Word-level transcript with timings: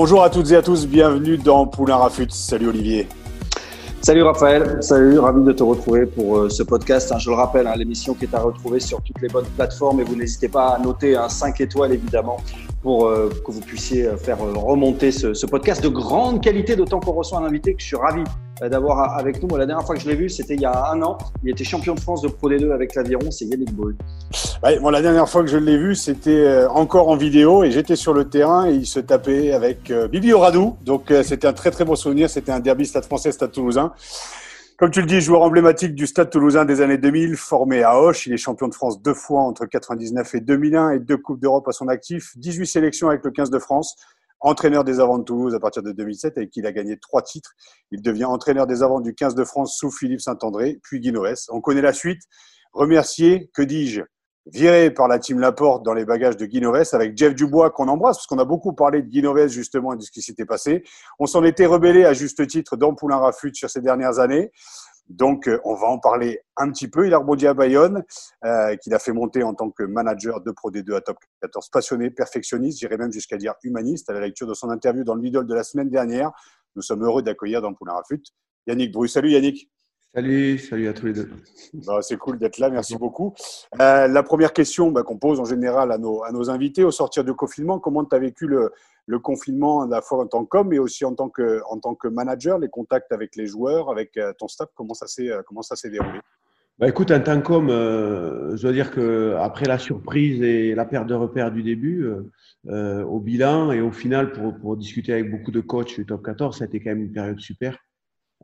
Bonjour 0.00 0.22
à 0.22 0.30
toutes 0.30 0.52
et 0.52 0.54
à 0.54 0.62
tous, 0.62 0.86
bienvenue 0.86 1.38
dans 1.38 1.66
Poulain 1.66 1.96
Rafut. 1.96 2.30
Salut 2.30 2.68
Olivier. 2.68 3.08
Salut 4.00 4.22
Raphaël, 4.22 4.78
salut, 4.80 5.18
ravi 5.18 5.42
de 5.42 5.50
te 5.50 5.64
retrouver 5.64 6.06
pour 6.06 6.38
euh, 6.38 6.48
ce 6.48 6.62
podcast. 6.62 7.10
Hein, 7.10 7.18
je 7.18 7.28
le 7.28 7.34
rappelle, 7.34 7.66
hein, 7.66 7.74
l'émission 7.74 8.14
qui 8.14 8.26
est 8.26 8.32
à 8.32 8.38
retrouver 8.38 8.78
sur 8.78 9.02
toutes 9.02 9.20
les 9.20 9.26
bonnes 9.26 9.48
plateformes 9.56 9.98
et 9.98 10.04
vous 10.04 10.14
n'hésitez 10.14 10.46
pas 10.46 10.68
à 10.68 10.78
noter 10.78 11.16
un 11.16 11.28
5 11.28 11.60
étoiles 11.62 11.94
évidemment 11.94 12.36
pour 12.80 13.08
euh, 13.08 13.28
que 13.44 13.50
vous 13.50 13.60
puissiez 13.60 14.06
euh, 14.06 14.16
faire 14.16 14.38
remonter 14.38 15.10
ce, 15.10 15.34
ce 15.34 15.46
podcast 15.46 15.82
de 15.82 15.88
grande 15.88 16.44
qualité, 16.44 16.76
d'autant 16.76 17.00
qu'on 17.00 17.10
reçoit 17.10 17.40
un 17.40 17.46
invité 17.46 17.74
que 17.74 17.80
je 17.82 17.86
suis 17.86 17.96
ravi 17.96 18.22
d'avoir 18.60 19.16
avec 19.18 19.42
nous. 19.42 19.48
Moi, 19.48 19.58
la 19.58 19.66
dernière 19.66 19.86
fois 19.86 19.94
que 19.94 20.00
je 20.00 20.08
l'ai 20.08 20.16
vu, 20.16 20.28
c'était 20.28 20.54
il 20.54 20.60
y 20.60 20.66
a 20.66 20.90
un 20.90 21.02
an. 21.02 21.18
Il 21.42 21.50
était 21.50 21.64
champion 21.64 21.94
de 21.94 22.00
France 22.00 22.22
de 22.22 22.28
Pro 22.28 22.50
D2 22.50 22.72
avec 22.72 22.94
l'aviron, 22.94 23.30
c'est 23.30 23.44
Yannick 23.44 23.72
Brut. 23.72 23.96
Ouais, 24.62 24.78
moi, 24.80 24.90
la 24.90 25.02
dernière 25.02 25.28
fois 25.28 25.42
que 25.42 25.48
je 25.48 25.58
l'ai 25.58 25.76
vu, 25.76 25.94
c'était 25.94 26.64
encore 26.70 27.08
en 27.08 27.16
vidéo 27.16 27.64
et 27.64 27.70
j'étais 27.70 27.96
sur 27.96 28.14
le 28.14 28.28
terrain 28.28 28.68
et 28.68 28.74
il 28.74 28.86
se 28.86 29.00
tapait 29.00 29.52
avec 29.52 29.92
Bibi 30.10 30.32
Oradou. 30.32 30.76
Donc, 30.84 31.12
c'était 31.22 31.46
un 31.46 31.52
très 31.52 31.70
très 31.70 31.84
beau 31.84 31.96
souvenir. 31.96 32.28
C'était 32.30 32.52
un 32.52 32.60
derby 32.60 32.86
stade 32.86 33.04
français, 33.04 33.32
stade 33.32 33.52
toulousain. 33.52 33.92
Comme 34.78 34.92
tu 34.92 35.00
le 35.00 35.08
dis, 35.08 35.20
joueur 35.20 35.42
emblématique 35.42 35.96
du 35.96 36.06
Stade 36.06 36.30
toulousain 36.30 36.64
des 36.64 36.80
années 36.80 36.98
2000, 36.98 37.36
formé 37.36 37.82
à 37.82 38.00
Auch. 38.00 38.26
Il 38.26 38.32
est 38.32 38.36
champion 38.36 38.68
de 38.68 38.74
France 38.74 39.02
deux 39.02 39.12
fois 39.12 39.40
entre 39.40 39.66
99 39.66 40.36
et 40.36 40.40
2001 40.40 40.90
et 40.90 40.98
deux 41.00 41.16
Coupes 41.16 41.40
d'Europe 41.40 41.66
à 41.66 41.72
son 41.72 41.88
actif. 41.88 42.34
18 42.36 42.64
sélections 42.64 43.08
avec 43.08 43.24
le 43.24 43.32
15 43.32 43.50
de 43.50 43.58
France. 43.58 43.96
Entraîneur 44.40 44.84
des 44.84 45.00
avants 45.00 45.18
de 45.18 45.24
Toulouse 45.24 45.54
à 45.54 45.60
partir 45.60 45.82
de 45.82 45.92
2007 45.92 46.36
avec 46.36 46.50
qui 46.50 46.60
il 46.60 46.66
a 46.66 46.72
gagné 46.72 46.98
trois 46.98 47.22
titres. 47.22 47.52
Il 47.90 48.02
devient 48.02 48.26
entraîneur 48.26 48.66
des 48.66 48.82
avants 48.82 49.00
du 49.00 49.14
15 49.14 49.34
de 49.34 49.44
France 49.44 49.76
sous 49.76 49.90
Philippe 49.90 50.20
Saint-André, 50.20 50.78
puis 50.82 51.00
Guinoès. 51.00 51.46
On 51.50 51.60
connaît 51.60 51.82
la 51.82 51.92
suite. 51.92 52.22
Remercier, 52.72 53.50
que 53.54 53.62
dis-je, 53.62 54.02
viré 54.52 54.90
par 54.90 55.08
la 55.08 55.18
team 55.18 55.40
Laporte 55.40 55.84
dans 55.84 55.94
les 55.94 56.04
bagages 56.04 56.36
de 56.36 56.46
Guinoves 56.46 56.88
avec 56.92 57.16
Jeff 57.16 57.34
Dubois 57.34 57.70
qu'on 57.70 57.88
embrasse 57.88 58.18
parce 58.18 58.26
qu'on 58.26 58.38
a 58.38 58.44
beaucoup 58.44 58.72
parlé 58.72 59.02
de 59.02 59.08
Guinoves 59.08 59.48
justement 59.48 59.92
et 59.92 59.96
de 59.96 60.02
ce 60.02 60.10
qui 60.10 60.22
s'était 60.22 60.46
passé. 60.46 60.84
On 61.18 61.26
s'en 61.26 61.44
était 61.44 61.66
rebellé 61.66 62.04
à 62.04 62.12
juste 62.12 62.46
titre 62.46 62.76
dans 62.76 62.94
Poulain 62.94 63.18
Rafut 63.18 63.54
sur 63.54 63.68
ces 63.68 63.80
dernières 63.80 64.18
années. 64.18 64.50
Donc, 65.08 65.50
on 65.64 65.74
va 65.74 65.86
en 65.86 65.98
parler 65.98 66.40
un 66.56 66.70
petit 66.70 66.88
peu. 66.88 67.06
Il 67.06 67.14
a 67.14 67.18
rebondi 67.18 67.46
à 67.46 67.54
Bayonne, 67.54 68.04
euh, 68.44 68.76
qu'il 68.76 68.92
a 68.94 68.98
fait 68.98 69.12
monter 69.12 69.42
en 69.42 69.54
tant 69.54 69.70
que 69.70 69.82
manager 69.82 70.40
de 70.40 70.50
Pro 70.50 70.70
D2 70.70 70.96
à 70.96 71.00
Top 71.00 71.16
14. 71.40 71.70
Passionné, 71.70 72.10
perfectionniste, 72.10 72.78
j'irais 72.80 72.98
même 72.98 73.12
jusqu'à 73.12 73.36
dire 73.36 73.54
humaniste. 73.62 74.10
À 74.10 74.12
la 74.12 74.20
lecture 74.20 74.46
de 74.46 74.54
son 74.54 74.70
interview 74.70 75.04
dans 75.04 75.14
le 75.14 75.22
Lidl 75.22 75.46
de 75.46 75.54
la 75.54 75.64
semaine 75.64 75.88
dernière, 75.88 76.30
nous 76.76 76.82
sommes 76.82 77.04
heureux 77.04 77.22
d'accueillir 77.22 77.62
dans 77.62 77.72
Poulain 77.74 77.94
Rafut 77.94 78.22
Yannick 78.66 78.92
Bru. 78.92 79.08
Salut 79.08 79.30
Yannick. 79.30 79.70
Salut, 80.14 80.58
salut 80.58 80.88
à 80.88 80.94
tous 80.94 81.06
les 81.06 81.12
deux. 81.12 81.30
Bah, 81.86 82.00
c'est 82.00 82.16
cool 82.16 82.38
d'être 82.38 82.58
là, 82.58 82.70
merci 82.70 82.96
beaucoup. 82.96 83.34
Euh, 83.80 84.08
la 84.08 84.22
première 84.22 84.54
question 84.54 84.90
bah, 84.90 85.02
qu'on 85.02 85.18
pose 85.18 85.38
en 85.38 85.44
général 85.44 85.92
à 85.92 85.98
nos, 85.98 86.24
à 86.24 86.32
nos 86.32 86.48
invités 86.48 86.82
au 86.82 86.90
sortir 86.90 87.24
du 87.24 87.34
confinement, 87.34 87.78
comment 87.78 88.04
tu 88.04 88.16
as 88.16 88.18
vécu 88.18 88.46
le, 88.46 88.72
le, 89.08 89.18
confinement 89.18 89.82
à 89.82 89.86
la 89.86 90.02
fois 90.02 90.22
en 90.22 90.26
tant 90.26 90.44
qu'homme 90.44 90.68
mais 90.68 90.78
aussi 90.78 91.04
en 91.04 91.14
tant 91.14 91.28
que, 91.28 91.60
en 91.68 91.78
tant 91.78 91.94
que 91.94 92.08
manager, 92.08 92.58
les 92.58 92.68
contacts 92.68 93.12
avec 93.12 93.36
les 93.36 93.46
joueurs, 93.46 93.90
avec 93.90 94.16
euh, 94.16 94.32
ton 94.38 94.48
staff, 94.48 94.68
comment 94.74 94.94
ça 94.94 95.06
s'est, 95.06 95.30
euh, 95.30 95.42
comment 95.46 95.62
ça 95.62 95.76
s'est 95.76 95.90
déroulé? 95.90 96.20
Bah, 96.78 96.88
Écoute, 96.88 97.10
en 97.10 97.20
tant 97.20 97.40
qu'homme, 97.40 97.70
euh, 97.70 98.56
je 98.56 98.62
dois 98.62 98.72
dire 98.72 98.92
qu'après 98.92 99.66
la 99.66 99.78
surprise 99.78 100.42
et 100.42 100.74
la 100.74 100.84
perte 100.84 101.08
de 101.08 101.14
repères 101.14 101.50
du 101.50 101.62
début, 101.62 102.08
au 102.66 103.20
bilan 103.20 103.72
et 103.72 103.80
au 103.80 103.90
final, 103.90 104.32
pour, 104.32 104.56
pour 104.56 104.76
discuter 104.76 105.12
avec 105.12 105.30
beaucoup 105.30 105.50
de 105.50 105.60
coachs 105.60 105.96
du 105.96 106.06
top 106.06 106.24
14, 106.24 106.58
ça 106.58 106.64
a 106.64 106.66
été 106.66 106.80
quand 106.80 106.90
même 106.90 107.02
une 107.02 107.12
période 107.12 107.40
super. 107.40 107.78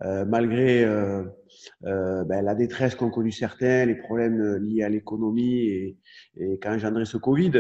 Malgré 0.00 0.84
ben, 1.83 2.43
la 2.43 2.55
détresse 2.56 2.97
qu'ont 2.97 3.10
connu 3.10 3.31
certains, 3.31 3.84
les 3.84 3.94
problèmes 3.94 4.56
liés 4.56 4.83
à 4.83 4.89
l'économie 4.89 5.66
et, 5.66 5.97
et 6.37 6.59
qu'a 6.59 6.72
engendré 6.72 7.05
ce 7.05 7.19
Covid, 7.19 7.53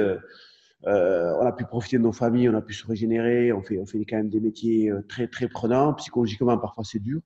on 0.86 1.46
a 1.46 1.52
pu 1.52 1.64
profiter 1.64 1.98
de 1.98 2.02
nos 2.02 2.12
familles, 2.12 2.48
on 2.48 2.54
a 2.54 2.62
pu 2.62 2.74
se 2.74 2.86
régénérer, 2.86 3.52
on 3.52 3.62
fait, 3.62 3.78
on 3.78 3.86
fait 3.86 4.04
quand 4.04 4.16
même 4.16 4.28
des 4.28 4.40
métiers 4.40 4.92
très 5.08 5.26
très 5.28 5.48
prenants, 5.48 5.94
psychologiquement 5.94 6.58
parfois 6.58 6.84
c'est 6.84 6.98
dur. 6.98 7.20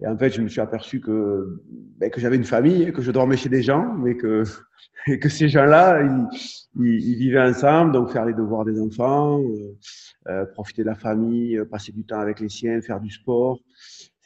Et 0.00 0.06
en 0.06 0.16
fait, 0.16 0.30
je 0.30 0.40
me 0.40 0.48
suis 0.48 0.60
aperçu 0.60 1.00
que, 1.00 1.60
ben, 1.98 2.08
que 2.08 2.20
j'avais 2.20 2.36
une 2.36 2.44
famille, 2.44 2.92
que 2.92 3.02
je 3.02 3.10
dormais 3.10 3.36
chez 3.36 3.48
des 3.48 3.62
gens, 3.62 3.94
mais 3.94 4.16
que, 4.16 4.44
et 5.08 5.18
que 5.18 5.28
ces 5.28 5.48
gens-là, 5.48 6.02
ils, 6.02 6.28
ils, 6.84 7.16
vivaient 7.16 7.42
ensemble, 7.42 7.92
donc 7.92 8.10
faire 8.10 8.24
les 8.24 8.34
devoirs 8.34 8.64
des 8.64 8.80
enfants, 8.80 9.42
euh, 10.28 10.46
profiter 10.46 10.82
de 10.82 10.86
la 10.86 10.94
famille, 10.94 11.60
passer 11.70 11.90
du 11.90 12.04
temps 12.04 12.20
avec 12.20 12.38
les 12.38 12.48
siens, 12.48 12.80
faire 12.80 13.00
du 13.00 13.10
sport 13.10 13.58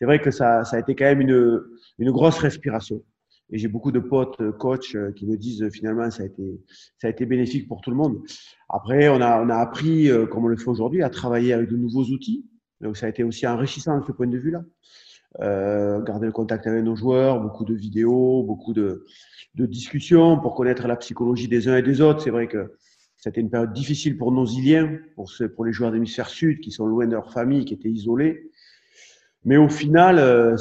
c'est 0.02 0.06
vrai 0.06 0.18
que 0.18 0.32
ça, 0.32 0.64
ça, 0.64 0.78
a 0.78 0.80
été 0.80 0.96
quand 0.96 1.04
même 1.04 1.20
une, 1.20 1.62
une 2.00 2.10
grosse 2.10 2.36
respiration. 2.38 3.04
Et 3.52 3.58
j'ai 3.58 3.68
beaucoup 3.68 3.92
de 3.92 3.98
potes 3.98 4.40
euh, 4.40 4.50
coachs 4.50 4.94
euh, 4.94 5.12
qui 5.12 5.26
me 5.26 5.36
disent 5.36 5.62
euh, 5.62 5.70
finalement 5.70 6.10
ça 6.10 6.22
a 6.22 6.26
été, 6.26 6.60
ça 6.98 7.06
a 7.08 7.10
été 7.10 7.26
bénéfique 7.26 7.68
pour 7.68 7.82
tout 7.82 7.90
le 7.90 7.96
monde. 7.96 8.18
Après, 8.70 9.10
on 9.10 9.20
a, 9.20 9.42
on 9.42 9.50
a 9.50 9.56
appris, 9.56 10.08
comme 10.30 10.46
on 10.46 10.48
le 10.48 10.56
fait 10.56 10.68
aujourd'hui, 10.68 11.02
à 11.02 11.10
travailler 11.10 11.52
avec 11.52 11.68
de 11.68 11.76
nouveaux 11.76 12.04
outils. 12.04 12.46
Donc 12.80 12.96
ça 12.96 13.04
a 13.04 13.10
été 13.10 13.22
aussi 13.22 13.46
enrichissant 13.46 14.00
de 14.00 14.04
ce 14.06 14.12
point 14.12 14.26
de 14.26 14.38
vue-là. 14.38 14.64
Garder 15.38 16.26
le 16.26 16.32
contact 16.32 16.66
avec 16.66 16.82
nos 16.82 16.96
joueurs, 16.96 17.38
beaucoup 17.38 17.66
de 17.66 17.74
vidéos, 17.74 18.42
beaucoup 18.44 18.72
de, 18.72 19.04
de 19.56 19.66
discussions 19.66 20.40
pour 20.40 20.54
connaître 20.54 20.88
la 20.88 20.96
psychologie 20.96 21.48
des 21.48 21.68
uns 21.68 21.76
et 21.76 21.82
des 21.82 22.00
autres. 22.00 22.22
C'est 22.22 22.30
vrai 22.30 22.48
que 22.48 22.72
c'était 23.18 23.42
une 23.42 23.50
période 23.50 23.74
difficile 23.74 24.16
pour 24.16 24.32
nos 24.32 24.46
Iliens, 24.46 24.98
pour, 25.16 25.30
ceux, 25.30 25.50
pour 25.50 25.66
les 25.66 25.72
joueurs 25.74 25.92
d'hémisphère 25.92 26.30
sud 26.30 26.60
qui 26.60 26.70
sont 26.70 26.86
loin 26.86 27.06
de 27.06 27.12
leur 27.12 27.30
famille, 27.30 27.66
qui 27.66 27.74
étaient 27.74 27.90
isolés. 27.90 28.50
Mais 29.44 29.58
au 29.58 29.68
final, 29.68 30.56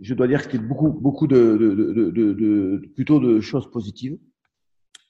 je 0.00 0.14
dois 0.14 0.28
dire 0.28 0.48
qu'il 0.48 0.60
y 0.60 0.64
a 0.64 0.66
beaucoup, 0.66 0.90
beaucoup 0.90 1.26
de, 1.26 1.56
de, 1.56 1.74
de, 1.74 2.10
de, 2.10 2.82
plutôt 2.94 3.20
de 3.20 3.40
choses 3.40 3.70
positives. 3.70 4.18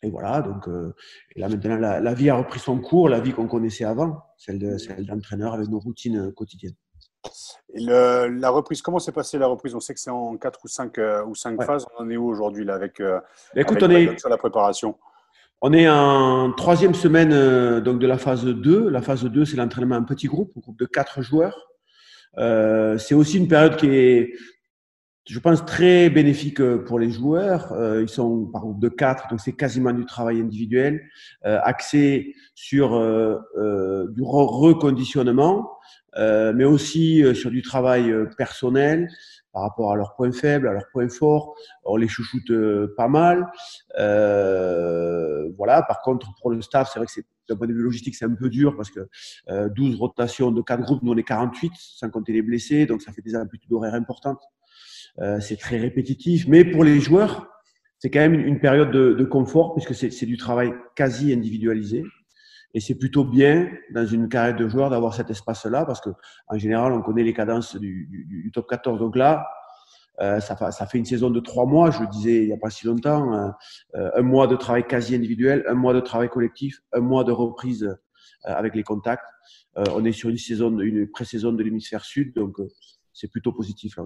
Et 0.02 0.10
voilà, 0.10 0.42
donc 0.42 0.68
euh, 0.68 0.94
et 1.34 1.40
là 1.40 1.48
maintenant, 1.48 1.76
la, 1.76 2.00
la, 2.00 2.14
vie 2.14 2.30
a 2.30 2.36
repris 2.36 2.60
son 2.60 2.78
cours, 2.78 3.08
la 3.08 3.18
vie 3.18 3.32
qu'on 3.32 3.48
connaissait 3.48 3.84
avant, 3.84 4.22
celle 4.36 4.58
d'entraîneur 5.00 5.54
avec 5.54 5.68
nos 5.68 5.80
routines 5.80 6.32
quotidiennes. 6.32 6.76
Et 7.74 7.80
le, 7.80 8.28
la 8.28 8.50
reprise, 8.50 8.80
comment 8.80 9.00
s'est 9.00 9.12
passée 9.12 9.38
la 9.38 9.46
reprise? 9.46 9.74
On 9.74 9.80
sait 9.80 9.94
que 9.94 10.00
c'est 10.00 10.10
en 10.10 10.36
4 10.36 10.60
ou 10.64 10.68
5, 10.68 10.98
euh, 10.98 11.24
ou 11.24 11.34
cinq 11.34 11.62
phases. 11.62 11.84
On 11.98 12.04
en 12.04 12.10
est 12.10 12.16
où 12.16 12.26
aujourd'hui 12.26 12.64
là 12.64 12.74
avec, 12.74 13.00
euh, 13.00 13.20
Écoute, 13.56 13.82
avec 13.82 14.08
on 14.08 14.12
est, 14.12 14.18
sur 14.18 14.28
la 14.28 14.38
préparation? 14.38 14.96
On 15.60 15.72
est 15.72 15.88
en 15.88 16.52
troisième 16.52 16.94
semaine 16.94 17.32
euh, 17.32 17.80
donc 17.80 17.98
de 17.98 18.06
la 18.06 18.16
phase 18.16 18.44
2. 18.44 18.88
La 18.88 19.02
phase 19.02 19.24
2, 19.24 19.44
c'est 19.44 19.56
l'entraînement 19.56 19.96
en 19.96 20.04
petit 20.04 20.28
groupe, 20.28 20.52
un 20.56 20.60
groupe 20.60 20.78
de 20.78 20.86
4 20.86 21.20
joueurs. 21.20 21.68
Euh, 22.38 22.96
c'est 22.98 23.14
aussi 23.14 23.38
une 23.38 23.48
période 23.48 23.76
qui 23.76 23.88
est, 23.88 24.32
je 25.28 25.38
pense, 25.38 25.64
très 25.66 26.08
bénéfique 26.08 26.60
euh, 26.60 26.78
pour 26.78 26.98
les 26.98 27.10
joueurs. 27.10 27.72
Euh, 27.72 28.02
ils 28.02 28.08
sont 28.08 28.46
par 28.46 28.62
groupe 28.62 28.80
de 28.80 28.88
quatre, 28.88 29.28
donc 29.28 29.40
c'est 29.40 29.52
quasiment 29.52 29.92
du 29.92 30.06
travail 30.06 30.40
individuel, 30.40 31.02
euh, 31.44 31.60
axé 31.62 32.34
sur 32.54 32.94
euh, 32.94 33.36
euh, 33.58 34.08
du 34.10 34.22
reconditionnement, 34.22 35.70
mais 36.16 36.64
aussi 36.64 37.22
sur 37.36 37.50
du 37.50 37.62
travail 37.62 38.12
personnel 38.36 39.08
par 39.52 39.62
rapport 39.62 39.92
à 39.92 39.96
leurs 39.96 40.16
points 40.16 40.32
faibles, 40.32 40.66
à 40.66 40.72
leurs 40.72 40.88
points 40.92 41.08
forts. 41.08 41.54
On 41.84 41.96
les 41.96 42.08
chouchoute 42.08 42.50
pas 42.96 43.06
mal. 43.06 43.46
voilà. 45.56 45.82
Par 45.82 46.02
contre, 46.02 46.26
pour 46.40 46.50
le 46.50 46.60
staff, 46.60 46.90
c'est 46.92 46.98
vrai 46.98 47.06
que 47.06 47.12
c'est 47.12 47.24
d'un 47.48 47.56
point 47.56 47.66
de 47.66 47.72
vue 47.72 47.82
logistique, 47.82 48.14
c'est 48.14 48.24
un 48.24 48.34
peu 48.34 48.48
dur 48.48 48.76
parce 48.76 48.90
que 48.90 49.08
euh, 49.48 49.68
12 49.68 49.96
rotations 49.96 50.50
de 50.50 50.62
4 50.62 50.82
groupes, 50.82 51.02
nous 51.02 51.12
on 51.12 51.16
est 51.16 51.22
48, 51.22 51.72
sans 51.76 52.10
compter 52.10 52.32
les 52.32 52.42
blessés, 52.42 52.86
donc 52.86 53.02
ça 53.02 53.12
fait 53.12 53.22
des 53.22 53.34
amplitudes 53.36 53.72
horaires 53.72 53.94
importantes. 53.94 54.40
Euh, 55.20 55.40
c'est 55.40 55.56
très 55.56 55.78
répétitif, 55.78 56.46
mais 56.46 56.64
pour 56.64 56.84
les 56.84 57.00
joueurs, 57.00 57.48
c'est 57.98 58.10
quand 58.10 58.20
même 58.20 58.34
une, 58.34 58.60
période 58.60 58.92
de, 58.92 59.14
de, 59.14 59.24
confort 59.24 59.74
puisque 59.74 59.94
c'est 59.94 60.26
du 60.26 60.36
travail 60.36 60.72
quasi 60.94 61.32
individualisé. 61.32 62.04
Et 62.74 62.80
c'est 62.80 62.94
plutôt 62.94 63.24
bien 63.24 63.68
dans 63.92 64.06
une 64.06 64.28
carrière 64.28 64.54
de 64.54 64.68
joueur 64.68 64.90
d'avoir 64.90 65.14
cet 65.14 65.30
espace-là 65.30 65.84
parce 65.84 66.00
que 66.00 66.10
en 66.48 66.58
général, 66.58 66.92
on 66.92 67.02
connaît 67.02 67.24
les 67.24 67.32
cadences 67.32 67.76
du, 67.76 68.06
du, 68.10 68.42
du 68.42 68.52
top 68.52 68.68
14. 68.68 69.00
Donc 69.00 69.16
là, 69.16 69.46
euh, 70.20 70.40
ça, 70.40 70.56
ça, 70.72 70.86
fait 70.86 70.98
une 70.98 71.04
saison 71.04 71.30
de 71.30 71.38
trois 71.38 71.64
mois, 71.64 71.90
je 71.90 72.00
le 72.00 72.08
disais 72.08 72.42
il 72.42 72.46
n'y 72.46 72.52
a 72.52 72.56
pas 72.56 72.70
si 72.70 72.86
longtemps, 72.86 73.32
euh, 73.34 73.50
euh, 73.94 74.10
un 74.16 74.22
mois 74.22 74.48
de 74.48 74.56
travail 74.56 74.84
quasi 74.84 75.14
individuel, 75.14 75.64
un 75.68 75.74
mois 75.74 75.94
de 75.94 76.00
travail 76.00 76.28
collectif, 76.28 76.80
un 76.92 77.00
mois 77.00 77.22
de 77.22 77.30
reprise 77.30 77.84
euh, 77.84 77.94
avec 78.42 78.74
les 78.74 78.82
contacts. 78.82 79.28
on 79.76 80.04
est 80.04 80.12
sur 80.12 80.28
une 80.28 80.38
saison, 80.38 80.76
une 80.80 81.08
pré-saison 81.08 81.52
de 81.52 81.62
l'hémisphère 81.62 82.04
sud, 82.04 82.34
donc 82.34 82.56
c'est 83.12 83.30
plutôt 83.30 83.52
positif 83.52 83.96
là. 83.96 84.04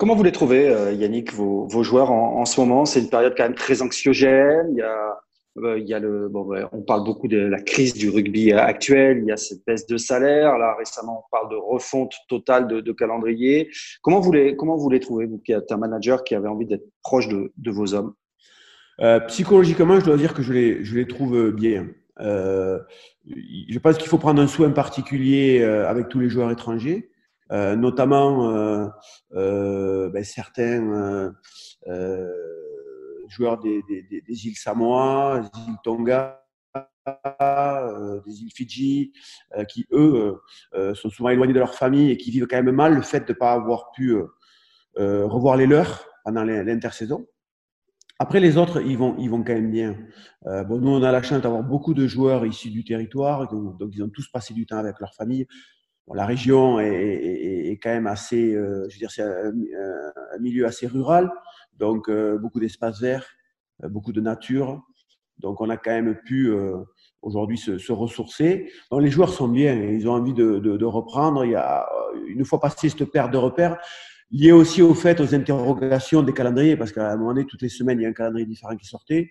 Comment 0.00 0.14
vous 0.14 0.22
les 0.22 0.32
trouvez, 0.32 0.66
euh, 0.66 0.94
Yannick, 0.94 1.34
vos, 1.34 1.82
joueurs 1.82 2.10
en, 2.10 2.46
ce 2.46 2.58
moment? 2.58 2.86
C'est 2.86 3.00
une 3.00 3.10
période 3.10 3.34
quand 3.36 3.42
même 3.42 3.54
très 3.54 3.82
anxiogène. 3.82 4.68
Il 4.70 4.78
y 4.78 4.80
a, 4.80 5.20
euh, 5.58 5.78
il 5.78 5.86
y 5.86 5.92
a 5.92 5.98
le, 5.98 6.26
bon, 6.30 6.48
on 6.72 6.80
parle 6.80 7.04
beaucoup 7.04 7.28
de 7.28 7.36
la 7.36 7.60
crise 7.60 7.92
du 7.92 8.08
rugby 8.08 8.50
actuel. 8.50 9.18
Il 9.18 9.26
y 9.26 9.30
a 9.30 9.36
cette 9.36 9.62
baisse 9.66 9.86
de 9.86 9.98
salaire. 9.98 10.56
Là, 10.56 10.74
récemment, 10.78 11.26
on 11.26 11.30
parle 11.30 11.50
de 11.50 11.56
refonte 11.56 12.14
totale 12.30 12.66
de, 12.66 12.92
calendrier. 12.92 13.68
Comment 14.00 14.20
vous 14.20 14.32
les, 14.32 14.56
comment 14.56 14.78
vous 14.78 14.88
les 14.88 15.00
trouvez, 15.00 15.26
vous 15.26 15.36
qui 15.36 15.52
êtes 15.52 15.70
un 15.70 15.76
manager 15.76 16.24
qui 16.24 16.34
avait 16.34 16.48
envie 16.48 16.64
d'être 16.64 16.88
proche 17.02 17.28
de, 17.28 17.70
vos 17.70 17.92
hommes? 17.92 18.14
Euh, 19.02 19.20
Psychologiquement, 19.26 20.00
je 20.00 20.06
dois 20.06 20.16
dire 20.16 20.32
que 20.32 20.40
je 20.40 20.54
les, 20.54 20.82
je 20.82 20.96
les 20.96 21.06
trouve 21.06 21.50
bien. 21.50 21.88
je 22.18 23.78
pense 23.78 23.98
qu'il 23.98 24.08
faut 24.08 24.16
prendre 24.16 24.40
un 24.40 24.48
soin 24.48 24.70
particulier 24.70 25.62
avec 25.62 26.08
tous 26.08 26.20
les 26.20 26.30
joueurs 26.30 26.50
étrangers. 26.50 27.09
Euh, 27.52 27.74
notamment 27.74 28.48
euh, 28.52 28.86
euh, 29.34 30.08
ben, 30.10 30.22
certains 30.22 31.32
joueurs 33.28 33.58
des, 33.58 33.82
îles 34.28 34.56
Samoa, 34.56 35.40
des 35.40 35.60
îles 35.68 35.78
Tonga, 35.82 36.44
des 37.04 38.42
îles 38.42 38.52
Fidji, 38.54 39.12
qui 39.68 39.86
eux 39.92 40.40
sont 40.94 41.10
souvent 41.10 41.30
éloignés 41.30 41.52
de 41.52 41.58
leur 41.58 41.74
famille 41.74 42.10
et 42.10 42.16
qui 42.16 42.30
vivent 42.30 42.46
quand 42.46 42.62
même 42.62 42.74
mal 42.74 42.94
le 42.94 43.02
fait 43.02 43.20
de 43.20 43.32
ne 43.32 43.38
pas 43.38 43.52
avoir 43.52 43.90
pu 43.92 44.16
revoir 44.96 45.56
les 45.56 45.66
leurs 45.66 46.06
pendant 46.24 46.44
l'intersaison. 46.44 47.26
Après, 48.18 48.38
les 48.38 48.58
autres, 48.58 48.82
ils 48.82 48.98
vont, 48.98 49.16
ils 49.18 49.30
vont 49.30 49.42
quand 49.42 49.54
même 49.54 49.70
bien. 49.70 49.96
nous, 50.44 50.90
on 50.90 51.02
a 51.02 51.10
la 51.10 51.22
chance 51.22 51.40
d'avoir 51.40 51.62
beaucoup 51.62 51.94
de 51.94 52.06
joueurs 52.06 52.44
issus 52.44 52.70
du 52.70 52.84
territoire, 52.84 53.48
donc, 53.48 53.92
ils 53.92 54.02
ont 54.02 54.10
tous 54.10 54.28
passé 54.28 54.54
du 54.54 54.66
temps 54.66 54.76
avec 54.76 55.00
leur 55.00 55.14
famille 55.14 55.46
la 56.14 56.26
région 56.26 56.80
est, 56.80 57.78
quand 57.82 57.90
même 57.90 58.06
assez, 58.06 58.54
euh, 58.54 58.86
je 58.88 58.94
veux 58.94 58.98
dire, 58.98 59.10
c'est 59.10 59.22
un, 59.22 59.52
milieu 60.40 60.66
assez 60.66 60.86
rural, 60.86 61.30
donc 61.78 62.08
euh, 62.08 62.38
beaucoup 62.38 62.60
d'espaces 62.60 63.00
verts, 63.00 63.26
euh, 63.84 63.88
beaucoup 63.88 64.12
de 64.12 64.20
nature. 64.20 64.82
Donc 65.38 65.60
on 65.60 65.70
a 65.70 65.76
quand 65.76 65.92
même 65.92 66.16
pu 66.16 66.52
aujourd'hui 67.22 67.56
se, 67.56 67.92
ressourcer. 67.92 68.70
Donc 68.90 69.00
les 69.00 69.10
joueurs 69.10 69.32
sont 69.32 69.48
bien, 69.48 69.74
ils 69.74 70.06
ont 70.06 70.12
envie 70.12 70.34
de, 70.34 70.84
reprendre. 70.84 71.46
Il 71.46 71.52
y 71.52 71.56
a 71.56 71.88
une 72.26 72.44
fois 72.44 72.60
passé 72.60 72.90
cette 72.90 73.04
perte 73.10 73.30
de 73.30 73.38
repères, 73.38 73.78
liée 74.30 74.52
aussi 74.52 74.82
au 74.82 74.92
fait 74.92 75.18
aux 75.18 75.34
interrogations 75.34 76.22
des 76.22 76.34
calendriers, 76.34 76.76
parce 76.76 76.92
qu'à 76.92 77.10
un 77.10 77.16
moment 77.16 77.32
donné, 77.32 77.46
toutes 77.46 77.62
les 77.62 77.70
semaines, 77.70 78.00
il 78.00 78.02
y 78.02 78.06
a 78.06 78.10
un 78.10 78.12
calendrier 78.12 78.46
différent 78.46 78.76
qui 78.76 78.86
sortait. 78.86 79.30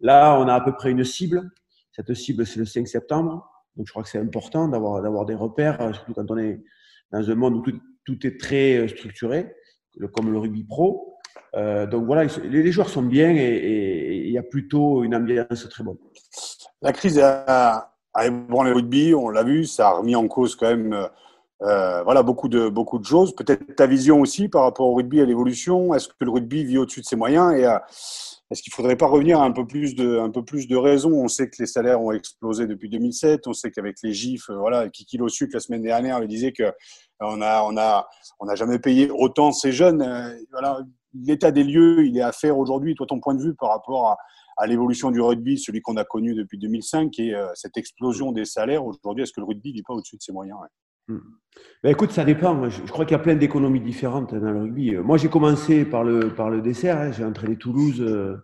Là, 0.00 0.38
on 0.40 0.48
a 0.48 0.54
à 0.54 0.60
peu 0.62 0.72
près 0.72 0.92
une 0.92 1.04
cible. 1.04 1.50
Cette 1.92 2.14
cible, 2.14 2.46
c'est 2.46 2.60
le 2.60 2.64
5 2.64 2.88
septembre. 2.88 3.46
Donc, 3.76 3.86
je 3.86 3.92
crois 3.92 4.02
que 4.02 4.08
c'est 4.08 4.18
important 4.18 4.68
d'avoir, 4.68 5.02
d'avoir 5.02 5.24
des 5.24 5.34
repères, 5.34 5.80
euh, 5.80 5.92
surtout 5.92 6.14
quand 6.14 6.30
on 6.30 6.38
est 6.38 6.62
dans 7.12 7.30
un 7.30 7.34
monde 7.34 7.56
où 7.56 7.62
tout, 8.04 8.26
est 8.26 8.40
très 8.40 8.76
euh, 8.76 8.88
structuré, 8.88 9.52
comme 10.12 10.32
le 10.32 10.38
rugby 10.38 10.64
pro. 10.64 11.14
Euh, 11.54 11.86
donc 11.86 12.06
voilà, 12.06 12.30
les, 12.44 12.72
joueurs 12.72 12.88
sont 12.88 13.02
bien 13.02 13.30
et 13.34 14.24
il 14.26 14.30
y 14.30 14.38
a 14.38 14.42
plutôt 14.42 15.02
une 15.04 15.14
ambiance 15.14 15.68
très 15.68 15.84
bonne. 15.84 15.98
La 16.82 16.92
crise 16.92 17.18
a, 17.18 17.94
a 18.14 18.26
ébranlé 18.26 18.70
le 18.70 18.76
rugby, 18.76 19.14
on 19.14 19.28
l'a 19.28 19.42
vu, 19.42 19.64
ça 19.64 19.88
a 19.88 19.92
remis 19.92 20.14
en 20.14 20.28
cause 20.28 20.54
quand 20.56 20.68
même 20.68 21.08
voilà, 21.60 22.22
beaucoup, 22.22 22.48
de, 22.48 22.68
beaucoup 22.68 22.98
de 22.98 23.04
choses. 23.04 23.34
Peut-être 23.34 23.74
ta 23.76 23.86
vision 23.86 24.20
aussi 24.20 24.48
par 24.48 24.62
rapport 24.62 24.86
au 24.86 24.94
rugby, 24.94 25.20
à 25.20 25.24
l'évolution. 25.24 25.94
Est-ce 25.94 26.08
que 26.08 26.24
le 26.24 26.30
rugby 26.30 26.64
vit 26.64 26.78
au-dessus 26.78 27.00
de 27.00 27.06
ses 27.06 27.16
moyens 27.16 27.52
et 27.54 27.66
est-ce 28.50 28.62
qu'il 28.62 28.72
ne 28.72 28.74
faudrait 28.74 28.96
pas 28.96 29.06
revenir 29.06 29.40
à 29.40 29.44
un 29.44 29.52
peu 29.52 29.64
plus 29.64 29.94
de, 29.94 30.18
un 30.18 30.32
On 31.12 31.28
sait 31.28 31.48
que 31.48 31.56
les 31.60 31.66
salaires 31.66 32.02
ont 32.02 32.10
explosé 32.10 32.66
depuis 32.66 32.88
2007. 32.88 33.46
On 33.46 33.52
sait 33.52 33.70
qu'avec 33.70 33.98
les 34.02 34.12
gifs, 34.12 34.50
euh, 34.50 34.56
voilà, 34.56 34.88
Kiki 34.88 35.18
Lossuc 35.18 35.52
la 35.52 35.60
semaine 35.60 35.82
dernière 35.82 36.20
il 36.20 36.26
disait 36.26 36.50
que 36.50 36.64
euh, 36.64 36.72
on 37.20 37.40
a, 37.40 38.06
jamais 38.54 38.80
payé 38.80 39.08
autant 39.08 39.52
ces 39.52 39.70
jeunes. 39.70 40.02
Euh, 40.02 40.82
l'état 41.14 41.52
des 41.52 41.62
lieux, 41.62 42.04
il 42.04 42.18
est 42.18 42.22
à 42.22 42.32
faire 42.32 42.58
aujourd'hui. 42.58 42.96
Toi, 42.96 43.06
ton 43.06 43.20
point 43.20 43.34
de 43.34 43.42
vue 43.42 43.54
par 43.54 43.70
rapport 43.70 44.16
à, 44.58 44.66
l'évolution 44.66 45.10
du 45.10 45.22
rugby, 45.22 45.56
celui 45.56 45.80
qu'on 45.80 45.96
a 45.96 46.04
connu 46.04 46.34
depuis 46.34 46.58
2005, 46.58 47.18
et 47.18 47.34
cette 47.54 47.78
explosion 47.78 48.30
des 48.30 48.44
salaires 48.44 48.84
aujourd'hui, 48.84 49.22
est-ce 49.22 49.32
que 49.32 49.40
le 49.40 49.46
rugby 49.46 49.72
n'est 49.72 49.82
pas 49.82 49.94
au-dessus 49.94 50.18
de 50.18 50.22
ses 50.22 50.32
moyens. 50.32 50.58
Ben 51.08 51.90
écoute, 51.90 52.12
ça 52.12 52.24
dépend. 52.24 52.68
Je, 52.68 52.82
crois 52.82 53.04
qu'il 53.04 53.16
y 53.16 53.20
a 53.20 53.22
plein 53.22 53.34
d'économies 53.34 53.80
différentes 53.80 54.34
dans 54.34 54.50
le 54.50 54.60
rugby. 54.60 54.96
Moi, 54.96 55.16
j'ai 55.16 55.28
commencé 55.28 55.84
par 55.84 56.04
le, 56.04 56.34
par 56.34 56.50
le 56.50 56.60
dessert. 56.60 56.98
Hein. 56.98 57.12
J'ai 57.12 57.24
entraîné 57.24 57.56
Toulouse. 57.56 58.00
Euh, 58.00 58.36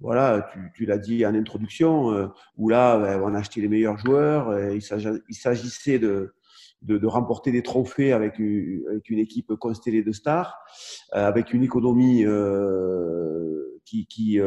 voilà, 0.00 0.48
tu, 0.74 0.86
l'as 0.86 0.98
dit 0.98 1.26
en 1.26 1.34
introduction, 1.34 2.12
euh, 2.12 2.28
où 2.56 2.68
là, 2.68 2.98
ben, 2.98 3.20
on 3.20 3.34
a 3.34 3.38
acheté 3.38 3.60
les 3.60 3.68
meilleurs 3.68 3.98
joueurs. 3.98 4.56
il 4.70 4.80
s'agissait 4.80 5.98
de, 5.98 6.34
de, 6.82 7.06
remporter 7.06 7.50
des 7.50 7.62
trophées 7.62 8.12
avec 8.12 8.38
une, 8.38 9.18
équipe 9.18 9.54
constellée 9.56 10.04
de 10.04 10.12
stars, 10.12 10.56
euh, 11.14 11.26
avec 11.26 11.52
une 11.52 11.64
économie 11.64 12.24
qui 13.84 14.40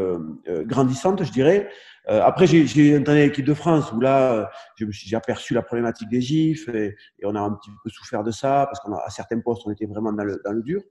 grandissante, 0.66 1.24
je 1.24 1.32
dirais. 1.32 1.70
Euh, 2.10 2.22
après, 2.24 2.48
j'ai 2.48 2.98
entraîné 2.98 3.28
l'équipe 3.28 3.46
de 3.46 3.54
France 3.54 3.92
où 3.92 4.00
là, 4.00 4.50
j'ai 4.78 5.16
aperçu 5.16 5.54
la 5.54 5.62
problématique 5.62 6.10
des 6.10 6.22
gifs 6.22 6.68
et, 6.70 6.96
on 7.24 7.36
a 7.36 7.40
un 7.40 7.52
petit 7.52 7.70
peu 7.84 7.90
souffert 7.90 8.24
de 8.24 8.32
ça 8.32 8.68
parce 8.68 8.80
qu'à 8.80 9.10
certains 9.10 9.40
postes, 9.40 9.62
on 9.66 9.72
était 9.72 9.86
vraiment 9.86 10.12
dans 10.12 10.24
le, 10.24 10.42
dans 10.44 10.52
le, 10.52 10.64
dur. 10.64 10.82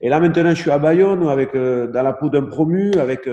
Et 0.00 0.08
là, 0.08 0.20
maintenant, 0.20 0.50
je 0.50 0.60
suis 0.60 0.70
à 0.70 0.78
Bayonne 0.78 1.26
avec, 1.28 1.54
euh, 1.54 1.88
dans 1.88 2.02
la 2.02 2.12
peau 2.12 2.28
d'un 2.28 2.44
promu 2.44 2.92
avec 2.94 3.28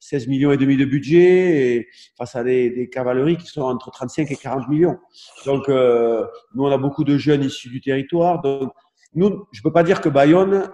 16 0.00 0.26
euh, 0.26 0.30
millions 0.30 0.50
et 0.52 0.56
demi 0.56 0.76
de 0.76 0.84
budget 0.84 1.76
et 1.76 1.88
face 2.18 2.34
à 2.34 2.42
des, 2.42 2.70
des, 2.70 2.88
cavaleries 2.88 3.36
qui 3.36 3.46
sont 3.46 3.62
entre 3.62 3.90
35 3.90 4.30
et 4.30 4.36
40 4.36 4.68
millions. 4.68 4.98
Donc, 5.44 5.68
nous, 5.68 6.64
on 6.64 6.70
a 6.70 6.78
beaucoup 6.78 7.04
de 7.04 7.16
jeunes 7.16 7.44
issus 7.44 7.68
du 7.68 7.80
territoire. 7.80 8.42
Donc, 8.42 8.72
nous, 9.14 9.46
je 9.52 9.62
peux 9.62 9.72
pas 9.72 9.84
dire 9.84 10.00
que 10.00 10.08
Bayonne 10.08 10.68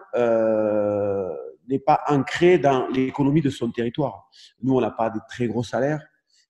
n'est 1.72 1.78
pas 1.78 2.00
ancré 2.08 2.58
dans 2.58 2.88
l'économie 2.88 3.40
de 3.40 3.50
son 3.50 3.70
territoire. 3.70 4.28
Nous, 4.62 4.74
on 4.74 4.80
n'a 4.80 4.90
pas 4.90 5.10
de 5.10 5.18
très 5.28 5.46
gros 5.46 5.62
salaires, 5.62 6.02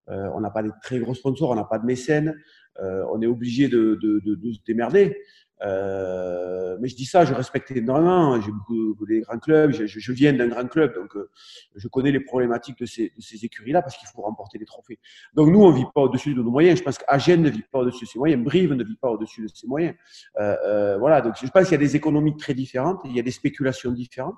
euh, 0.08 0.28
on 0.34 0.40
n'a 0.40 0.50
pas 0.50 0.62
de 0.62 0.70
très 0.82 0.98
gros 0.98 1.14
sponsors, 1.14 1.50
on 1.50 1.54
n'a 1.54 1.64
pas 1.64 1.78
de 1.78 1.86
mécènes, 1.86 2.34
euh, 2.80 3.04
on 3.12 3.22
est 3.22 3.26
obligé 3.26 3.68
de, 3.68 3.98
de, 4.02 4.20
de, 4.24 4.34
de, 4.34 4.52
se 4.52 4.58
démerder. 4.66 5.16
Euh, 5.64 6.76
mais 6.80 6.88
je 6.88 6.96
dis 6.96 7.04
ça, 7.04 7.24
je 7.24 7.34
respecte 7.34 7.70
énormément. 7.70 8.40
J'ai 8.40 8.50
beaucoup 8.50 9.06
des 9.06 9.20
grands 9.20 9.38
clubs, 9.38 9.72
je, 9.72 9.86
je 9.86 10.12
viens 10.12 10.32
d'un 10.32 10.48
grand 10.48 10.66
club, 10.66 10.94
donc 10.94 11.14
euh, 11.16 11.30
je 11.76 11.86
connais 11.88 12.10
les 12.10 12.20
problématiques 12.20 12.78
de 12.78 12.86
ces, 12.86 13.12
de 13.16 13.22
ces 13.22 13.44
écuries-là 13.44 13.82
parce 13.82 13.96
qu'il 13.96 14.08
faut 14.08 14.22
remporter 14.22 14.58
des 14.58 14.64
trophées. 14.64 14.98
Donc 15.34 15.50
nous, 15.50 15.62
on 15.62 15.70
vit 15.70 15.86
pas 15.94 16.02
au-dessus 16.02 16.34
de 16.34 16.42
nos 16.42 16.50
moyens. 16.50 16.78
Je 16.78 16.84
pense 16.84 16.98
qu'Agen 16.98 17.36
ne 17.36 17.50
vit 17.50 17.62
pas 17.70 17.80
au-dessus 17.80 18.04
de 18.04 18.10
ses 18.10 18.18
moyens, 18.18 18.42
Brive 18.42 18.72
ne 18.72 18.84
vit 18.84 18.96
pas 18.96 19.10
au-dessus 19.10 19.42
de 19.42 19.48
ses 19.48 19.66
moyens. 19.66 19.94
Euh, 20.40 20.98
voilà, 20.98 21.20
donc 21.20 21.34
je 21.40 21.46
pense 21.48 21.64
qu'il 21.64 21.72
y 21.72 21.74
a 21.74 21.78
des 21.78 21.94
économies 21.96 22.36
très 22.36 22.54
différentes, 22.54 23.00
il 23.04 23.14
y 23.14 23.20
a 23.20 23.22
des 23.22 23.30
spéculations 23.30 23.92
différentes. 23.92 24.36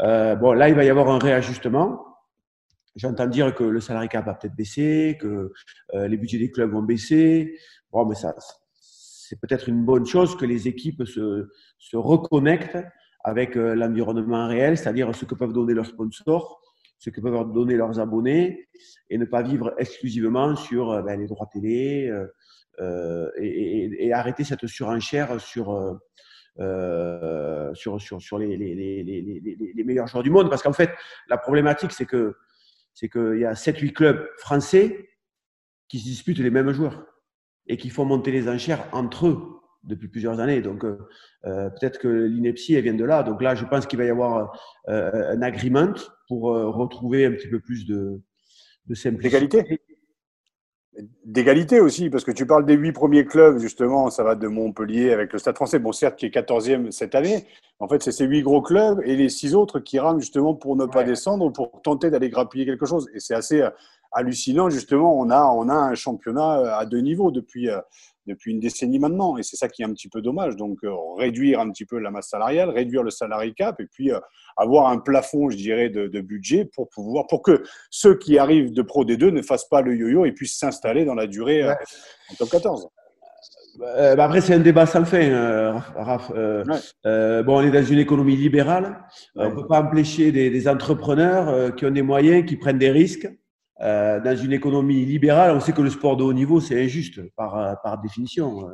Euh, 0.00 0.34
bon, 0.36 0.52
là, 0.52 0.68
il 0.68 0.74
va 0.74 0.84
y 0.84 0.90
avoir 0.90 1.08
un 1.08 1.18
réajustement. 1.18 2.04
J'entends 2.94 3.26
dire 3.26 3.54
que 3.54 3.64
le 3.64 3.80
salarié 3.80 4.08
cap 4.08 4.26
va 4.26 4.34
peut-être 4.34 4.54
baisser, 4.54 5.16
que 5.20 5.52
euh, 5.94 6.08
les 6.08 6.16
budgets 6.16 6.38
des 6.38 6.50
clubs 6.50 6.70
vont 6.70 6.82
baisser. 6.82 7.56
Bon, 7.90 8.04
mais 8.04 8.14
ça, 8.14 8.34
c'est 8.74 9.40
peut-être 9.40 9.68
une 9.68 9.84
bonne 9.84 10.04
chose 10.04 10.36
que 10.36 10.44
les 10.44 10.68
équipes 10.68 11.04
se, 11.04 11.48
reconnectent 11.94 12.78
avec 13.24 13.56
euh, 13.56 13.74
l'environnement 13.74 14.48
réel, 14.48 14.76
c'est-à-dire 14.76 15.14
ce 15.14 15.24
que 15.24 15.34
peuvent 15.34 15.52
donner 15.52 15.74
leurs 15.74 15.86
sponsors, 15.86 16.60
ce 16.98 17.10
que 17.10 17.20
peuvent 17.20 17.52
donner 17.52 17.76
leurs 17.76 17.98
abonnés, 17.98 18.68
et 19.08 19.16
ne 19.16 19.24
pas 19.24 19.42
vivre 19.42 19.74
exclusivement 19.78 20.54
sur 20.54 21.02
ben, 21.02 21.18
les 21.18 21.26
droits 21.26 21.48
télé 21.52 22.12
et, 23.38 24.12
arrêter 24.12 24.44
cette 24.44 24.66
surenchère 24.66 25.40
sur 25.40 25.98
euh, 26.60 27.72
sur, 27.74 28.00
sur, 28.00 28.20
sur 28.20 28.38
les, 28.38 28.56
les, 28.56 28.74
les, 28.74 29.02
les, 29.74 29.84
meilleurs 29.84 30.06
joueurs 30.06 30.22
du 30.22 30.30
monde. 30.30 30.50
Parce 30.50 30.62
qu'en 30.62 30.72
fait, 30.72 30.90
la 31.28 31.38
problématique, 31.38 31.92
c'est 31.92 32.06
que 32.06 32.36
c'est 32.94 33.08
qu'il 33.08 33.38
y 33.38 33.44
a 33.44 33.54
7-8 33.54 33.92
clubs 33.92 34.28
français 34.36 35.08
qui 35.88 35.98
se 35.98 36.04
disputent 36.04 36.38
les 36.38 36.50
mêmes 36.50 36.72
joueurs 36.72 37.06
et 37.66 37.78
qui 37.78 37.88
font 37.88 38.04
monter 38.04 38.30
les 38.30 38.48
enchères 38.48 38.86
entre 38.92 39.28
eux 39.28 39.42
depuis 39.84 40.08
plusieurs 40.08 40.40
années. 40.40 40.60
Donc, 40.60 40.84
euh, 40.84 40.98
euh 41.46 41.70
peut-être 41.70 41.98
que 41.98 42.08
l'ineptie, 42.08 42.74
elle 42.74 42.84
vient 42.84 42.94
de 42.94 43.04
là. 43.04 43.22
Donc 43.22 43.40
là, 43.40 43.54
je 43.54 43.64
pense 43.64 43.86
qu'il 43.86 43.98
va 43.98 44.04
y 44.04 44.10
avoir 44.10 44.58
euh, 44.88 45.34
un 45.34 45.42
agreement 45.42 45.94
pour 46.28 46.42
retrouver 46.42 47.24
un 47.24 47.32
petit 47.32 47.48
peu 47.48 47.60
plus 47.60 47.86
de, 47.86 48.20
de 48.86 48.94
simplicité 48.94 49.80
d'égalité 51.24 51.80
aussi, 51.80 52.10
parce 52.10 52.24
que 52.24 52.32
tu 52.32 52.46
parles 52.46 52.66
des 52.66 52.74
huit 52.74 52.92
premiers 52.92 53.24
clubs, 53.24 53.58
justement, 53.58 54.10
ça 54.10 54.22
va 54.22 54.34
de 54.34 54.46
Montpellier 54.46 55.12
avec 55.12 55.32
le 55.32 55.38
Stade 55.38 55.56
français, 55.56 55.78
bon 55.78 55.92
certes 55.92 56.16
qui 56.16 56.26
est 56.26 56.34
14e 56.34 56.90
cette 56.90 57.14
année, 57.14 57.46
en 57.78 57.88
fait 57.88 58.02
c'est 58.02 58.12
ces 58.12 58.26
huit 58.26 58.42
gros 58.42 58.60
clubs 58.60 59.00
et 59.04 59.16
les 59.16 59.30
six 59.30 59.54
autres 59.54 59.80
qui 59.80 59.98
rament 59.98 60.20
justement 60.20 60.54
pour 60.54 60.76
ne 60.76 60.84
pas 60.84 61.02
descendre, 61.02 61.50
pour 61.50 61.80
tenter 61.82 62.10
d'aller 62.10 62.28
grappiller 62.28 62.66
quelque 62.66 62.86
chose. 62.86 63.08
Et 63.14 63.20
c'est 63.20 63.34
assez 63.34 63.62
euh, 63.62 63.70
hallucinant, 64.12 64.70
justement, 64.70 65.18
on 65.18 65.30
a, 65.30 65.44
on 65.44 65.68
a 65.68 65.74
un 65.74 65.94
championnat 65.94 66.58
euh, 66.58 66.78
à 66.78 66.86
deux 66.86 67.00
niveaux 67.00 67.30
depuis, 67.30 67.68
euh, 67.68 67.80
depuis 68.26 68.52
une 68.52 68.60
décennie 68.60 68.98
maintenant. 68.98 69.36
Et 69.36 69.42
c'est 69.42 69.56
ça 69.56 69.68
qui 69.68 69.82
est 69.82 69.84
un 69.84 69.92
petit 69.92 70.08
peu 70.08 70.22
dommage. 70.22 70.56
Donc, 70.56 70.78
euh, 70.84 70.92
réduire 71.16 71.60
un 71.60 71.70
petit 71.70 71.86
peu 71.86 71.98
la 71.98 72.10
masse 72.10 72.28
salariale, 72.28 72.70
réduire 72.70 73.02
le 73.02 73.10
salarié 73.10 73.52
cap 73.52 73.80
et 73.80 73.86
puis 73.86 74.10
avoir 74.56 74.88
un 74.88 74.98
plafond, 74.98 75.50
je 75.50 75.56
dirais, 75.56 75.88
de, 75.88 76.20
budget 76.20 76.64
pour 76.64 76.88
pouvoir, 76.88 77.26
pour 77.26 77.42
que 77.42 77.62
ceux 77.90 78.16
qui 78.16 78.38
arrivent 78.38 78.72
de 78.72 78.82
Pro 78.82 79.04
D2 79.04 79.30
ne 79.30 79.42
fassent 79.42 79.68
pas 79.68 79.82
le 79.82 79.96
yo-yo 79.96 80.24
et 80.24 80.32
puissent 80.32 80.58
s'installer 80.58 81.04
dans 81.04 81.14
la 81.14 81.26
durée 81.26 81.68
en 81.68 82.34
top 82.38 82.50
14. 82.50 82.88
euh, 83.80 84.14
bah, 84.14 84.24
Après, 84.24 84.40
c'est 84.40 84.54
un 84.54 84.60
débat 84.60 84.86
sans 84.86 85.04
fin, 85.04 85.22
euh, 85.22 85.72
Raph. 85.96 86.30
Euh, 86.34 87.42
bon, 87.42 87.58
on 87.58 87.62
est 87.62 87.70
dans 87.70 87.84
une 87.84 87.98
économie 87.98 88.36
libérale. 88.36 88.98
On 89.34 89.48
ne 89.48 89.54
peut 89.54 89.66
pas 89.66 89.80
empêcher 89.80 90.32
des, 90.32 90.50
des 90.50 90.68
entrepreneurs 90.68 91.74
qui 91.74 91.86
ont 91.86 91.90
des 91.90 92.02
moyens, 92.02 92.44
qui 92.46 92.56
prennent 92.56 92.78
des 92.78 92.90
risques. 92.90 93.28
Dans 93.82 94.36
une 94.36 94.52
économie 94.52 95.04
libérale, 95.04 95.56
on 95.56 95.60
sait 95.60 95.72
que 95.72 95.82
le 95.82 95.90
sport 95.90 96.16
de 96.16 96.22
haut 96.22 96.32
niveau, 96.32 96.60
c'est 96.60 96.80
injuste 96.80 97.20
par, 97.34 97.80
par 97.82 98.00
définition. 98.00 98.68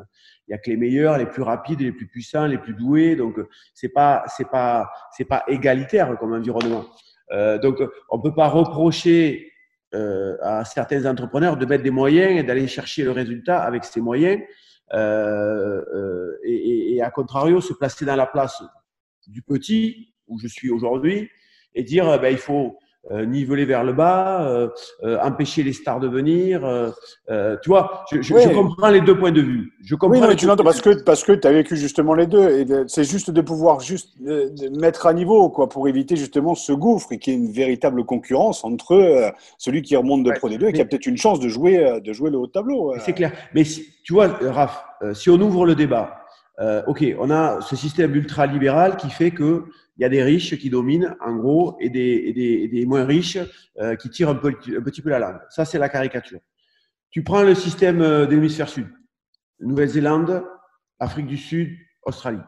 Il 0.47 0.51
n'y 0.51 0.55
a 0.55 0.59
que 0.59 0.69
les 0.69 0.77
meilleurs, 0.77 1.17
les 1.17 1.25
plus 1.25 1.43
rapides, 1.43 1.81
les 1.81 1.93
plus 1.93 2.07
puissants, 2.07 2.47
les 2.47 2.59
plus 2.59 2.75
doués. 2.75 3.17
Donc, 3.17 3.37
c'est 3.73 3.89
pas, 3.89 4.25
c'est 4.37 4.51
pas, 4.51 4.91
c'est 5.17 5.25
pas 5.25 5.45
égalitaire 5.49 6.15
comme 6.19 6.35
environnement. 6.35 6.85
donc, 7.63 7.83
on 8.11 8.21
peut 8.21 8.35
pas 8.35 8.49
reprocher 8.49 9.49
euh, 9.95 10.37
à 10.43 10.67
certains 10.67 11.07
entrepreneurs 11.07 11.57
de 11.57 11.65
mettre 11.65 11.83
des 11.83 11.91
moyens 11.91 12.39
et 12.39 12.43
d'aller 12.43 12.67
chercher 12.67 13.05
le 13.05 13.11
résultat 13.11 13.63
avec 13.63 13.85
ces 13.85 14.03
moyens. 14.03 14.39
Euh, 14.93 15.83
euh, 15.95 16.39
et, 16.45 16.95
et, 16.95 17.03
à 17.03 17.11
contrario, 17.11 17.63
se 17.63 17.73
placer 17.73 18.05
dans 18.05 18.15
la 18.15 18.27
place 18.27 18.63
du 19.27 19.41
petit, 19.41 20.13
où 20.27 20.39
je 20.39 20.47
suis 20.47 20.71
aujourd'hui, 20.71 21.31
et 21.75 21.85
dire 21.85 22.21
ben, 22.21 22.29
il 22.31 22.37
faut 22.37 22.79
euh, 23.11 23.25
niveler 23.25 23.65
vers 23.65 23.85
le 23.85 23.95
bas, 23.95 24.43
euh, 24.43 24.69
euh, 25.03 25.19
empêcher 25.23 25.63
les 25.63 25.73
stars 25.73 25.99
de 25.99 26.09
venir. 26.09 26.61
tu 27.63 27.69
vois, 27.71 28.05
je, 28.13 28.21
je, 28.21 28.37
je, 28.37 28.49
comprends 28.51 28.91
les 28.91 29.01
deux 29.01 29.17
points 29.17 29.33
de 29.33 29.41
vue. 29.41 29.73
Je 29.83 29.95
comprends 29.95 30.17
oui, 30.17 30.21
non, 30.21 30.29
mais 30.29 30.37
tu 30.37 30.47
l'entends 30.47 30.65
parce 30.65 30.83
que 30.83 31.03
parce 31.05 31.25
que 31.25 31.33
tu 31.33 31.49
as 31.49 31.53
vécu 31.53 31.77
justement 31.77 32.13
les 32.13 32.27
deux. 32.27 32.51
Et 32.51 32.67
c'est 32.87 33.05
juste 33.05 33.31
de 33.31 33.41
pouvoir 33.41 33.81
juste 33.81 34.15
mettre 34.79 35.07
à 35.07 35.15
niveau 35.15 35.49
quoi 35.49 35.71
pour 35.71 35.89
éviter 35.89 36.17
justement 36.17 36.55
ce 36.55 36.73
gouffre 36.73 37.13
et 37.13 37.19
qu'il 37.19 37.33
y 37.33 37.37
ait 37.37 37.39
une 37.39 37.51
véritable 37.51 38.05
concurrence 38.05 38.63
entre 38.65 39.33
celui 39.57 39.81
qui 39.81 39.97
remonte 39.97 40.25
de 40.25 40.33
Pro 40.33 40.51
D2 40.51 40.67
et 40.67 40.73
qui 40.75 40.81
a 40.83 40.85
peut-être 40.85 41.07
une 41.07 41.17
chance 41.17 41.41
de 41.41 41.49
jouer 41.49 42.01
de 42.05 42.13
jouer 42.13 42.31
le 42.31 42.37
haut 42.37 42.47
de 42.47 42.53
tableau. 42.53 42.95
C'est 42.99 43.15
clair. 43.15 43.33
Mais 43.55 43.65
si, 43.65 43.87
tu 44.05 44.13
vois, 44.13 44.27
Raph, 44.43 44.85
si 45.15 45.31
on 45.31 45.41
ouvre 45.41 45.65
le 45.65 45.75
débat, 45.75 46.25
ok, 46.87 47.05
on 47.19 47.31
a 47.31 47.63
ce 47.63 47.75
système 47.75 48.15
ultra 48.15 48.47
libéral 48.47 48.97
qui 48.97 49.09
fait 49.09 49.31
que 49.31 49.65
il 49.99 50.03
y 50.03 50.05
a 50.05 50.09
des 50.09 50.23
riches 50.23 50.57
qui 50.57 50.71
dominent, 50.71 51.17
en 51.21 51.35
gros, 51.37 51.77
et 51.81 51.91
des, 51.91 52.85
moins 52.87 53.05
riches 53.05 53.39
euh, 53.81 53.97
qui 53.97 54.09
tirent 54.11 54.29
un, 54.29 54.37
petit 54.37 55.03
peu 55.03 55.11
la 55.11 55.19
langue. 55.19 55.41
Ça, 55.51 55.65
c'est 55.65 55.79
la 55.79 55.89
caricature. 55.89 56.39
Tu 57.11 57.25
prends 57.25 57.43
le 57.43 57.55
système 57.55 58.01
euh, 58.01 58.25
de 58.27 58.31
l'hémisphère 58.31 58.69
sud, 58.69 58.87
Nouvelle-Zélande, 59.61 60.45
Afrique 61.01 61.27
du 61.27 61.37
Sud, 61.37 61.77
Australie. 62.05 62.39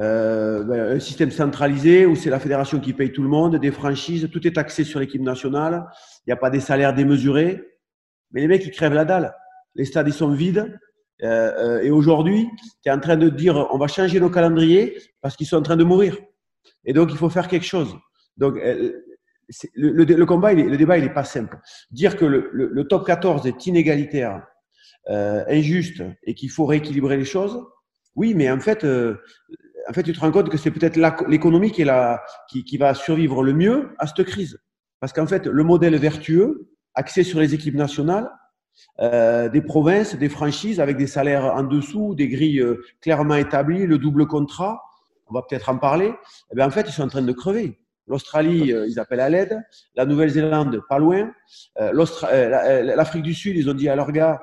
Euh, 0.00 0.64
ben, 0.64 0.96
un 0.96 1.00
système 1.00 1.30
centralisé 1.30 2.04
où 2.04 2.16
c'est 2.16 2.30
la 2.30 2.40
fédération 2.40 2.80
qui 2.80 2.92
paye 2.92 3.12
tout 3.12 3.22
le 3.22 3.28
monde, 3.28 3.56
des 3.56 3.70
franchises, 3.70 4.28
tout 4.32 4.44
est 4.44 4.58
axé 4.58 4.82
sur 4.82 4.98
l'équipe 4.98 5.22
nationale, 5.22 5.86
il 6.26 6.30
n'y 6.30 6.32
a 6.32 6.36
pas 6.36 6.50
des 6.50 6.60
salaires 6.60 6.94
démesurés, 6.94 7.62
mais 8.32 8.40
les 8.40 8.48
mecs, 8.48 8.66
ils 8.66 8.72
crèvent 8.72 8.92
la 8.92 9.04
dalle. 9.04 9.34
Les 9.76 9.84
stades, 9.84 10.08
ils 10.08 10.12
sont 10.12 10.32
vides. 10.32 10.78
Et 11.20 11.90
aujourd'hui, 11.90 12.46
tu 12.82 12.90
es 12.90 12.92
en 12.92 13.00
train 13.00 13.16
de 13.16 13.30
dire 13.30 13.68
on 13.70 13.78
va 13.78 13.86
changer 13.86 14.20
nos 14.20 14.28
calendriers 14.28 14.98
parce 15.22 15.34
qu'ils 15.36 15.46
sont 15.46 15.56
en 15.56 15.62
train 15.62 15.76
de 15.76 15.84
mourir. 15.84 16.16
Et 16.84 16.92
donc, 16.92 17.10
il 17.10 17.16
faut 17.16 17.30
faire 17.30 17.48
quelque 17.48 17.66
chose. 17.66 17.96
Donc, 18.36 18.56
euh, 18.56 18.92
le, 19.74 20.24
combat, 20.24 20.52
le 20.52 20.76
débat, 20.76 20.98
il 20.98 21.04
n'est 21.04 21.12
pas 21.12 21.24
simple. 21.24 21.58
Dire 21.90 22.16
que 22.16 22.24
le, 22.24 22.88
top 22.88 23.06
14 23.06 23.46
est 23.46 23.66
inégalitaire, 23.66 24.46
euh, 25.08 25.44
injuste 25.48 26.02
et 26.24 26.34
qu'il 26.34 26.50
faut 26.50 26.66
rééquilibrer 26.66 27.16
les 27.16 27.24
choses, 27.24 27.64
oui, 28.14 28.34
mais 28.34 28.50
en 28.50 28.60
fait, 28.60 28.84
euh, 28.84 29.16
en 29.88 29.92
fait, 29.92 30.02
tu 30.02 30.12
te 30.12 30.20
rends 30.20 30.32
compte 30.32 30.48
que 30.48 30.56
c'est 30.56 30.70
peut-être 30.70 30.96
l'économie 31.28 31.70
qui, 31.70 31.84
va 31.84 32.94
survivre 32.94 33.42
le 33.42 33.52
mieux 33.52 33.94
à 33.98 34.06
cette 34.06 34.24
crise. 34.24 34.58
Parce 35.00 35.12
qu'en 35.12 35.26
fait, 35.26 35.46
le 35.46 35.62
modèle 35.62 35.96
vertueux, 35.96 36.70
axé 36.94 37.22
sur 37.22 37.38
les 37.38 37.54
équipes 37.54 37.74
nationales, 37.74 38.30
des 38.98 39.62
provinces, 39.64 40.16
des 40.16 40.28
franchises 40.28 40.80
avec 40.80 40.96
des 40.96 41.06
salaires 41.06 41.44
en 41.44 41.62
dessous, 41.62 42.14
des 42.14 42.28
grilles 42.28 42.64
clairement 43.00 43.36
établies, 43.36 43.86
le 43.86 43.98
double 43.98 44.26
contrat, 44.26 44.80
on 45.28 45.34
va 45.34 45.42
peut-être 45.42 45.68
en 45.68 45.78
parler, 45.78 46.12
eh 46.52 46.54
bien, 46.54 46.66
en 46.66 46.70
fait, 46.70 46.82
ils 46.88 46.92
sont 46.92 47.02
en 47.02 47.08
train 47.08 47.22
de 47.22 47.32
crever. 47.32 47.78
L'Australie, 48.06 48.72
euh, 48.72 48.86
ils 48.88 49.00
appellent 49.00 49.20
à 49.20 49.28
l'aide. 49.28 49.60
La 49.96 50.06
Nouvelle-Zélande, 50.06 50.80
pas 50.88 50.98
loin. 50.98 51.32
Euh, 51.80 52.06
euh, 52.24 52.82
L'Afrique 52.82 53.22
du 53.22 53.34
Sud, 53.34 53.56
ils 53.56 53.68
ont 53.68 53.74
dit 53.74 53.88
à 53.88 53.96
leurs 53.96 54.12
gars, 54.12 54.40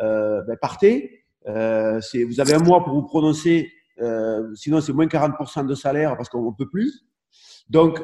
ben, 0.00 0.56
partez. 0.60 1.24
vous 1.44 2.40
avez 2.40 2.54
un 2.54 2.58
mois 2.58 2.84
pour 2.84 2.94
vous 2.94 3.04
prononcer, 3.04 3.72
sinon 4.54 4.80
c'est 4.80 4.92
moins 4.92 5.06
40% 5.06 5.66
de 5.66 5.74
salaire 5.74 6.16
parce 6.16 6.28
qu'on 6.28 6.50
ne 6.50 6.56
peut 6.56 6.68
plus. 6.68 7.06
Donc, 7.68 8.00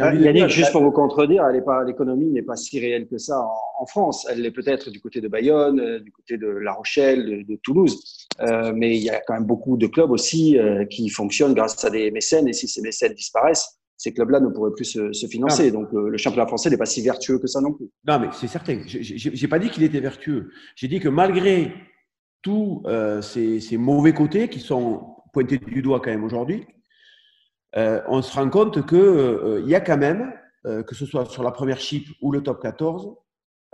ah, 0.00 0.14
Yannick, 0.14 0.48
juste 0.48 0.72
pour 0.72 0.82
vous 0.82 0.90
contredire, 0.90 1.46
l'économie 1.48 2.30
n'est 2.30 2.42
pas 2.42 2.56
si 2.56 2.80
réelle 2.80 3.06
que 3.08 3.18
ça 3.18 3.40
en, 3.78 3.86
France. 3.86 4.26
Elle 4.30 4.42
l'est 4.42 4.50
peut-être 4.50 4.90
du 4.90 5.00
côté 5.00 5.20
de 5.20 5.28
Bayonne, 5.28 5.80
euh, 5.80 6.00
du 6.00 6.12
côté 6.12 6.38
de 6.38 6.46
La 6.46 6.72
Rochelle, 6.72 7.44
de, 7.46 7.56
Toulouse. 7.62 8.28
Euh, 8.40 8.72
mais 8.74 8.96
il 8.96 9.02
y 9.02 9.10
a 9.10 9.20
quand 9.20 9.34
même 9.34 9.44
beaucoup 9.44 9.76
de 9.76 9.86
clubs 9.86 10.10
aussi 10.10 10.58
euh, 10.58 10.84
qui 10.84 11.08
fonctionnent 11.08 11.54
grâce 11.54 11.84
à 11.84 11.90
des 11.90 12.10
mécènes. 12.10 12.48
Et 12.48 12.52
si 12.52 12.68
ces 12.68 12.80
mécènes 12.80 13.12
disparaissent, 13.12 13.80
ces 13.96 14.12
clubs-là 14.12 14.40
ne 14.40 14.48
pourraient 14.48 14.72
plus 14.74 14.84
se, 14.84 15.26
financer. 15.26 15.70
Donc 15.70 15.88
le 15.92 16.16
championnat 16.16 16.46
français 16.46 16.70
n'est 16.70 16.76
pas 16.76 16.86
si 16.86 17.02
vertueux 17.02 17.38
que 17.38 17.46
ça 17.46 17.60
non 17.60 17.72
plus. 17.72 17.88
Non, 18.06 18.18
mais 18.18 18.28
c'est 18.32 18.48
certain. 18.48 18.80
Je 18.86 19.42
n'ai 19.42 19.48
pas 19.48 19.58
dit 19.58 19.70
qu'il 19.70 19.82
était 19.84 20.00
vertueux. 20.00 20.50
J'ai 20.74 20.88
dit 20.88 20.98
que 20.98 21.08
malgré 21.08 21.72
tous 22.42 22.82
ces, 23.20 23.60
ces 23.60 23.76
mauvais 23.76 24.12
côtés 24.12 24.48
qui 24.48 24.58
sont 24.58 25.12
pointés 25.32 25.58
du 25.58 25.82
doigt 25.82 26.00
quand 26.00 26.10
même 26.10 26.24
aujourd'hui, 26.24 26.64
euh, 26.64 26.80
on 27.74 28.22
se 28.22 28.34
rend 28.34 28.48
compte 28.48 28.86
qu'il 28.86 28.98
euh, 28.98 29.62
y 29.66 29.74
a 29.74 29.80
quand 29.80 29.96
même, 29.96 30.32
euh, 30.66 30.82
que 30.82 30.94
ce 30.94 31.06
soit 31.06 31.26
sur 31.26 31.42
la 31.42 31.50
première 31.50 31.80
chip 31.80 32.08
ou 32.20 32.32
le 32.32 32.42
top 32.42 32.60
14, 32.62 33.14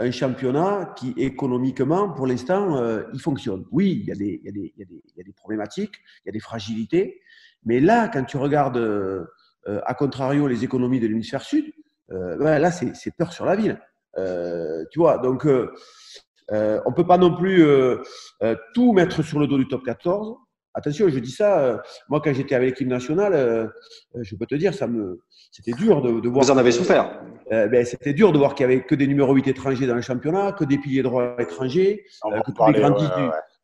un 0.00 0.10
championnat 0.12 0.94
qui 0.96 1.12
économiquement, 1.16 2.10
pour 2.10 2.28
l'instant, 2.28 2.80
il 3.12 3.20
fonctionne. 3.20 3.64
Oui, 3.72 3.98
il 4.02 4.06
y, 4.06 4.12
a 4.12 4.14
des, 4.14 4.40
y 4.44 4.72
y 4.76 5.20
a 5.20 5.24
des, 5.24 5.32
problématiques, 5.32 5.96
il 6.24 6.28
y 6.28 6.30
a 6.30 6.32
des 6.32 6.38
fragilités, 6.38 7.20
mais 7.64 7.80
là, 7.80 8.06
quand 8.06 8.22
tu 8.22 8.36
regardes 8.36 9.26
à 9.66 9.94
contrario 9.94 10.46
les 10.46 10.62
économies 10.62 11.00
de 11.00 11.08
l'hémisphère 11.08 11.42
sud, 11.42 11.64
ben 12.08 12.60
là, 12.60 12.70
c'est 12.70 13.10
peur 13.16 13.32
sur 13.32 13.44
la 13.44 13.56
ville. 13.56 13.80
tu 14.92 15.00
vois, 15.00 15.18
donc 15.18 15.48
on 16.52 16.92
peut 16.92 17.06
pas 17.06 17.18
non 17.18 17.34
plus 17.34 17.66
tout 18.72 18.92
mettre 18.92 19.22
sur 19.22 19.40
le 19.40 19.48
dos 19.48 19.58
du 19.58 19.66
top 19.66 19.84
14. 19.84 20.36
Attention, 20.78 21.08
je 21.08 21.18
dis 21.18 21.32
ça, 21.32 21.58
euh, 21.58 21.76
moi 22.08 22.20
quand 22.22 22.32
j'étais 22.32 22.54
avec 22.54 22.70
l'équipe 22.70 22.86
nationale, 22.86 23.34
euh, 23.34 23.66
euh, 24.14 24.22
je 24.22 24.36
peux 24.36 24.46
te 24.46 24.54
dire, 24.54 24.72
ça 24.72 24.86
me, 24.86 25.24
c'était 25.50 25.72
dur 25.72 26.00
de, 26.00 26.20
de, 26.20 26.28
voir. 26.28 26.44
Vous 26.44 26.52
en 26.52 26.56
avez 26.56 26.70
souffert 26.70 27.20
ben, 27.50 27.84
C'était 27.84 28.12
dur 28.12 28.30
de 28.30 28.38
voir 28.38 28.54
qu'il 28.54 28.64
n'y 28.64 28.74
avait 28.74 28.84
que 28.84 28.94
des 28.94 29.08
numéros 29.08 29.34
8 29.34 29.48
étrangers 29.48 29.88
dans 29.88 29.96
le 29.96 30.02
championnat, 30.02 30.52
que 30.52 30.64
des 30.64 30.78
piliers 30.78 31.02
droits 31.02 31.34
étrangers, 31.40 32.04
que, 32.22 32.52
tous 32.52 32.66
les 32.68 32.78
grands 32.78 32.96
du, 32.96 33.06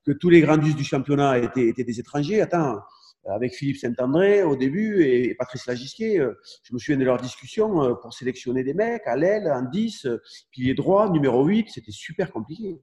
que 0.05 0.13
tous 0.13 0.29
les 0.29 0.41
grands 0.41 0.57
du 0.57 0.83
championnat 0.83 1.39
étaient, 1.39 1.69
étaient, 1.69 1.85
des 1.85 2.01
étrangers. 2.01 2.41
Attends, 2.41 2.81
avec 3.27 3.55
Philippe 3.55 3.77
Saint-André 3.77 4.43
au 4.43 4.57
début 4.57 5.05
et 5.05 5.37
Patrice 5.37 5.67
Lagisquier, 5.67 6.17
je 6.65 6.75
me 6.75 6.79
souviens 6.81 6.99
de 6.99 7.05
leur 7.05 7.19
discussion 7.19 7.95
pour 8.03 8.13
sélectionner 8.13 8.65
des 8.65 8.75
mecs 8.75 9.07
à 9.07 9.17
l'aile, 9.17 9.47
en 9.53 9.63
10, 9.63 10.09
pilier 10.51 10.75
droit, 10.75 11.09
numéro 11.11 11.45
8, 11.45 11.69
c'était 11.71 11.93
super 11.93 12.33
compliqué. 12.33 12.81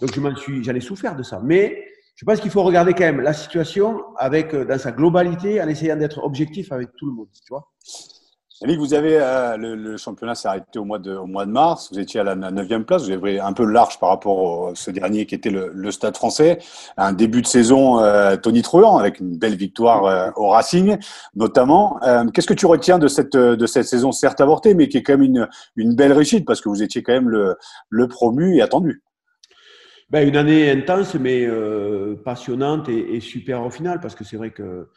Donc 0.00 0.14
je 0.14 0.20
m'en 0.20 0.34
suis, 0.34 0.64
j'en 0.64 0.74
ai 0.74 0.80
souffert 0.80 1.16
de 1.16 1.22
ça. 1.22 1.42
Mais 1.44 1.84
je 2.16 2.24
pense 2.24 2.40
qu'il 2.40 2.50
faut 2.50 2.62
regarder 2.62 2.92
quand 2.92 3.04
même 3.04 3.20
la 3.20 3.32
situation 3.32 4.00
avec, 4.16 4.54
euh, 4.54 4.64
dans 4.64 4.78
sa 4.78 4.92
globalité 4.92 5.60
en 5.60 5.68
essayant 5.68 5.96
d'être 5.96 6.22
objectif 6.22 6.70
avec 6.70 6.90
tout 6.96 7.06
le 7.06 7.12
monde. 7.12 7.28
Tu 7.32 7.48
vois 7.50 7.68
Yannick, 8.60 8.78
vous 8.78 8.94
avez 8.94 9.18
euh, 9.20 9.56
le, 9.56 9.96
championnat 9.96 10.36
s'est 10.36 10.46
arrêté 10.46 10.78
au 10.78 10.84
mois, 10.84 11.00
de, 11.00 11.18
mars. 11.44 11.88
Vous 11.92 11.98
étiez 11.98 12.20
à 12.20 12.22
la 12.22 12.36
neuvième 12.36 12.84
place. 12.84 13.04
Vous 13.04 13.10
avez 13.10 13.40
un 13.40 13.52
peu 13.52 13.64
large 13.64 13.98
par 13.98 14.10
rapport 14.10 14.68
à 14.68 14.74
ce 14.76 14.92
dernier 14.92 15.26
qui 15.26 15.34
était 15.34 15.50
le, 15.50 15.90
Stade 15.90 16.16
Français. 16.16 16.58
Un 16.96 17.12
début 17.12 17.42
de 17.42 17.48
saison 17.48 17.98
euh, 17.98 18.36
Tony 18.36 18.62
Truant 18.62 18.96
avec 18.96 19.18
une 19.18 19.36
belle 19.36 19.56
victoire 19.56 20.32
au 20.36 20.50
Racing, 20.50 20.96
notamment. 21.34 21.98
Qu'est-ce 22.32 22.46
que 22.46 22.54
tu 22.54 22.66
retiens 22.66 23.00
de 23.00 23.08
cette 23.08 23.36
de 23.36 23.66
cette 23.66 23.86
saison 23.86 24.12
certes 24.12 24.40
avortée, 24.40 24.74
mais 24.74 24.88
qui 24.88 24.98
est 24.98 25.02
quand 25.02 25.14
même 25.14 25.22
une, 25.22 25.48
une 25.74 25.96
belle 25.96 26.12
réussite 26.12 26.46
parce 26.46 26.60
que 26.60 26.68
vous 26.68 26.82
étiez 26.82 27.02
quand 27.02 27.12
même 27.12 27.28
le, 27.28 27.56
le 27.90 28.06
promu 28.06 28.56
et 28.56 28.62
attendu? 28.62 29.02
Ben, 30.14 30.28
une 30.28 30.36
année 30.36 30.70
intense, 30.70 31.16
mais 31.16 31.44
euh, 31.44 32.14
passionnante 32.14 32.88
et, 32.88 33.18
super 33.18 33.64
au 33.64 33.70
final, 33.70 33.98
parce 33.98 34.14
que 34.14 34.22
c'est 34.22 34.36
vrai 34.36 34.52
que 34.52 34.88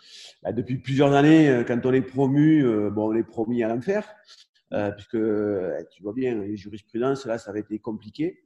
ben, 0.43 0.51
depuis 0.51 0.77
plusieurs 0.77 1.13
années, 1.13 1.49
euh, 1.49 1.63
quand 1.63 1.83
on 1.87 1.91
est 1.91 2.03
promu, 2.03 2.63
euh, 2.63 2.91
bon, 2.91 3.11
on 3.11 3.15
est 3.15 3.23
promis 3.23 3.63
à 3.63 3.67
l'enfer, 3.67 4.07
puisque 4.69 5.17
tu 5.89 6.03
vois 6.03 6.13
bien, 6.13 6.35
les 6.35 6.55
jurisprudences, 6.55 7.25
là, 7.25 7.39
ça 7.39 7.49
avait 7.49 7.61
été 7.61 7.79
compliqué. 7.79 8.43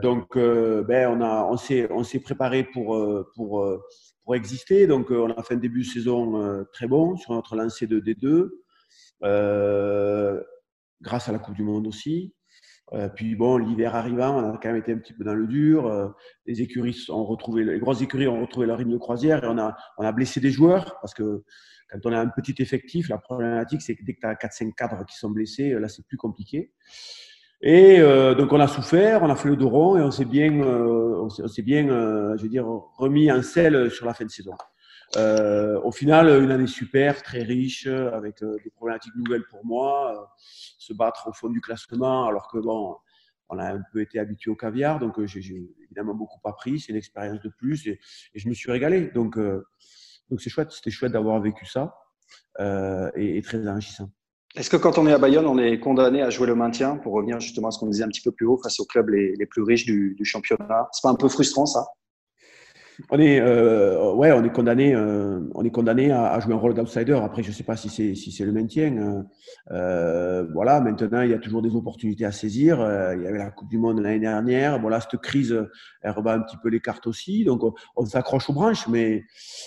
donc, 0.00 0.38
ben, 0.38 1.20
on, 1.20 1.52
on 1.52 2.02
s'est 2.04 2.20
préparé 2.20 2.64
pour, 2.64 2.98
pour, 3.34 3.68
pour 4.24 4.34
exister. 4.34 4.86
Donc, 4.86 5.10
on 5.10 5.32
a 5.32 5.42
fait 5.42 5.52
un 5.52 5.58
début 5.58 5.82
de 5.82 5.86
saison 5.86 6.64
très 6.72 6.86
bon 6.86 7.18
sur 7.18 7.34
notre 7.34 7.56
lancée 7.56 7.86
de 7.86 8.00
D2, 8.00 8.48
grâce 11.02 11.28
à 11.28 11.32
la 11.32 11.38
Coupe 11.38 11.56
du 11.56 11.62
Monde 11.62 11.86
aussi. 11.86 12.32
Euh, 12.92 13.08
puis 13.08 13.34
bon, 13.34 13.56
l'hiver 13.56 13.94
arrivant, 13.94 14.36
on 14.36 14.54
a 14.54 14.58
quand 14.58 14.68
même 14.68 14.76
été 14.76 14.92
un 14.92 14.98
petit 14.98 15.14
peu 15.14 15.24
dans 15.24 15.34
le 15.34 15.46
dur. 15.46 15.86
Euh, 15.86 16.08
les 16.46 16.60
écuries 16.60 17.06
ont 17.08 17.24
retrouvé, 17.24 17.64
les 17.64 17.78
grosses 17.78 18.02
écuries 18.02 18.28
ont 18.28 18.40
retrouvé 18.40 18.66
leur 18.66 18.78
rythme 18.78 18.92
de 18.92 18.98
croisière 18.98 19.42
et 19.42 19.46
on 19.46 19.58
a, 19.58 19.74
on 19.98 20.04
a 20.04 20.12
blessé 20.12 20.40
des 20.40 20.50
joueurs 20.50 20.98
parce 21.00 21.14
que 21.14 21.44
quand 21.90 21.98
on 22.04 22.12
a 22.12 22.20
un 22.20 22.28
petit 22.28 22.54
effectif, 22.62 23.08
la 23.08 23.18
problématique 23.18 23.80
c'est 23.80 23.94
que 23.96 24.04
dès 24.04 24.14
que 24.14 24.20
tu 24.20 24.26
as 24.26 24.34
4-5 24.34 24.74
cadres 24.74 25.04
qui 25.06 25.16
sont 25.16 25.30
blessés, 25.30 25.70
là 25.70 25.88
c'est 25.88 26.06
plus 26.06 26.16
compliqué. 26.16 26.72
Et 27.62 28.00
donc 28.36 28.52
on 28.52 28.60
a 28.60 28.66
souffert, 28.66 29.22
on 29.22 29.30
a 29.30 29.36
fait 29.36 29.48
le 29.48 29.56
dos 29.56 29.96
et 29.96 30.02
on 30.02 30.10
s'est 30.10 30.24
bien, 30.24 30.52
on 30.52 31.28
s'est 31.28 31.62
bien, 31.62 31.86
je 32.36 32.42
veux 32.42 32.48
dire, 32.48 32.66
remis 32.96 33.30
en 33.30 33.42
selle 33.42 33.90
sur 33.90 34.06
la 34.06 34.12
fin 34.12 34.24
de 34.24 34.30
saison. 34.30 34.52
Euh, 35.16 35.80
au 35.82 35.92
final, 35.92 36.28
une 36.42 36.50
année 36.50 36.66
super, 36.66 37.22
très 37.22 37.42
riche, 37.42 37.86
avec 37.86 38.42
euh, 38.42 38.56
des 38.64 38.70
problématiques 38.70 39.14
nouvelles 39.16 39.44
pour 39.50 39.64
moi. 39.64 40.12
Euh, 40.12 40.24
se 40.78 40.92
battre 40.92 41.28
au 41.28 41.32
fond 41.32 41.48
du 41.48 41.60
classement, 41.60 42.26
alors 42.26 42.48
que 42.50 42.58
bon, 42.58 42.96
on 43.48 43.58
a 43.58 43.72
un 43.72 43.82
peu 43.92 44.00
été 44.00 44.18
habitué 44.18 44.50
au 44.50 44.56
caviar, 44.56 44.98
donc 44.98 45.24
j'ai 45.24 45.66
évidemment 45.82 46.14
beaucoup 46.14 46.40
appris. 46.44 46.80
C'est 46.80 46.92
une 46.92 46.98
expérience 46.98 47.40
de 47.40 47.48
plus 47.48 47.86
et, 47.86 48.00
je 48.34 48.48
me 48.48 48.54
suis 48.54 48.70
régalé. 48.70 49.10
Donc, 49.14 49.38
donc 49.38 50.40
c'est 50.40 50.50
chouette, 50.50 50.72
c'était 50.72 50.90
chouette 50.90 51.12
d'avoir 51.12 51.40
vécu 51.40 51.64
ça 51.64 51.94
et, 53.16 53.40
très 53.42 53.66
enrichissant. 53.66 54.10
Est-ce 54.56 54.68
que 54.68 54.76
quand 54.76 54.98
on 54.98 55.06
est 55.06 55.12
à 55.12 55.18
Bayonne, 55.18 55.46
on 55.46 55.58
est 55.58 55.80
condamné 55.80 56.20
à 56.20 56.28
jouer 56.28 56.46
le 56.46 56.54
maintien 56.54 56.96
pour 56.96 57.14
revenir 57.14 57.40
justement 57.40 57.68
à 57.68 57.70
ce 57.70 57.78
qu'on 57.78 57.88
disait 57.88 58.04
un 58.04 58.08
petit 58.08 58.22
peu 58.22 58.32
plus 58.32 58.46
haut 58.46 58.58
face 58.62 58.78
aux 58.80 58.84
clubs 58.84 59.08
les, 59.08 59.46
plus 59.46 59.62
riches 59.62 59.86
du 59.86 60.24
championnat? 60.24 60.88
C'est 60.92 61.02
pas 61.02 61.10
un 61.10 61.16
peu 61.16 61.28
frustrant 61.28 61.64
ça? 61.64 61.86
On 63.10 63.18
est, 63.18 63.40
euh, 63.40 64.12
ouais, 64.12 64.32
on 64.32 64.44
est 64.44 64.52
condamné, 64.52 64.94
euh, 64.94 65.40
on 65.54 65.64
est 65.64 65.70
condamné 65.70 66.12
à, 66.12 66.38
jouer 66.40 66.54
un 66.54 66.58
rôle 66.58 66.74
d'outsider. 66.74 67.14
Après, 67.14 67.42
je 67.42 67.48
ne 67.48 67.54
sais 67.54 67.64
pas 67.64 67.76
si 67.76 67.88
c'est 67.88 68.14
si 68.14 68.30
c'est 68.30 68.44
le 68.44 68.52
maintien. 68.52 68.96
Hein. 68.96 69.26
Euh, 69.72 70.46
voilà, 70.52 70.80
maintenant 70.80 71.22
il 71.22 71.30
y 71.30 71.34
a 71.34 71.38
toujours 71.38 71.62
des 71.62 71.74
opportunités 71.74 72.24
à 72.24 72.32
saisir. 72.32 72.76
il 73.16 73.22
y 73.22 73.26
avait 73.26 73.38
la 73.38 73.50
Coupe 73.50 73.68
du 73.68 73.78
Monde 73.78 74.00
l'année 74.00 74.20
dernière. 74.20 74.78
Bon 74.80 74.88
là, 74.88 75.00
cette 75.00 75.20
crise, 75.20 75.56
elle 76.02 76.10
rebat 76.12 76.34
un 76.34 76.40
petit 76.40 76.56
peu 76.62 76.68
les 76.68 76.80
cartes 76.80 77.06
aussi. 77.06 77.44
Donc 77.44 77.62
on, 77.96 78.06
s'accroche 78.06 78.48
aux 78.50 78.54
branches. 78.54 78.86
Mais 78.88 79.24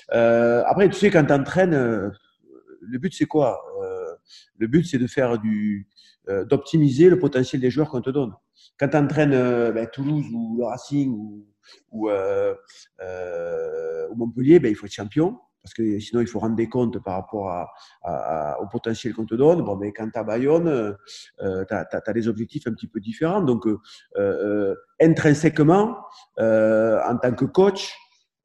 après, 0.10 0.90
tu 0.90 0.96
sais, 0.96 1.10
quand 1.10 1.26
tu 1.26 1.34
entraînes, 1.34 1.76
le 1.76 2.98
but 3.00 3.14
c'est 3.14 3.26
quoi 3.26 3.62
Le 4.58 4.68
but 4.68 4.86
c'est 4.86 5.00
de 5.00 5.08
faire 5.08 5.38
du, 5.38 5.88
d'optimiser 6.46 7.10
le 7.10 7.20
potentiel 7.20 7.62
des 7.62 7.70
joueurs 7.70 7.90
qu'on 7.90 8.02
te 8.02 8.10
donne. 8.10 8.34
Quand 8.80 8.90
tu 8.90 8.98
entraînes 8.98 9.32
ben, 9.32 9.88
Toulouse 9.92 10.26
ou 10.34 10.58
le 10.60 10.66
Racing 10.66 11.12
ou 11.12 11.46
ou, 11.92 12.10
euh, 12.10 12.54
euh, 13.02 14.08
au 14.10 14.16
Montpellier, 14.16 14.60
ben, 14.60 14.70
il 14.70 14.76
faut 14.76 14.86
être 14.86 14.92
champion 14.92 15.40
parce 15.64 15.74
que 15.74 16.00
sinon 16.00 16.22
il 16.22 16.28
faut 16.28 16.40
rendre 16.40 16.56
des 16.56 16.70
comptes 16.70 17.04
par 17.04 17.16
rapport 17.16 17.68
au 18.62 18.68
potentiel 18.68 19.14
qu'on 19.14 19.26
te 19.26 19.36
donne. 19.36 19.66
Mais 19.82 19.92
quand 19.92 20.10
tu 20.10 20.18
as 20.18 20.24
Bayonne, 20.24 20.96
euh, 21.42 21.66
tu 21.66 21.74
as, 21.74 22.14
des 22.14 22.30
objectifs 22.30 22.68
un 22.68 22.72
petit 22.72 22.88
peu 22.88 23.02
différents. 23.02 23.42
Donc, 23.42 23.66
intrinsèquement, 25.02 25.98
en 26.38 27.18
tant 27.22 27.34
que 27.36 27.44
coach, 27.44 27.94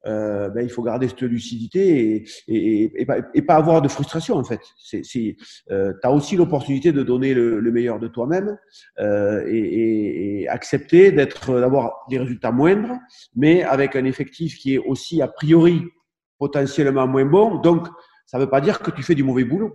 euh, 0.05 0.49
ben, 0.49 0.61
il 0.61 0.69
faut 0.69 0.83
garder 0.83 1.07
cette 1.07 1.21
lucidité 1.21 2.15
et, 2.15 2.25
et, 2.47 3.05
et, 3.33 3.41
pas, 3.41 3.55
avoir 3.55 3.81
de 3.81 3.87
frustration 3.87 4.35
en 4.35 4.43
fait. 4.43 4.59
C'est, 4.77 5.01
euh, 5.71 5.93
tu 6.01 6.07
as 6.07 6.11
aussi 6.11 6.35
l'opportunité 6.35 6.91
de 6.91 7.03
donner 7.03 7.33
le, 7.33 7.61
meilleur 7.71 7.99
de 7.99 8.07
toi-même 8.07 8.57
euh, 8.99 9.43
et, 9.47 10.47
accepter 10.49 11.11
d'être, 11.11 11.59
d'avoir 11.59 12.05
des 12.09 12.19
résultats 12.19 12.51
moindres, 12.51 12.97
mais 13.35 13.63
avec 13.63 13.95
un 13.95 14.05
effectif 14.05 14.57
qui 14.57 14.75
est 14.75 14.77
aussi 14.77 15.21
a 15.21 15.27
priori 15.27 15.81
potentiellement 16.37 17.07
moins 17.07 17.25
bon. 17.25 17.61
Donc, 17.61 17.87
ça 18.25 18.37
ne 18.37 18.43
veut 18.43 18.49
pas 18.49 18.61
dire 18.61 18.79
que 18.79 18.91
tu 18.91 19.03
fais 19.03 19.15
du 19.15 19.23
mauvais 19.23 19.45
boulot. 19.45 19.73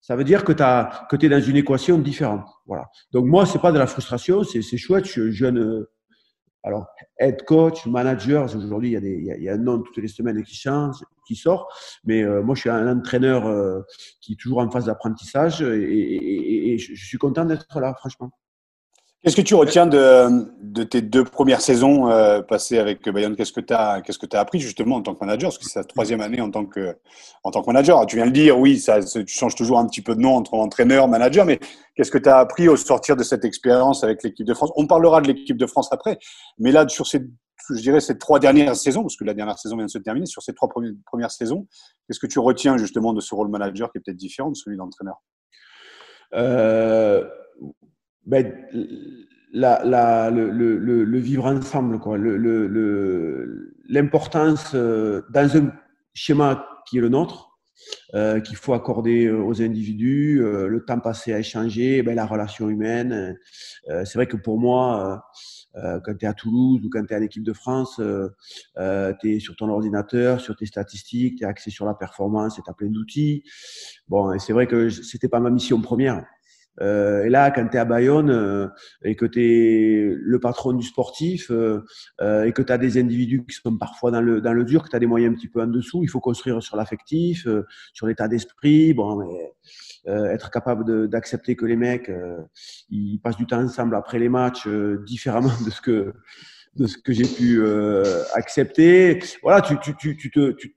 Ça 0.00 0.16
veut 0.16 0.24
dire 0.24 0.44
que 0.44 0.52
tu 0.52 1.26
es 1.26 1.28
dans 1.28 1.40
une 1.40 1.56
équation 1.56 1.98
différente. 1.98 2.46
Voilà. 2.66 2.86
Donc 3.12 3.24
moi, 3.26 3.46
c'est 3.46 3.60
pas 3.60 3.72
de 3.72 3.78
la 3.78 3.86
frustration, 3.86 4.44
c'est, 4.44 4.76
chouette. 4.76 5.06
Je 5.06 5.10
suis 5.10 5.32
jeune 5.32 5.86
alors, 6.64 6.86
head 7.18 7.44
coach, 7.44 7.84
manager, 7.84 8.44
aujourd'hui, 8.56 8.88
il 8.88 8.92
y, 8.92 8.96
a 8.96 9.00
des, 9.00 9.16
il, 9.18 9.42
y 9.42 9.48
a, 9.50 9.52
un 9.52 9.58
nom 9.58 9.82
toutes 9.82 9.98
les 9.98 10.08
semaines 10.08 10.42
qui 10.42 10.56
change, 10.56 10.96
qui 11.26 11.36
sort. 11.36 11.68
Mais 12.04 12.22
euh, 12.22 12.42
moi, 12.42 12.54
je 12.54 12.62
suis 12.62 12.70
un 12.70 12.90
entraîneur 12.90 13.46
euh, 13.46 13.82
qui 14.22 14.32
est 14.32 14.36
toujours 14.36 14.58
en 14.60 14.70
phase 14.70 14.86
d'apprentissage 14.86 15.60
et, 15.60 16.72
et, 16.72 16.78
je 16.78 16.94
suis 16.94 17.18
content 17.18 17.44
d'être 17.44 17.80
là, 17.80 17.94
franchement. 17.94 18.32
Qu'est-ce 19.24 19.36
que 19.36 19.40
tu 19.40 19.54
retiens 19.54 19.86
de, 19.86 20.82
tes 20.82 21.00
deux 21.00 21.24
premières 21.24 21.62
saisons 21.62 22.10
euh, 22.10 22.42
passées 22.42 22.78
avec 22.78 23.08
Bayonne 23.08 23.36
Qu'est-ce 23.36 23.54
que 23.54 23.62
tu 23.62 23.72
as, 23.72 24.02
que 24.02 24.36
appris 24.36 24.60
justement 24.60 24.96
en 24.96 25.02
tant 25.02 25.14
que 25.14 25.24
manager? 25.24 25.48
Parce 25.48 25.56
que 25.56 25.64
c'est 25.64 25.80
ta 25.80 25.84
troisième 25.84 26.20
année 26.20 26.42
en 26.42 26.50
tant 26.50 26.66
que, 26.66 26.94
en 27.42 27.50
tant 27.50 27.62
que 27.62 27.66
manager. 27.66 28.04
Tu 28.04 28.16
viens 28.16 28.26
de 28.26 28.30
le 28.30 28.34
dire, 28.34 28.58
oui, 28.58 28.78
ça, 28.78 29.02
tu 29.02 29.26
changes 29.26 29.54
toujours 29.54 29.78
un 29.78 29.86
petit 29.86 30.02
peu 30.02 30.14
de 30.14 30.20
nom 30.20 30.34
entre 30.34 30.52
entraîneur, 30.52 31.08
manager, 31.08 31.46
mais 31.46 31.58
qu'est-ce 31.94 32.10
que 32.10 32.18
tu 32.18 32.28
as 32.28 32.36
appris 32.36 32.68
au 32.68 32.76
sortir 32.76 33.16
de 33.16 33.22
cette 33.22 33.46
expérience 33.46 34.04
avec 34.04 34.22
l'équipe 34.22 34.46
de 34.46 34.52
France? 34.52 34.72
On 34.76 34.86
parlera 34.86 35.22
de 35.22 35.28
l'équipe 35.28 35.56
de 35.56 35.66
France 35.66 35.88
après, 35.90 36.18
mais 36.58 36.70
là, 36.70 36.86
sur 36.86 37.06
ces, 37.06 37.20
je 37.70 37.80
dirais, 37.80 38.00
ces 38.00 38.18
trois 38.18 38.40
dernières 38.40 38.76
saisons, 38.76 39.00
parce 39.00 39.16
que 39.16 39.24
la 39.24 39.32
dernière 39.32 39.58
saison 39.58 39.76
vient 39.76 39.86
de 39.86 39.90
se 39.90 39.96
terminer, 39.96 40.26
sur 40.26 40.42
ces 40.42 40.52
trois 40.52 40.68
premières 41.06 41.30
saisons, 41.30 41.66
qu'est-ce 42.06 42.20
que 42.20 42.26
tu 42.26 42.40
retiens 42.40 42.76
justement 42.76 43.14
de 43.14 43.22
ce 43.22 43.34
rôle 43.34 43.48
manager 43.48 43.90
qui 43.90 43.96
est 43.96 44.02
peut-être 44.02 44.18
différent 44.18 44.50
de 44.50 44.56
celui 44.56 44.76
d'entraîneur? 44.76 45.22
Euh 46.34 47.24
ben, 48.26 48.52
la, 49.52 49.84
la, 49.84 50.30
le, 50.30 50.50
le, 50.50 51.04
le, 51.04 51.18
vivre 51.18 51.46
ensemble, 51.46 51.98
quoi. 51.98 52.18
L'importance 53.88 54.72
euh, 54.74 55.22
dans 55.30 55.56
un 55.56 55.72
schéma 56.14 56.66
qui 56.88 56.98
est 56.98 57.00
le 57.00 57.08
nôtre, 57.08 57.50
euh, 58.14 58.40
qu'il 58.40 58.56
faut 58.56 58.72
accorder 58.72 59.26
euh, 59.26 59.42
aux 59.42 59.60
individus, 59.62 60.42
euh, 60.42 60.68
le 60.68 60.84
temps 60.84 61.00
passé 61.00 61.32
à 61.32 61.38
échanger, 61.38 62.02
ben, 62.02 62.14
la 62.14 62.26
relation 62.26 62.68
humaine. 62.68 63.36
Euh, 63.90 64.04
c'est 64.04 64.14
vrai 64.14 64.26
que 64.26 64.36
pour 64.36 64.58
moi, 64.58 65.22
quand 66.04 66.14
tu 66.16 66.24
es 66.24 66.28
à 66.28 66.34
Toulouse 66.34 66.80
ou 66.84 66.88
quand 66.88 67.04
tu 67.04 67.12
es 67.12 67.16
à 67.16 67.18
l'équipe 67.18 67.42
de 67.42 67.52
France, 67.52 68.00
tu 69.20 69.34
es 69.34 69.40
sur 69.40 69.56
ton 69.56 69.68
ordinateur, 69.68 70.40
sur 70.40 70.54
tes 70.54 70.66
statistiques, 70.66 71.38
tu 71.38 71.42
es 71.44 71.46
axé 71.46 71.70
sur 71.70 71.84
la 71.84 71.94
performance 71.94 72.60
et 72.60 72.62
tu 72.62 72.70
as 72.70 72.74
plein 72.74 72.90
d'outils. 72.90 73.42
Bon, 74.06 74.38
c'est 74.38 74.52
vrai 74.52 74.68
que 74.68 74.88
c'était 74.88 75.28
pas 75.28 75.40
ma 75.40 75.50
mission 75.50 75.80
première. 75.80 76.24
Euh, 76.80 77.24
et 77.24 77.30
là, 77.30 77.50
quand 77.50 77.66
tu 77.68 77.76
es 77.76 77.80
à 77.80 77.84
Bayonne 77.84 78.30
euh, 78.30 78.68
et 79.02 79.16
que 79.16 79.26
tu 79.26 79.40
es 79.40 80.14
le 80.16 80.40
patron 80.40 80.72
du 80.72 80.84
sportif 80.84 81.50
euh, 81.50 81.82
et 82.44 82.52
que 82.52 82.62
tu 82.62 82.72
as 82.72 82.78
des 82.78 82.98
individus 82.98 83.44
qui 83.44 83.54
sont 83.54 83.76
parfois 83.76 84.10
dans 84.10 84.20
le, 84.20 84.40
dans 84.40 84.52
le 84.52 84.64
dur, 84.64 84.82
que 84.82 84.88
tu 84.88 84.96
as 84.96 84.98
des 84.98 85.06
moyens 85.06 85.32
un 85.32 85.36
petit 85.36 85.48
peu 85.48 85.62
en 85.62 85.66
dessous, 85.66 86.02
il 86.02 86.08
faut 86.08 86.20
construire 86.20 86.62
sur 86.62 86.76
l'affectif, 86.76 87.46
sur 87.92 88.06
l'état 88.06 88.28
d'esprit. 88.28 88.94
Bon, 88.94 89.16
mais, 89.16 89.52
être 90.06 90.50
capable 90.50 91.08
d'accepter 91.08 91.56
que 91.56 91.64
les 91.64 91.76
mecs 91.76 92.12
ils 92.90 93.18
passent 93.20 93.38
du 93.38 93.46
temps 93.46 93.62
ensemble 93.62 93.96
après 93.96 94.18
les 94.18 94.28
matchs 94.28 94.68
différemment 95.06 95.52
de 95.64 95.70
ce 95.70 95.80
que 95.80 96.12
de 96.76 96.86
ce 96.86 96.98
que 96.98 97.12
j'ai 97.12 97.26
pu 97.26 97.64
accepter. 98.34 99.20
Voilà, 99.42 99.62
tu, 99.62 99.78
tu, 99.80 99.96
tu, 99.96 100.30
te, 100.30 100.50
tu, 100.50 100.76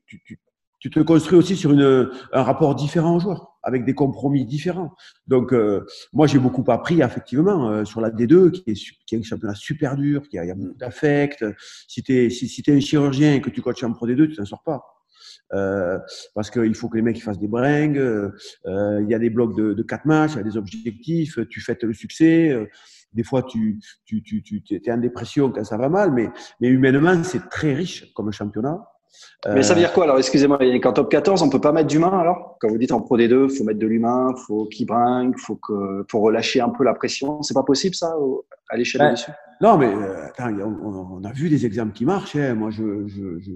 tu 0.79 0.89
te 0.89 0.99
construis 0.99 1.37
aussi 1.37 1.55
sur 1.55 1.71
une, 1.71 2.09
un 2.31 2.43
rapport 2.43 2.75
différent 2.75 3.15
aux 3.15 3.19
joueurs, 3.19 3.56
avec 3.67 3.83
des 3.83 3.93
compromis 3.93 4.45
différents. 4.45 4.95
Donc, 5.27 5.51
euh, 5.51 5.85
moi, 6.13 6.25
j'ai 6.25 6.39
beaucoup 6.39 6.63
appris, 6.71 7.01
effectivement, 7.01 7.69
euh, 7.69 7.83
sur 7.83 7.99
la 7.99 8.09
D2, 8.09 8.51
qui 8.51 8.63
est, 8.65 8.95
qui 9.05 9.15
est 9.15 9.19
un 9.19 9.23
championnat 9.23 9.55
super 9.55 9.97
dur, 9.97 10.29
qui 10.29 10.39
a, 10.39 10.45
il 10.45 10.47
y 10.47 10.51
a 10.51 10.55
beaucoup 10.55 10.77
d'affect. 10.77 11.43
Si 11.89 12.01
tu 12.01 12.15
es, 12.15 12.29
si, 12.29 12.47
si 12.47 12.63
es 12.65 12.73
un 12.73 12.79
chirurgien 12.79 13.33
et 13.33 13.41
que 13.41 13.49
tu 13.49 13.61
coaches 13.61 13.83
en 13.83 13.91
Pro 13.91 14.07
D2, 14.07 14.29
tu 14.29 14.37
t'en 14.37 14.45
sors 14.45 14.63
pas. 14.63 14.81
Euh, 15.53 15.99
parce 16.33 16.49
qu'il 16.49 16.73
faut 16.75 16.87
que 16.87 16.95
les 16.95 17.01
mecs 17.01 17.21
fassent 17.21 17.39
des 17.39 17.49
bringues, 17.49 17.97
euh, 17.97 18.31
il 18.65 19.09
y 19.09 19.13
a 19.13 19.19
des 19.19 19.29
blocs 19.29 19.55
de, 19.55 19.73
de 19.73 19.83
quatre 19.83 20.05
matchs, 20.05 20.33
il 20.33 20.37
y 20.37 20.39
a 20.39 20.43
des 20.43 20.57
objectifs, 20.57 21.37
tu 21.49 21.59
fêtes 21.59 21.83
le 21.83 21.93
succès. 21.93 22.55
des 23.11 23.23
fois, 23.23 23.43
tu, 23.43 23.79
tu, 24.05 24.23
tu, 24.23 24.43
tu 24.43 24.75
es 24.75 24.91
en 24.91 24.97
dépression 24.97 25.51
quand 25.51 25.65
ça 25.65 25.77
va 25.77 25.89
mal, 25.89 26.13
mais, 26.13 26.29
mais 26.61 26.69
humainement, 26.69 27.21
c'est 27.25 27.49
très 27.49 27.73
riche 27.73 28.13
comme 28.13 28.31
championnat. 28.31 28.79
Mais 29.45 29.63
ça 29.63 29.73
veut 29.73 29.79
dire 29.79 29.93
quoi 29.93 30.05
alors 30.05 30.17
Excusez-moi, 30.17 30.59
qu'en 30.81 30.93
top 30.93 31.09
14, 31.09 31.41
on 31.41 31.49
peut 31.49 31.61
pas 31.61 31.71
mettre 31.71 31.87
d'humain 31.87 32.19
alors? 32.19 32.57
Quand 32.59 32.69
vous 32.69 32.77
dites 32.77 32.91
en 32.91 33.01
Pro 33.01 33.17
D2, 33.17 33.55
faut 33.55 33.63
mettre 33.63 33.79
de 33.79 33.87
l'humain, 33.87 34.33
faut 34.47 34.65
qu'il 34.65 34.87
bringue, 34.87 35.37
faut 35.37 35.55
que 35.55 36.03
pour 36.03 36.23
relâcher 36.23 36.59
un 36.59 36.69
peu 36.69 36.83
la 36.83 36.93
pression. 36.93 37.41
C'est 37.43 37.53
pas 37.53 37.63
possible 37.63 37.95
ça 37.95 38.13
à 38.69 38.77
l'échelle 38.77 39.01
ben, 39.01 39.11
dessus 39.11 39.31
Non, 39.61 39.77
mais 39.77 39.93
euh, 39.93 40.25
attends, 40.25 40.49
on, 40.49 41.23
a 41.23 41.31
vu 41.31 41.49
des 41.49 41.65
exemples 41.65 41.93
qui 41.93 42.03
marchent. 42.05 42.35
Hein. 42.35 42.55
Moi, 42.55 42.71
je, 42.71 43.07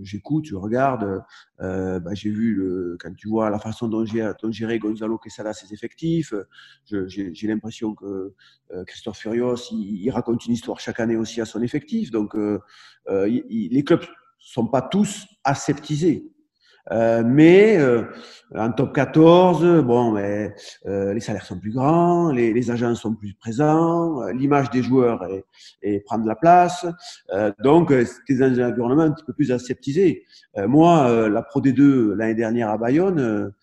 j'écoute, 0.04 0.46
je, 0.46 0.56
regarde. 0.56 1.24
Euh, 1.62 2.00
bah, 2.00 2.12
j'ai 2.14 2.30
vu 2.30 2.54
le, 2.54 2.98
quand 3.00 3.14
tu 3.16 3.28
vois 3.28 3.50
la 3.50 3.60
façon 3.60 3.88
dont, 3.88 4.06
gérait 4.06 4.80
Gonzalo 4.80 5.18
Quesada 5.18 5.54
ses 5.54 5.74
effectifs. 5.74 6.34
j'ai, 6.86 7.48
l'impression 7.48 7.96
que 7.96 8.34
euh, 8.72 8.84
Christophe 8.86 9.18
Furios, 9.18 9.72
il, 9.72 10.10
raconte 10.12 10.46
une 10.46 10.54
histoire 10.54 10.80
chaque 10.80 11.00
année 11.00 11.18
aussi 11.18 11.42
à 11.42 11.46
son 11.46 11.62
effectif. 11.62 12.12
Donc, 12.12 12.36
les 13.08 13.84
clubs 13.84 14.02
sont 14.42 14.68
pas 14.68 14.82
tous 14.82 15.28
aseptisés. 15.44 16.32
Euh, 16.92 17.24
mais 17.24 17.78
euh, 17.78 18.04
en 18.56 18.72
top 18.72 18.94
14, 18.94 19.84
bon, 19.84 20.12
mais, 20.12 20.54
euh, 20.88 21.14
les 21.14 21.20
salaires 21.20 21.46
sont 21.46 21.60
plus 21.60 21.72
grands, 21.72 22.32
les, 22.32 22.54
les 22.54 22.72
agents 22.72 22.96
sont 22.96 23.14
plus 23.14 23.34
présents, 23.36 24.22
euh, 24.24 24.34
l'image 24.34 24.72
des 24.72 24.82
joueurs 24.82 25.24
est, 25.26 25.46
est, 25.84 26.00
prend 26.02 26.18
de 26.18 26.28
la 26.28 26.36
place. 26.36 26.86
Euh, 27.34 27.52
donc, 27.64 27.92
c'était 27.92 28.40
dans 28.40 28.60
un 28.60 28.72
environnement 28.72 29.04
un 29.04 29.12
petit 29.12 29.24
peu 29.24 29.34
plus 29.34 29.52
aseptisé. 29.52 30.26
moi, 30.68 31.30
la 31.30 31.42
Pro 31.44 31.62
D2 31.62 32.14
l'année 32.14 32.36
dernière 32.36 32.70
à 32.70 32.78
Bayonne, 32.78 33.54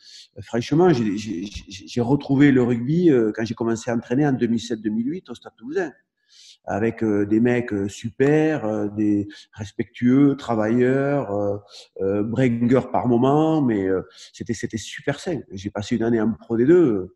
franchement, 0.43 0.91
j'ai 0.91 2.01
retrouvé 2.01 2.53
le 2.53 2.63
rugby 2.63 3.11
quand 3.35 3.45
j'ai 3.45 3.55
commencé 3.55 3.91
à 3.91 3.95
entraîner 3.95 4.27
en 4.27 4.33
2007-2008 4.33 5.31
au 5.31 5.35
Stade 5.35 5.53
Toulousain 5.57 5.93
avec 6.69 7.03
euh, 7.03 7.25
des 7.25 7.41
mecs 7.41 7.73
euh, 7.73 7.89
super, 7.89 8.67
euh, 8.67 8.89
des 8.89 9.27
respectueux, 9.53 10.37
travailleurs, 10.37 11.61
euh, 12.01 12.23
par 12.93 13.09
moment, 13.09 13.63
mais 13.63 13.89
c'était 14.33 14.53
c'était 14.53 14.77
super 14.77 15.19
sain. 15.19 15.41
J'ai 15.51 15.71
passé 15.71 15.97
une 15.97 16.03
année 16.03 16.21
en 16.21 16.33
pro 16.33 16.57
des 16.57 16.67
deux. 16.67 17.15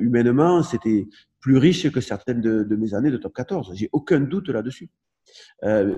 humainement, 0.00 0.62
c'était 0.62 1.06
plus 1.40 1.56
riche 1.56 1.90
que 1.90 2.00
certaines 2.00 2.40
de, 2.40 2.76
mes 2.76 2.94
années 2.94 3.10
de 3.10 3.16
top 3.16 3.34
14. 3.34 3.72
J'ai 3.74 3.88
aucun 3.92 4.20
doute 4.20 4.48
là-dessus. 4.48 4.90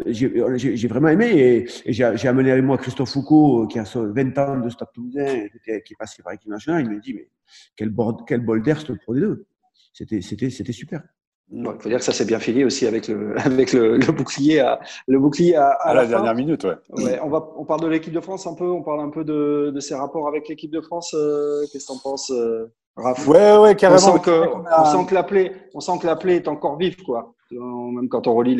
J'ai 0.06 0.88
vraiment 0.88 1.08
aimé 1.08 1.66
et, 1.86 1.92
j'ai 1.92 2.28
amené 2.28 2.52
avec 2.52 2.64
moi 2.64 2.78
Christophe 2.78 3.10
Foucault 3.10 3.66
qui 3.66 3.78
a 3.78 3.84
20 3.84 4.38
ans 4.38 4.60
de 4.60 4.68
Stade 4.68 4.88
Toulousain 4.94 5.48
qui 5.64 5.70
est 5.70 5.98
passé 5.98 6.22
par 6.22 6.32
l'équipe 6.32 6.50
nationale. 6.50 6.84
Il 6.84 6.90
me 6.90 7.00
dit 7.00 7.14
mais 7.14 7.28
quel, 7.76 7.90
bol 7.90 8.62
d'air 8.62 8.80
ce 8.80 8.92
Pro 8.92 9.14
D2. 9.14 9.44
C'était 9.92 10.20
c'était 10.20 10.72
super. 10.72 11.02
Il 11.52 11.64
faut 11.78 11.88
dire 11.88 11.98
que 11.98 12.04
ça 12.04 12.12
s'est 12.12 12.24
bien 12.24 12.38
fini 12.38 12.64
aussi 12.64 12.86
avec 12.86 13.08
le, 13.08 13.38
avec 13.44 13.72
le, 13.72 13.98
le 13.98 14.12
bouclier 14.12 14.60
à, 14.60 14.80
le 15.06 15.18
bouclier 15.18 15.56
à, 15.56 15.68
à, 15.68 15.94
la, 15.94 16.06
dernière 16.06 16.34
minute. 16.34 16.64
Ouais. 16.64 16.76
ouais. 16.90 17.20
on, 17.22 17.28
va, 17.28 17.48
on 17.56 17.64
parle 17.64 17.82
de 17.82 17.88
l'équipe 17.88 18.12
de 18.12 18.20
France 18.20 18.46
un 18.46 18.54
peu, 18.54 18.64
on 18.64 18.82
parle 18.82 19.00
un 19.00 19.10
peu 19.10 19.24
de, 19.24 19.70
de 19.74 19.80
ses 19.80 19.94
rapports 19.94 20.26
avec 20.26 20.48
l'équipe 20.48 20.70
de 20.70 20.80
France. 20.80 21.14
Euh, 21.14 21.62
qu'est-ce 21.70 21.86
que 21.86 21.92
tu 21.92 21.98
en 21.98 22.00
penses, 22.00 22.30
euh, 22.30 22.72
Raph? 22.96 23.26
Ouais, 23.28 23.56
ouais, 23.58 23.76
carrément. 23.76 24.00
On 24.00 24.14
sent 24.14 24.20
que, 24.24 24.46
on, 24.80 24.84
sent 24.84 25.06
que 25.08 25.14
l'appelé, 25.14 25.52
on 25.74 25.80
sent 25.80 25.98
que 26.00 26.06
l'appelé 26.06 26.36
est 26.36 26.48
encore 26.48 26.76
vif, 26.76 27.02
quoi. 27.02 27.34
Même 27.50 28.08
quand 28.08 28.26
on 28.26 28.34
relit 28.34 28.56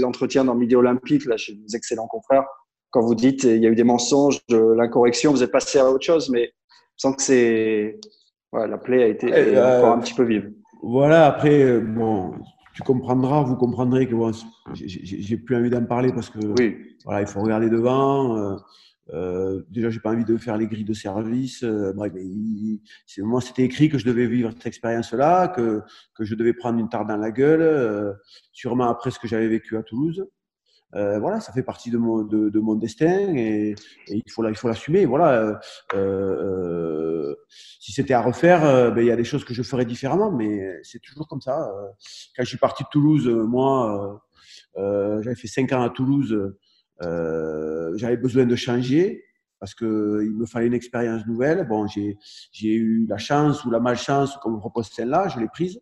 l'entretien 0.00 0.44
dans 0.44 0.54
Midi 0.54 0.74
Olympique, 0.74 1.26
là, 1.26 1.36
chez 1.36 1.54
nos 1.54 1.68
excellents 1.76 2.08
confrères, 2.08 2.44
quand 2.90 3.00
vous 3.00 3.14
dites 3.14 3.44
il 3.44 3.58
y 3.58 3.66
a 3.66 3.70
eu 3.70 3.74
des 3.74 3.84
mensonges, 3.84 4.40
de 4.48 4.74
l'incorrection, 4.76 5.32
vous 5.32 5.42
êtes 5.42 5.52
passé 5.52 5.78
à 5.78 5.90
autre 5.90 6.04
chose, 6.04 6.28
mais 6.30 6.52
on 7.04 7.10
sent 7.10 7.16
que 7.16 7.22
c'est, 7.22 8.00
ouais, 8.52 8.68
l'appelé 8.68 9.02
a 9.02 9.06
été 9.06 9.32
euh, 9.32 9.78
encore 9.78 9.92
un 9.92 9.98
petit 9.98 10.14
peu 10.14 10.24
vive. 10.24 10.52
Voilà, 10.82 11.26
après, 11.26 11.62
euh, 11.62 11.80
bon, 11.80 12.34
tu 12.74 12.82
comprendras, 12.82 13.42
vous 13.42 13.56
comprendrez 13.56 14.08
que 14.08 14.14
bon, 14.14 14.32
j'ai 14.74 15.36
plus 15.36 15.56
envie 15.56 15.70
d'en 15.70 15.84
parler 15.84 16.12
parce 16.12 16.28
que 16.28 16.38
oui. 16.58 16.76
voilà, 17.04 17.20
il 17.20 17.26
faut 17.26 17.40
regarder 17.40 17.70
devant. 17.70 18.36
Euh, 18.36 18.56
euh, 19.12 19.62
déjà, 19.70 19.90
j'ai 19.90 20.00
pas 20.00 20.10
envie 20.10 20.24
de 20.24 20.36
faire 20.36 20.56
les 20.56 20.66
grilles 20.66 20.84
de 20.84 20.94
service. 20.94 21.62
Euh, 21.64 21.92
bref, 21.92 22.12
mais 22.14 22.24
moi, 23.18 23.40
c'était 23.40 23.62
écrit 23.62 23.88
que 23.88 23.98
je 23.98 24.06
devais 24.06 24.26
vivre 24.26 24.50
cette 24.52 24.66
expérience-là, 24.66 25.48
que, 25.48 25.82
que 26.14 26.24
je 26.24 26.34
devais 26.34 26.54
prendre 26.54 26.78
une 26.78 26.88
tarte 26.88 27.08
dans 27.08 27.16
la 27.16 27.30
gueule, 27.30 27.62
euh, 27.62 28.12
sûrement 28.52 28.88
après 28.88 29.10
ce 29.10 29.18
que 29.18 29.28
j'avais 29.28 29.48
vécu 29.48 29.76
à 29.76 29.82
Toulouse. 29.82 30.26
Euh, 30.94 31.18
voilà, 31.18 31.40
ça 31.40 31.52
fait 31.52 31.62
partie 31.62 31.90
de 31.90 31.96
mon, 31.96 32.22
de, 32.22 32.50
de 32.50 32.60
mon 32.60 32.74
destin 32.74 33.34
et, 33.34 33.74
il 34.08 34.22
faut 34.30 34.42
l'assumer. 34.42 35.06
Voilà, 35.06 35.32
euh, 35.32 35.54
euh, 35.94 37.34
si 37.48 37.92
c'était 37.92 38.14
à 38.14 38.20
refaire, 38.20 38.92
ben, 38.92 39.00
il 39.00 39.06
y 39.06 39.10
a 39.10 39.16
des 39.16 39.24
choses 39.24 39.44
que 39.44 39.54
je 39.54 39.62
ferais 39.62 39.84
différemment, 39.84 40.30
mais 40.30 40.80
c'est 40.82 41.00
toujours 41.00 41.26
comme 41.28 41.40
ça. 41.40 41.70
Quand 42.36 42.42
je 42.42 42.48
suis 42.48 42.58
parti 42.58 42.82
de 42.84 42.88
Toulouse, 42.90 43.26
moi, 43.28 44.22
j'avais 44.76 45.36
fait 45.36 45.48
cinq 45.48 45.72
ans 45.72 45.82
à 45.82 45.90
Toulouse, 45.90 46.54
j'avais 47.00 48.16
besoin 48.16 48.44
de 48.44 48.56
changer 48.56 49.24
parce 49.58 49.74
que 49.74 50.22
il 50.24 50.32
me 50.32 50.44
fallait 50.44 50.66
une 50.66 50.74
expérience 50.74 51.24
nouvelle. 51.26 51.66
Bon, 51.68 51.86
j'ai 51.86 52.74
eu 52.74 53.06
la 53.08 53.18
chance 53.18 53.64
ou 53.64 53.70
la 53.70 53.80
malchance 53.80 54.36
qu'on 54.38 54.50
me 54.50 54.58
propose 54.58 54.88
celle-là, 54.90 55.28
je 55.28 55.38
l'ai 55.38 55.48
prise. 55.48 55.80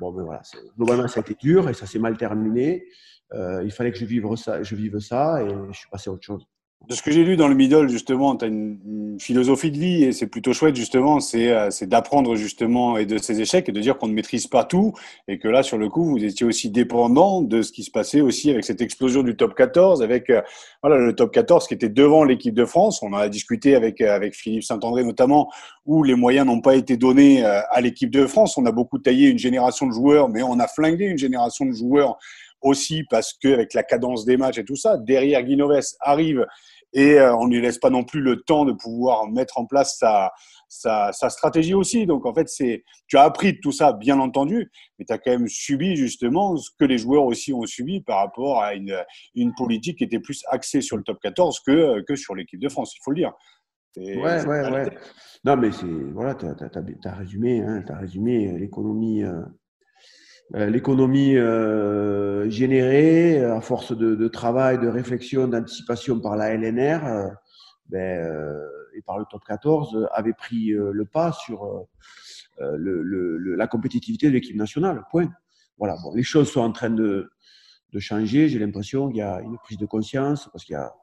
Bon, 0.00 0.12
mais 0.12 0.22
voilà, 0.22 0.42
globalement, 0.76 1.08
ça 1.08 1.20
a 1.20 1.22
été 1.22 1.34
dur 1.34 1.68
et 1.68 1.74
ça 1.74 1.86
s'est 1.86 1.98
mal 1.98 2.16
terminé. 2.16 2.86
Euh, 3.32 3.62
il 3.64 3.72
fallait 3.72 3.92
que 3.92 3.98
je 3.98 4.04
vive 4.04 4.34
ça, 4.36 4.62
je 4.62 4.74
vive 4.74 4.98
ça 4.98 5.42
et 5.42 5.48
je 5.48 5.78
suis 5.78 5.88
passé 5.88 6.10
à 6.10 6.12
autre 6.12 6.24
chose 6.24 6.46
de 6.88 6.94
ce 6.94 7.02
que 7.02 7.10
j'ai 7.10 7.24
lu 7.24 7.36
dans 7.36 7.48
le 7.48 7.54
middle, 7.54 7.88
justement, 7.88 8.36
tu 8.36 8.44
as 8.44 8.48
une, 8.48 8.78
philosophie 9.20 9.70
de 9.70 9.78
vie 9.78 10.02
et 10.02 10.10
c'est 10.10 10.26
plutôt 10.26 10.52
chouette, 10.52 10.74
justement, 10.74 11.18
euh, 11.34 11.70
c'est 11.70 11.86
d'apprendre 11.86 12.34
justement 12.34 12.98
et 12.98 13.06
de 13.06 13.16
ses 13.16 13.40
échecs 13.40 13.68
et 13.68 13.72
de 13.72 13.80
dire 13.80 13.96
qu'on 13.96 14.08
ne 14.08 14.12
maîtrise 14.12 14.48
pas 14.48 14.64
tout 14.64 14.92
et 15.28 15.38
que 15.38 15.46
là, 15.46 15.62
sur 15.62 15.78
le 15.78 15.88
coup, 15.88 16.04
vous 16.04 16.24
étiez 16.24 16.44
aussi 16.44 16.68
dépendant 16.68 17.40
de 17.40 17.62
ce 17.62 17.70
qui 17.70 17.84
se 17.84 17.92
passait 17.92 18.20
aussi 18.20 18.50
avec 18.50 18.64
cette 18.64 18.80
explosion 18.80 19.22
du 19.22 19.36
top 19.36 19.54
14, 19.54 20.02
avec 20.02 20.30
euh, 20.30 20.42
voilà, 20.82 20.98
le 20.98 21.14
top 21.14 21.32
14 21.32 21.68
qui 21.68 21.74
était 21.74 21.88
devant 21.88 22.24
l'équipe 22.24 22.54
de 22.54 22.64
France. 22.64 23.04
On 23.04 23.12
en 23.12 23.18
a 23.18 23.28
discuté 23.28 23.76
avec, 23.76 24.00
euh, 24.00 24.12
avec 24.12 24.34
Philippe 24.34 24.64
Saint-André 24.64 25.04
notamment, 25.04 25.48
où 25.86 26.02
les 26.02 26.16
moyens 26.16 26.44
n'ont 26.44 26.60
pas 26.60 26.74
été 26.74 26.96
donnés 26.96 27.44
à 27.44 27.80
l'équipe 27.80 28.10
de 28.10 28.26
France. 28.26 28.58
On 28.58 28.66
a 28.66 28.72
beaucoup 28.72 28.98
taillé 28.98 29.28
une 29.28 29.38
génération 29.38 29.86
de 29.86 29.92
joueurs, 29.92 30.28
mais 30.28 30.42
on 30.42 30.58
a 30.58 30.66
flingué 30.66 31.04
une 31.04 31.18
génération 31.18 31.66
de 31.66 31.72
joueurs 31.72 32.18
aussi 32.64 33.04
parce 33.08 33.32
que 33.34 33.52
avec 33.52 33.74
la 33.74 33.84
cadence 33.84 34.24
des 34.24 34.36
matchs 34.36 34.58
et 34.58 34.64
tout 34.64 34.76
ça, 34.76 34.96
derrière 34.98 35.42
Guinoves 35.42 35.80
arrive 36.00 36.44
et 36.92 37.18
euh, 37.18 37.36
on 37.36 37.46
ne 37.46 37.54
lui 37.54 37.60
laisse 37.60 37.78
pas 37.78 37.90
non 37.90 38.04
plus 38.04 38.20
le 38.20 38.42
temps 38.42 38.64
de 38.64 38.72
pouvoir 38.72 39.28
mettre 39.28 39.58
en 39.58 39.66
place 39.66 39.98
sa, 39.98 40.32
sa, 40.68 41.12
sa 41.12 41.28
stratégie 41.28 41.74
aussi. 41.74 42.06
Donc 42.06 42.24
en 42.24 42.32
fait, 42.32 42.48
c'est 42.48 42.84
tu 43.08 43.16
as 43.16 43.22
appris 43.22 43.54
de 43.54 43.58
tout 43.60 43.72
ça, 43.72 43.92
bien 43.92 44.18
entendu, 44.20 44.70
mais 44.98 45.04
tu 45.04 45.12
as 45.12 45.18
quand 45.18 45.32
même 45.32 45.48
subi 45.48 45.96
justement 45.96 46.56
ce 46.56 46.70
que 46.78 46.84
les 46.84 46.98
joueurs 46.98 47.24
aussi 47.24 47.52
ont 47.52 47.66
subi 47.66 48.00
par 48.00 48.18
rapport 48.18 48.62
à 48.62 48.74
une, 48.74 48.96
une 49.34 49.52
politique 49.54 49.98
qui 49.98 50.04
était 50.04 50.20
plus 50.20 50.42
axée 50.48 50.80
sur 50.80 50.96
le 50.96 51.02
top 51.02 51.18
14 51.20 51.60
que, 51.66 52.00
que 52.02 52.16
sur 52.16 52.34
l'équipe 52.34 52.60
de 52.60 52.68
France, 52.68 52.94
il 52.96 53.00
faut 53.02 53.10
le 53.10 53.16
dire. 53.16 53.32
Ouais, 53.96 54.16
ouais, 54.16 54.70
ouais. 54.70 54.90
Non, 55.44 55.56
mais 55.56 55.70
c'est 55.70 55.86
voilà, 55.86 56.34
tu 56.34 56.46
as, 56.46 56.50
as, 56.50 57.10
as, 57.10 57.14
résumé, 57.14 57.60
hein, 57.62 57.84
as 57.88 57.98
résumé 57.98 58.58
l'économie. 58.58 59.22
Euh, 59.22 59.32
euh, 59.32 59.44
l'économie 60.52 61.36
euh, 61.36 62.48
générée 62.50 63.42
à 63.42 63.60
force 63.60 63.96
de, 63.96 64.14
de 64.14 64.28
travail, 64.28 64.78
de 64.78 64.88
réflexion, 64.88 65.48
d'anticipation 65.48 66.20
par 66.20 66.36
la 66.36 66.54
LNR 66.54 67.06
euh, 67.06 67.28
ben, 67.88 68.20
euh, 68.20 68.68
et 68.94 69.02
par 69.02 69.18
le 69.18 69.24
top 69.30 69.42
14 69.44 70.08
avait 70.12 70.32
pris 70.32 70.68
le 70.68 71.04
pas 71.04 71.32
sur 71.32 71.86
le, 72.60 73.02
le, 73.02 73.56
la 73.56 73.66
compétitivité 73.66 74.28
de 74.28 74.32
l'équipe 74.32 74.56
nationale. 74.56 75.02
Point. 75.10 75.30
Voilà. 75.78 75.96
Bon, 76.02 76.14
les 76.14 76.22
choses 76.22 76.50
sont 76.52 76.60
en 76.60 76.70
train 76.70 76.90
de, 76.90 77.28
de 77.92 77.98
changer. 77.98 78.48
J'ai 78.48 78.60
l'impression 78.60 79.08
qu'il 79.08 79.16
y 79.16 79.22
a 79.22 79.40
une 79.40 79.58
prise 79.58 79.78
de 79.78 79.86
conscience 79.86 80.48
parce 80.52 80.64
qu'il 80.64 80.74
y 80.74 80.76
a 80.76 80.94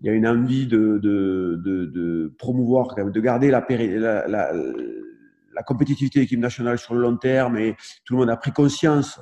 il 0.00 0.08
y 0.08 0.10
a 0.10 0.12
une 0.12 0.26
envie 0.26 0.66
de, 0.66 0.98
de, 0.98 1.60
de, 1.64 1.86
de 1.86 2.34
promouvoir, 2.36 2.94
de 2.94 3.20
garder 3.20 3.50
la, 3.50 3.64
la, 3.70 4.26
la, 4.28 4.52
la 5.54 5.62
compétitivité 5.62 6.18
de 6.18 6.24
l'équipe 6.24 6.40
nationale 6.40 6.78
sur 6.78 6.94
le 6.94 7.00
long 7.00 7.16
terme 7.16 7.56
et 7.56 7.76
tout 8.04 8.14
le 8.14 8.20
monde 8.20 8.30
a 8.30 8.36
pris 8.36 8.52
conscience 8.52 9.20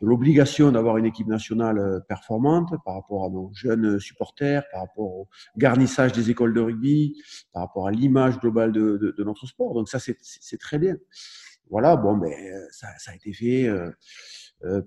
de 0.00 0.06
l'obligation 0.06 0.72
d'avoir 0.72 0.96
une 0.96 1.04
équipe 1.04 1.26
nationale 1.26 1.78
euh, 1.78 2.00
performante 2.00 2.74
par 2.84 2.94
rapport 2.94 3.26
à 3.26 3.28
nos 3.28 3.50
jeunes 3.52 4.00
supporters, 4.00 4.64
par 4.72 4.82
rapport 4.82 5.04
au 5.04 5.28
garnissage 5.56 6.12
des 6.12 6.30
écoles 6.30 6.54
de 6.54 6.60
rugby, 6.60 7.22
par 7.52 7.62
rapport 7.62 7.86
à 7.86 7.90
l'image 7.90 8.38
globale 8.38 8.72
de, 8.72 9.14
notre 9.18 9.46
sport. 9.46 9.74
Donc 9.74 9.88
ça, 9.88 9.98
c'est 9.98 10.58
très 10.58 10.78
bien. 10.78 10.96
Voilà, 11.68 11.96
bon, 11.96 12.16
mais 12.16 12.30
ben, 12.30 12.68
ça, 12.70 12.88
ça 12.98 13.12
a 13.12 13.14
été 13.14 13.32
fait 13.32 13.68
euh, 13.68 13.90
euh, 14.64 14.82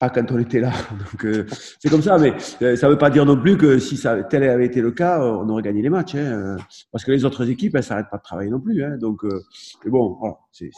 quand 0.00 0.30
on 0.30 0.38
était 0.38 0.60
là. 0.60 0.70
Donc 1.12 1.24
euh, 1.24 1.46
c'est 1.78 1.88
comme 1.88 2.02
ça, 2.02 2.18
mais 2.18 2.32
euh, 2.62 2.76
ça 2.76 2.86
ne 2.86 2.92
veut 2.92 2.98
pas 2.98 3.10
dire 3.10 3.24
non 3.24 3.36
plus 3.36 3.56
que 3.56 3.78
si 3.78 3.96
ça, 3.96 4.22
tel 4.24 4.44
avait 4.44 4.66
été 4.66 4.80
le 4.80 4.92
cas, 4.92 5.20
euh, 5.20 5.32
on 5.32 5.48
aurait 5.48 5.62
gagné 5.62 5.82
les 5.82 5.90
matchs. 5.90 6.14
Hein, 6.14 6.56
parce 6.92 7.04
que 7.04 7.12
les 7.12 7.24
autres 7.24 7.48
équipes, 7.50 7.74
elles 7.74 7.80
ne 7.80 7.84
s'arrêtent 7.84 8.10
pas 8.10 8.18
de 8.18 8.22
travailler 8.22 8.50
non 8.50 8.60
plus. 8.60 8.84
Hein, 8.84 8.96
donc, 8.98 9.22
mais 9.24 9.90
bon, 9.90 10.16
voilà. 10.20 10.36
C'est, 10.52 10.70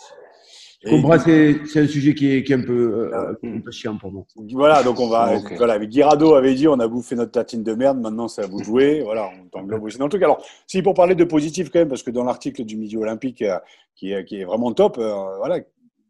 c'est 1.66 1.80
un 1.80 1.86
sujet 1.86 2.14
qui 2.14 2.30
est, 2.30 2.44
qui 2.44 2.52
est 2.52 2.56
un, 2.56 2.60
peu, 2.60 3.10
un, 3.42 3.60
peu, 3.60 3.70
chiant 3.72 3.96
pour 3.96 4.12
moi. 4.12 4.24
Voilà, 4.52 4.84
donc 4.84 5.00
on 5.00 5.08
va. 5.08 5.36
Okay. 5.36 5.56
Voilà, 5.56 5.84
Guirado 5.84 6.34
avait 6.34 6.54
dit 6.54 6.68
on 6.68 6.78
a 6.78 6.86
bouffé 6.86 7.16
notre 7.16 7.32
tartine 7.32 7.64
de 7.64 7.74
merde, 7.74 7.98
maintenant 7.98 8.28
c'est 8.28 8.44
à 8.44 8.46
vous 8.46 8.60
de 8.60 8.64
jouer. 8.64 9.02
Voilà, 9.02 9.30
on 9.42 9.48
t'englobe 9.48 9.82
aussi 9.82 9.98
dans 9.98 10.04
le 10.04 10.10
truc. 10.10 10.22
Alors, 10.22 10.44
si 10.66 10.82
pour 10.82 10.94
parler 10.94 11.16
de 11.16 11.24
positif 11.24 11.70
quand 11.70 11.80
même, 11.80 11.88
parce 11.88 12.04
que 12.04 12.10
dans 12.10 12.22
l'article 12.22 12.64
du 12.64 12.76
Midi 12.76 12.96
Olympique, 12.96 13.42
qui, 13.96 14.12
est, 14.12 14.24
qui 14.26 14.40
est 14.40 14.44
vraiment 14.44 14.72
top, 14.72 14.98
voilà, 14.98 15.58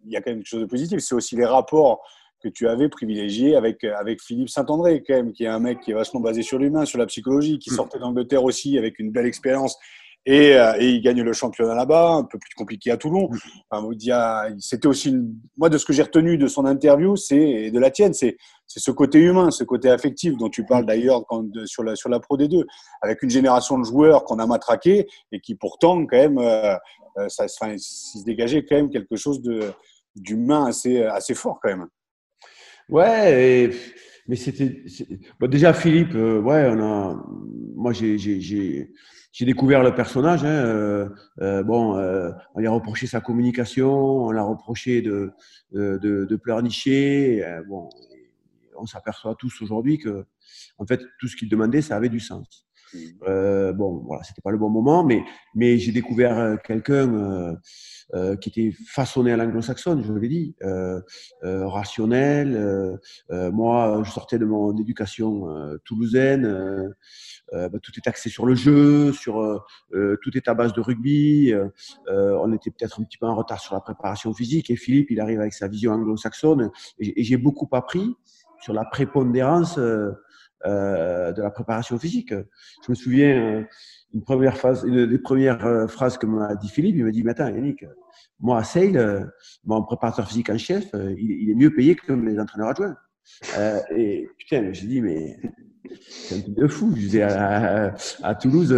il 0.05 0.13
y 0.13 0.17
a 0.17 0.21
quand 0.21 0.31
même 0.31 0.41
quelque 0.41 0.49
chose 0.49 0.61
de 0.61 0.67
positif. 0.67 0.99
C'est 1.01 1.15
aussi 1.15 1.37
les 1.37 1.47
rapports 1.47 2.03
que 2.47 2.53
tu 2.53 2.69
avais 2.69 2.89
privilégié 2.89 3.57
avec, 3.57 3.83
avec 3.85 4.23
Philippe 4.23 4.49
Saint-André, 4.49 5.03
quand 5.07 5.15
même, 5.15 5.33
qui 5.33 5.45
est 5.45 5.49
un 5.49 5.59
mec 5.59 5.81
qui 5.81 5.91
est 5.91 5.95
vachement 5.95 6.21
basé 6.21 6.43
sur 6.43 6.59
l'humain, 6.59 6.85
sur 6.85 6.99
la 6.99 7.07
psychologie, 7.07 7.59
qui 7.59 7.73
mm. 7.73 7.77
sortait 7.77 7.99
d'Angleterre 7.99 8.45
aussi 8.45 8.79
avec 8.79 8.99
une 8.99 9.11
belle 9.11 9.27
expérience. 9.27 9.77
Et, 10.29 10.55
euh, 10.57 10.75
et, 10.79 10.91
il 10.91 11.01
gagne 11.03 11.23
le 11.23 11.33
championnat 11.33 11.75
là-bas, 11.75 12.15
un 12.15 12.25
peu 12.25 12.39
plus 12.39 12.53
compliqué 12.57 12.91
à 12.91 12.97
Toulon. 12.97 13.29
Mm. 13.31 13.39
Enfin, 13.71 13.89
c'était 14.59 14.89
aussi 14.89 15.11
une... 15.11 15.35
moi 15.57 15.69
de 15.69 15.79
ce 15.79 15.85
que 15.85 15.93
j'ai 15.93 16.03
retenu 16.03 16.39
de 16.39 16.47
son 16.47 16.67
interview, 16.67 17.17
c'est 17.17 17.37
et 17.39 17.71
de 17.71 17.79
la 17.79 17.91
tienne, 17.91 18.15
c'est 18.15 18.37
c'est 18.69 18.81
ce 18.81 18.91
côté 18.91 19.21
humain, 19.21 19.53
ce 19.53 19.63
côté 19.63 19.89
affectif 19.89 20.37
dont 20.37 20.49
tu 20.49 20.67
parles 20.67 20.87
d'ailleurs 20.87 21.23
sur 21.67 21.85
la 21.85 21.95
sur 21.95 22.09
la 22.09 22.19
Pro 22.19 22.37
D2, 22.37 22.65
avec 23.01 23.23
une 23.23 23.31
génération 23.31 23.79
de 23.79 23.85
joueurs 23.85 24.25
qu'on 24.25 24.41
a 24.41 24.47
matraqué 24.47 25.07
et 25.31 25.41
qui 25.41 25.55
pourtant 25.55 26.05
quand 26.07 26.17
même 26.17 26.39
euh, 26.39 26.75
euh 27.19 27.29
ça, 27.29 27.45
enfin, 27.45 27.77
se 27.79 28.25
dégageait 28.25 28.65
quand 28.65 28.75
même 28.75 28.91
quelque 28.91 29.15
chose 29.15 29.41
de 29.41 29.73
d'humain 30.17 30.67
assez 30.67 31.05
assez 31.05 31.35
fort 31.35 31.61
quand 31.63 31.69
même. 31.69 31.87
Ouais, 32.89 33.71
mais 34.29 34.37
c'était 34.37 34.85
bon, 35.41 35.49
déjà 35.49 35.73
Philippe. 35.73 36.15
Euh, 36.15 36.41
ouais, 36.41 36.69
on 36.71 36.81
a. 36.81 37.25
Moi, 37.75 37.93
j'ai 37.93 38.19
j'ai 38.19 39.45
découvert 39.45 39.83
le 39.83 39.95
personnage. 39.95 40.45
Hein, 40.45 40.49
euh, 40.49 41.09
euh, 41.41 41.63
bon, 41.63 41.97
euh, 41.97 42.31
on 42.55 42.61
lui 42.61 42.67
a 42.67 42.71
reproché 42.71 43.07
sa 43.07 43.21
communication, 43.21 43.91
on 43.93 44.31
l'a 44.31 44.43
reproché 44.43 45.03
de 45.03 45.31
de, 45.73 45.99
de, 45.99 46.25
de 46.25 46.37
pleurnicher. 46.37 47.45
bon, 47.69 47.89
on 48.79 48.87
s'aperçoit 48.87 49.35
tous 49.37 49.63
aujourd'hui 49.63 49.99
que, 49.99 50.27
en 50.79 50.87
fait, 50.87 51.01
tout 51.19 51.29
ce 51.29 51.37
qu'il 51.37 51.49
demandait, 51.49 51.83
ça 51.83 51.97
avait 51.97 52.09
du 52.09 52.21
sens. 52.21 52.66
Euh, 53.27 53.73
bon, 53.73 54.03
voilà, 54.07 54.23
c'était 54.23 54.43
pas 54.43 54.51
le 54.51 54.59
bon 54.59 54.71
moment, 54.71 55.05
mais, 55.05 55.23
mais 55.55 55.79
j'ai 55.79 55.93
découvert 55.93 56.39
euh, 56.39 56.57
quelqu'un 56.57 57.13
euh, 57.15 57.55
euh, 58.15 58.37
qui 58.37 58.49
était 58.49 58.77
façonné 58.87 59.33
à 59.33 59.37
l'anglo-saxonne, 59.37 60.03
je 60.03 60.13
l'ai 60.13 60.29
dit, 60.29 60.55
euh, 60.63 61.01
rationnel. 61.43 62.99
moi, 63.31 64.03
je 64.05 64.11
sortais 64.11 64.39
de 64.39 64.45
mon 64.45 64.77
éducation 64.77 65.47
toulousaine. 65.85 66.95
Bah, 67.53 67.79
tout 67.83 67.93
est 67.97 68.09
axé 68.09 68.29
sur 68.29 68.47
le 68.47 68.55
jeu, 68.55 69.13
sur 69.13 69.65
tout 69.93 70.37
est 70.37 70.49
à 70.49 70.55
base 70.55 70.73
de 70.73 70.81
rugby. 70.81 71.53
on 72.09 72.53
était 72.53 72.71
peut-être 72.71 73.01
un 73.01 73.05
petit 73.05 73.19
peu 73.19 73.27
en 73.27 73.35
retard 73.35 73.61
sur 73.61 73.75
la 73.75 73.81
préparation 73.81 74.33
physique. 74.33 74.71
Et 74.71 74.77
Philippe, 74.77 75.11
il 75.11 75.21
arrive 75.21 75.41
avec 75.41 75.53
sa 75.53 75.69
vision 75.69 75.93
anglo-saxonne. 75.93 76.71
Et, 76.99 77.21
et 77.21 77.25
j'ai 77.25 77.37
beaucoup 77.37 77.69
appris 77.73 78.17
sur 78.61 78.73
la 78.73 78.85
prépondérance 78.85 79.79
euh, 79.79 80.11
de 80.65 81.43
la 81.43 81.51
préparation 81.51 81.99
physique. 81.99 82.33
Je 82.33 82.91
me 82.91 82.95
souviens, 82.95 83.37
euh, 83.37 83.65
une 84.15 84.23
première 84.23 84.57
phase, 84.57 84.85
une 84.85 85.07
des 85.07 85.19
premières 85.19 85.65
euh, 85.67 85.87
phrases 85.87 86.17
que 86.19 86.27
m'a 86.27 86.55
dit 86.55 86.69
Philippe, 86.69 86.97
il 86.97 87.05
m'a 87.05 87.11
dit, 87.11 87.23
mais 87.23 87.33
attends 87.33 87.49
Yannick, 87.49 87.85
moi 88.41 88.59
à 88.59 88.65
Sale, 88.65 89.31
mon 89.65 89.83
préparateur 89.83 90.29
physique 90.29 90.51
en 90.51 90.59
chef, 90.59 90.91
il, 90.95 91.51
est 91.51 91.55
mieux 91.55 91.75
payé 91.75 91.95
que 91.95 92.13
les 92.13 92.39
entraîneurs 92.39 92.69
adjoints. 92.69 92.97
et 93.95 94.29
putain, 94.39 94.73
j'ai 94.73 94.87
dit, 94.87 95.01
mais 95.01 95.37
c'est 96.01 96.37
un 96.37 96.41
truc 96.43 96.55
de 96.55 96.67
fou. 96.67 96.93
Je 96.95 97.01
disais 97.01 97.23
à, 97.23 97.95
à, 98.23 98.35
Toulouse, 98.35 98.69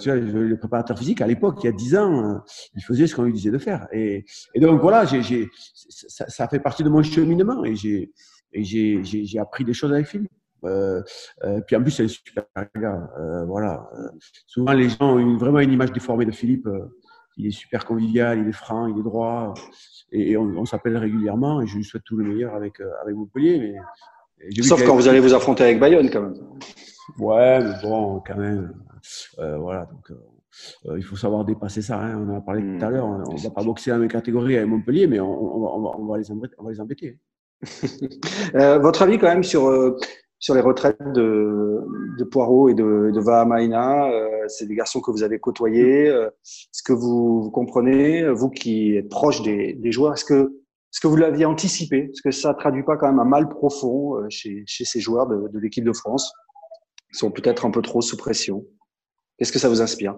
tu 0.00 0.08
vois, 0.08 0.18
le 0.18 0.56
préparateur 0.56 0.98
physique, 0.98 1.20
à 1.20 1.26
l'époque, 1.26 1.58
il 1.62 1.66
y 1.66 1.68
a 1.68 1.72
10 1.72 1.96
ans, 1.96 2.42
il 2.74 2.82
faisait 2.82 3.06
ce 3.06 3.14
qu'on 3.14 3.22
lui 3.22 3.32
disait 3.32 3.50
de 3.50 3.58
faire. 3.58 3.86
Et, 3.92 4.24
donc 4.56 4.80
voilà, 4.80 5.06
ça, 5.06 6.28
ça, 6.28 6.48
fait 6.48 6.60
partie 6.60 6.82
de 6.82 6.88
mon 6.88 7.02
cheminement 7.02 7.64
et 7.64 7.74
j'ai 7.74 9.38
appris 9.38 9.64
des 9.64 9.74
choses 9.74 9.92
avec 9.92 10.06
Philippe. 10.06 10.32
Euh, 10.64 11.02
euh, 11.44 11.60
puis 11.66 11.76
en 11.76 11.82
plus, 11.82 11.90
c'est 11.90 12.04
un 12.04 12.08
super 12.08 12.44
gars. 12.76 13.10
Euh, 13.18 13.44
voilà. 13.46 13.88
souvent, 14.46 14.72
les 14.72 14.88
gens 14.88 15.14
ont 15.14 15.18
une, 15.18 15.38
vraiment 15.38 15.60
une 15.60 15.72
image 15.72 15.92
déformée 15.92 16.24
de 16.24 16.32
Philippe. 16.32 16.68
il 17.36 17.46
est 17.46 17.50
super 17.50 17.84
convivial, 17.84 18.38
il 18.38 18.48
est 18.48 18.52
franc, 18.52 18.86
il 18.86 18.98
est 18.98 19.02
droit. 19.02 19.54
Et, 20.12 20.36
on, 20.36 20.64
s'appelle 20.64 20.96
régulièrement. 20.96 21.60
Et 21.62 21.66
je 21.66 21.76
lui 21.76 21.84
souhaite 21.84 22.04
tout 22.04 22.16
le 22.16 22.24
meilleur 22.24 22.54
avec, 22.54 22.80
avec 23.02 23.14
Montpellier. 23.14 23.58
Mais, 23.58 24.62
Sauf 24.62 24.84
quand 24.84 24.96
vous 24.96 25.08
allez 25.08 25.20
vous 25.20 25.34
affronter 25.34 25.64
avec 25.64 25.78
Bayonne, 25.78 26.08
quand 26.10 26.22
même. 26.22 26.34
Ouais, 27.18 27.62
mais 27.62 27.74
bon, 27.82 28.22
quand 28.26 28.36
même. 28.36 28.72
voilà. 29.38 29.86
Donc, 29.86 30.18
il 30.96 31.04
faut 31.04 31.16
savoir 31.16 31.44
dépasser 31.44 31.82
ça. 31.82 32.00
Hein. 32.00 32.18
On 32.18 32.32
en 32.32 32.38
a 32.38 32.40
parlé 32.40 32.62
tout 32.62 32.84
à 32.84 32.88
hmm. 32.88 32.92
l'heure. 32.92 33.06
On 33.06 33.34
ne 33.34 33.38
va 33.38 33.50
pas 33.50 33.62
boxer 33.62 33.90
dans 33.90 33.98
mes 33.98 34.08
catégories 34.08 34.56
avec 34.56 34.68
Montpellier, 34.68 35.06
mais 35.06 35.20
on, 35.20 35.30
on, 35.30 35.80
va, 35.82 35.90
on 35.98 36.06
va, 36.06 36.18
les 36.18 36.30
embêter. 36.30 36.54
On 36.58 36.64
va 36.64 36.70
les 36.70 36.80
embêter. 36.80 37.18
votre 38.54 39.02
avis 39.02 39.18
quand 39.18 39.28
même 39.28 39.44
sur 39.44 39.68
sur 40.40 40.54
les 40.54 40.62
retraites 40.62 41.00
de, 41.12 41.80
de 42.18 42.24
Poirot 42.24 42.70
et 42.70 42.74
de, 42.74 43.12
de 43.14 43.20
Vahamaina. 43.20 44.10
Euh, 44.10 44.48
c'est 44.48 44.66
des 44.66 44.74
garçons 44.74 45.00
que 45.00 45.10
vous 45.10 45.22
avez 45.22 45.38
côtoyés. 45.38 46.08
Euh, 46.08 46.26
est-ce 46.26 46.82
que 46.82 46.94
vous, 46.94 47.42
vous, 47.42 47.50
comprenez, 47.50 48.28
vous 48.30 48.48
qui 48.48 48.96
êtes 48.96 49.10
proche 49.10 49.42
des, 49.42 49.74
des 49.74 49.92
joueurs, 49.92 50.14
est-ce 50.14 50.24
que, 50.24 50.56
est-ce 50.92 51.00
que 51.00 51.06
vous 51.06 51.16
l'aviez 51.16 51.44
anticipé? 51.44 52.10
Est-ce 52.10 52.22
que 52.22 52.30
ça 52.30 52.54
traduit 52.54 52.82
pas 52.82 52.96
quand 52.96 53.06
même 53.06 53.20
un 53.20 53.24
mal 53.24 53.48
profond 53.48 54.16
euh, 54.16 54.26
chez, 54.30 54.64
chez 54.66 54.84
ces 54.84 54.98
joueurs 54.98 55.28
de, 55.28 55.48
de 55.48 55.58
l'équipe 55.60 55.84
de 55.84 55.92
France? 55.92 56.32
Ils 57.12 57.18
sont 57.18 57.30
peut-être 57.30 57.66
un 57.66 57.70
peu 57.70 57.82
trop 57.82 58.00
sous 58.00 58.16
pression. 58.16 58.64
Qu'est-ce 59.36 59.52
que 59.52 59.58
ça 59.58 59.68
vous 59.68 59.82
inspire? 59.82 60.16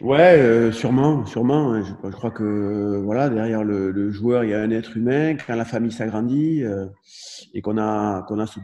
Ouais, 0.00 0.38
euh, 0.38 0.70
sûrement, 0.70 1.26
sûrement. 1.26 1.82
Je, 1.82 1.92
crois 2.12 2.30
que 2.30 3.00
voilà, 3.04 3.28
derrière 3.28 3.64
le, 3.64 3.90
le, 3.90 4.10
joueur, 4.12 4.44
il 4.44 4.50
y 4.50 4.54
a 4.54 4.60
un 4.60 4.70
être 4.70 4.96
humain. 4.96 5.36
Quand 5.44 5.56
la 5.56 5.64
famille 5.64 5.90
s'agrandit 5.90 6.62
euh, 6.62 6.86
et 7.52 7.62
qu'on 7.62 7.78
a, 7.78 8.22
qu'on 8.28 8.38
a 8.38 8.46
ce, 8.46 8.60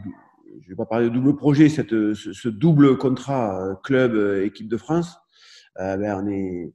je 0.61 0.69
vais 0.69 0.75
pas 0.75 0.85
parler 0.85 1.09
de 1.09 1.13
double 1.13 1.35
projet, 1.35 1.67
cette, 1.67 1.89
ce, 1.89 2.13
ce 2.13 2.47
double 2.47 2.97
contrat 2.97 3.61
euh, 3.61 3.75
club 3.83 4.15
équipe 4.43 4.69
de 4.69 4.77
France. 4.77 5.17
ben 5.77 6.23
on 6.23 6.27
est 6.29 6.73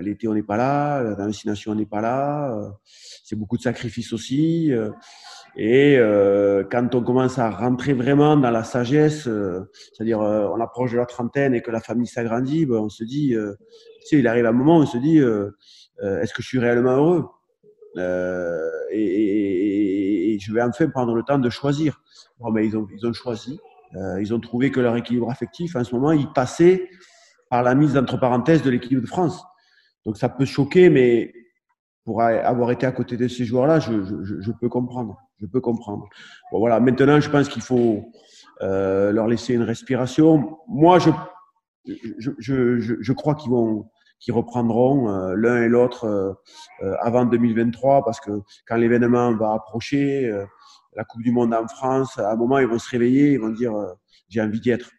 l'été, 0.00 0.28
on 0.28 0.34
n'est 0.34 0.42
pas 0.44 0.56
là, 0.56 1.02
la 1.02 1.26
destination, 1.26 1.72
on 1.72 1.74
n'est 1.74 1.86
pas 1.86 2.00
là. 2.00 2.56
c'est 2.84 3.36
beaucoup 3.36 3.56
de 3.56 3.62
sacrifices 3.62 4.12
aussi. 4.12 4.72
Et 5.60 5.96
euh, 5.98 6.62
quand 6.70 6.94
on 6.94 7.02
commence 7.02 7.40
à 7.40 7.50
rentrer 7.50 7.92
vraiment 7.92 8.36
dans 8.36 8.52
la 8.52 8.62
sagesse, 8.62 9.26
euh, 9.26 9.68
c'est-à-dire 9.92 10.20
euh, 10.20 10.48
on 10.54 10.60
approche 10.60 10.92
de 10.92 10.96
la 10.96 11.04
trentaine 11.04 11.52
et 11.52 11.62
que 11.62 11.72
la 11.72 11.80
famille 11.80 12.06
s'agrandit, 12.06 12.64
ben, 12.64 12.76
on 12.76 12.88
se 12.88 13.02
dit, 13.02 13.34
tu 13.34 14.06
sais, 14.06 14.18
il 14.20 14.28
arrive 14.28 14.46
un 14.46 14.52
moment 14.52 14.78
où 14.78 14.82
on 14.82 14.86
se 14.86 14.98
dit, 14.98 15.18
est-ce 15.18 16.32
que 16.32 16.42
je 16.42 16.46
suis 16.46 16.60
réellement 16.60 16.92
heureux? 16.92 17.26
Et, 18.92 19.04
et, 19.04 20.34
et, 20.34 20.38
je 20.38 20.52
vais 20.54 20.62
enfin 20.62 20.88
prendre 20.88 21.12
le 21.16 21.24
temps 21.24 21.40
de 21.40 21.50
choisir. 21.50 22.00
Bon, 22.38 22.52
mais 22.52 22.64
ils 22.64 22.76
ont, 22.76 22.86
ils 22.96 23.04
ont 23.04 23.12
choisi. 23.12 23.58
ils 24.20 24.32
ont 24.32 24.38
trouvé 24.38 24.70
que 24.70 24.78
leur 24.78 24.96
équilibre 24.96 25.28
affectif, 25.28 25.74
en 25.74 25.82
ce 25.82 25.92
moment, 25.92 26.12
il 26.12 26.32
passait 26.32 26.88
par 27.50 27.64
la 27.64 27.74
mise 27.74 27.96
entre 27.96 28.16
parenthèses 28.20 28.62
de 28.62 28.70
l'équipe 28.70 29.00
de 29.00 29.06
France. 29.06 29.42
Donc 30.06 30.18
ça 30.18 30.28
peut 30.28 30.44
choquer, 30.44 30.88
mais 30.88 31.32
pour 32.04 32.22
avoir 32.22 32.70
été 32.70 32.86
à 32.86 32.92
côté 32.92 33.16
de 33.16 33.26
ces 33.26 33.44
joueurs-là, 33.44 33.80
je, 33.80 34.04
je, 34.22 34.40
je 34.40 34.52
peux 34.52 34.68
comprendre 34.68 35.18
je 35.40 35.46
peux 35.46 35.60
comprendre. 35.60 36.08
Bon, 36.52 36.58
voilà. 36.58 36.80
Maintenant, 36.80 37.20
je 37.20 37.30
pense 37.30 37.48
qu'il 37.48 37.62
faut 37.62 38.12
euh, 38.62 39.12
leur 39.12 39.26
laisser 39.28 39.54
une 39.54 39.62
respiration. 39.62 40.58
Moi, 40.68 40.98
je, 40.98 41.10
je, 42.18 42.30
je, 42.38 42.94
je 43.00 43.12
crois 43.12 43.34
qu'ils 43.34 43.50
vont, 43.50 43.88
qu'ils 44.20 44.34
reprendront 44.34 45.10
euh, 45.10 45.34
l'un 45.36 45.62
et 45.62 45.68
l'autre 45.68 46.04
euh, 46.04 46.32
euh 46.82 46.94
avant 47.00 47.24
2023 47.24 48.04
parce 48.04 48.20
que 48.20 48.42
quand 48.66 48.76
l'événement 48.76 49.34
va 49.34 49.52
approcher, 49.52 50.26
euh, 50.26 50.44
la 50.96 51.04
Coupe 51.04 51.22
du 51.22 51.30
Monde 51.30 51.54
en 51.54 51.66
France, 51.68 52.18
à 52.18 52.32
un 52.32 52.36
moment, 52.36 52.58
ils 52.58 52.66
vont 52.66 52.78
se 52.78 52.90
réveiller, 52.90 53.32
ils 53.32 53.40
vont 53.40 53.50
dire 53.50 53.74
euh, 53.74 53.92
j'ai 54.28 54.40
envie 54.40 54.60
d'y 54.60 54.70
être. 54.70 54.90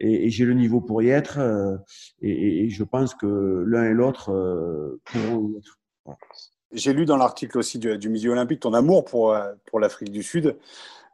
Et, 0.00 0.26
et 0.26 0.30
j'ai 0.30 0.44
le 0.44 0.54
niveau 0.54 0.80
pour 0.80 1.02
y 1.02 1.08
être. 1.08 1.40
Et, 2.22 2.64
et, 2.64 2.70
je 2.70 2.84
pense 2.84 3.16
que 3.16 3.64
l'un 3.66 3.82
et 3.82 3.92
l'autre 3.92 4.26
pourront 5.04 5.48
y 5.48 5.58
être. 5.58 5.80
Voilà. 6.04 6.18
J'ai 6.72 6.92
lu 6.92 7.04
dans 7.04 7.16
l'article 7.16 7.58
aussi 7.58 7.78
du, 7.78 7.96
du 7.98 8.08
Midi 8.08 8.28
Olympique 8.28 8.60
ton 8.60 8.74
amour 8.74 9.04
pour, 9.04 9.32
euh, 9.32 9.52
pour 9.66 9.80
l'Afrique 9.80 10.10
du 10.10 10.22
Sud. 10.22 10.56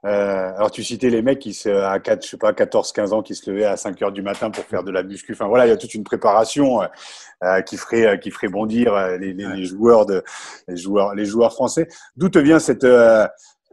Euh, 0.05 0.53
alors 0.57 0.71
tu 0.71 0.85
citais 0.85 1.09
les 1.09 1.23
mecs 1.23 1.39
qui 1.39 1.55
se, 1.55 1.69
à 1.71 1.99
4, 1.99 2.23
je 2.25 2.31
sais 2.31 2.37
pas 2.37 2.53
14 2.53 2.93
15 2.93 3.13
ans 3.15 3.23
qui 3.23 3.35
se 3.35 3.51
levaient 3.51 3.65
à 3.65 3.77
5 3.79 4.03
heures 4.03 4.13
du 4.13 4.21
matin 4.21 4.51
pour 4.51 4.65
faire 4.65 4.85
de 4.85 4.91
la 4.91 5.03
muscu. 5.03 5.33
Enfin 5.33 5.47
voilà, 5.47 5.67
il 5.67 5.71
y 5.71 5.73
a 5.73 5.79
toute 5.79 5.95
une 5.95 6.05
préparation 6.05 6.83
euh, 6.83 6.87
euh 7.43 7.63
qui 7.63 7.79
ferait 7.79 8.07
euh, 8.07 8.17
qui 8.19 8.31
ferait 8.31 8.49
bondir 8.49 8.95
les, 9.19 9.33
les, 9.33 9.47
les, 9.47 9.65
joueurs 9.65 10.05
de 10.05 10.23
les 10.69 10.77
joueurs 10.77 11.15
les 11.15 11.25
joueurs 11.25 11.55
français. 11.55 11.89
D'où 12.17 12.29
te 12.29 12.39
vient 12.39 12.59
cette 12.59 12.87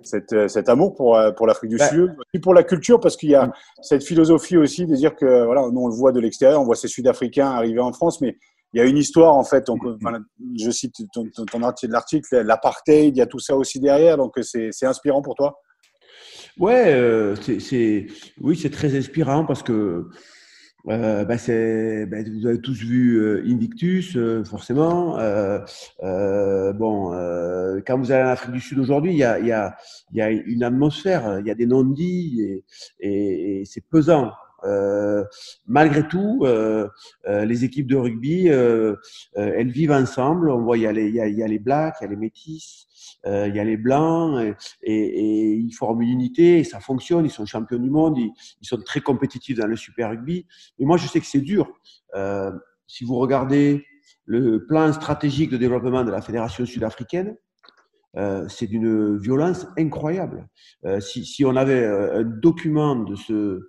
cette, 0.03 0.47
cet 0.47 0.67
amour 0.67 0.95
pour, 0.95 1.19
pour 1.37 1.45
l'Afrique 1.45 1.69
du 1.69 1.77
Sud, 1.77 2.15
et 2.33 2.39
pour 2.39 2.55
la 2.55 2.63
culture, 2.63 2.99
parce 2.99 3.15
qu'il 3.15 3.29
y 3.29 3.35
a 3.35 3.51
cette 3.83 4.03
philosophie 4.03 4.57
aussi 4.57 4.87
de 4.87 4.95
dire 4.95 5.15
que, 5.15 5.45
voilà, 5.45 5.61
nous 5.71 5.81
on 5.81 5.87
le 5.87 5.93
voit 5.93 6.11
de 6.11 6.19
l'extérieur, 6.19 6.59
on 6.59 6.63
voit 6.63 6.75
ces 6.75 6.87
Sud-Africains 6.87 7.51
arriver 7.51 7.81
en 7.81 7.93
France, 7.93 8.19
mais 8.19 8.35
il 8.73 8.79
y 8.79 8.81
a 8.81 8.85
une 8.85 8.97
histoire 8.97 9.35
en 9.35 9.43
fait. 9.43 9.65
Donc, 9.67 9.81
je 10.57 10.71
cite 10.71 10.95
ton, 11.13 11.27
ton, 11.35 11.45
ton 11.45 11.59
l'article, 11.89 12.41
l'apartheid, 12.41 13.15
il 13.15 13.19
y 13.19 13.21
a 13.21 13.25
tout 13.27 13.39
ça 13.39 13.55
aussi 13.55 13.79
derrière. 13.79 14.17
Donc, 14.17 14.33
c'est 14.41 14.85
inspirant 14.85 15.21
pour 15.21 15.35
toi? 15.35 15.59
Ouais, 16.59 16.93
euh, 16.93 17.35
c'est 17.35 18.07
oui, 18.41 18.57
c'est 18.57 18.69
très 18.69 18.97
inspirant 18.97 19.45
parce 19.45 19.63
que 19.63 20.09
euh, 20.89 21.23
bah 21.25 21.35
bah, 22.07 22.17
vous 22.39 22.47
avez 22.47 22.59
tous 22.59 22.77
vu 22.83 23.17
euh, 23.17 23.43
Invictus, 23.45 24.17
euh, 24.17 24.43
forcément. 24.43 25.17
Euh, 25.19 25.59
euh, 26.03 26.73
bon, 26.73 27.11
quand 27.85 27.97
vous 27.97 28.11
allez 28.11 28.23
en 28.23 28.29
Afrique 28.29 28.51
du 28.51 28.59
Sud 28.59 28.79
aujourd'hui, 28.79 29.11
il 29.11 29.17
y 29.17 29.23
a, 29.23 29.39
y, 29.39 29.51
a, 29.51 29.75
y 30.11 30.21
a 30.21 30.29
une 30.29 30.63
atmosphère, 30.63 31.39
il 31.39 31.47
y 31.47 31.51
a 31.51 31.55
des 31.55 31.67
non-dits 31.67 32.41
et, 32.41 32.65
et, 32.99 33.61
et 33.61 33.65
c'est 33.65 33.83
pesant. 33.87 34.31
Euh, 34.63 35.23
malgré 35.65 36.07
tout, 36.07 36.41
euh, 36.43 36.87
euh, 37.27 37.45
les 37.45 37.65
équipes 37.65 37.87
de 37.87 37.95
rugby, 37.95 38.47
elles 38.47 39.71
vivent 39.71 39.91
ensemble. 39.91 40.49
On 40.49 40.61
voit 40.61 40.77
il 40.77 40.81
y 40.81 40.87
a 40.87 40.91
les, 40.91 41.09
y 41.09 41.43
a, 41.43 41.47
les 41.47 41.59
blacks, 41.59 41.95
il 42.01 42.05
y 42.05 42.07
a 42.07 42.09
les 42.09 42.15
métis, 42.15 42.87
il 43.25 43.55
y 43.55 43.59
a 43.59 43.63
les 43.63 43.77
blancs, 43.77 44.55
et, 44.83 45.53
ils 45.53 45.73
forment 45.73 46.01
une 46.01 46.09
unité, 46.09 46.59
et 46.59 46.63
ça 46.63 46.79
fonctionne. 46.79 47.25
Ils 47.25 47.31
sont 47.31 47.45
champions 47.45 47.79
du 47.79 47.89
monde, 47.89 48.17
ils, 48.17 48.67
sont 48.67 48.77
très 48.77 49.01
compétitifs 49.01 49.57
dans 49.57 49.67
le 49.67 49.75
super 49.75 50.09
rugby. 50.09 50.45
Mais 50.79 50.85
moi, 50.85 50.97
je 50.97 51.07
sais 51.07 51.19
que 51.19 51.27
c'est 51.27 51.41
dur. 51.41 51.67
si 52.87 53.03
vous 53.05 53.15
regardez 53.15 53.85
le 54.25 54.65
plan 54.65 54.93
stratégique 54.93 55.49
de 55.49 55.57
développement 55.57 56.03
de 56.03 56.11
la 56.11 56.21
fédération 56.21 56.65
sud-africaine, 56.65 57.35
c'est 58.49 58.67
d'une 58.67 59.17
violence 59.17 59.67
incroyable. 59.77 60.47
Si, 60.99 61.43
on 61.45 61.55
avait 61.55 61.85
un 61.85 62.23
document 62.23 62.95
de 62.95 63.15
ce, 63.15 63.61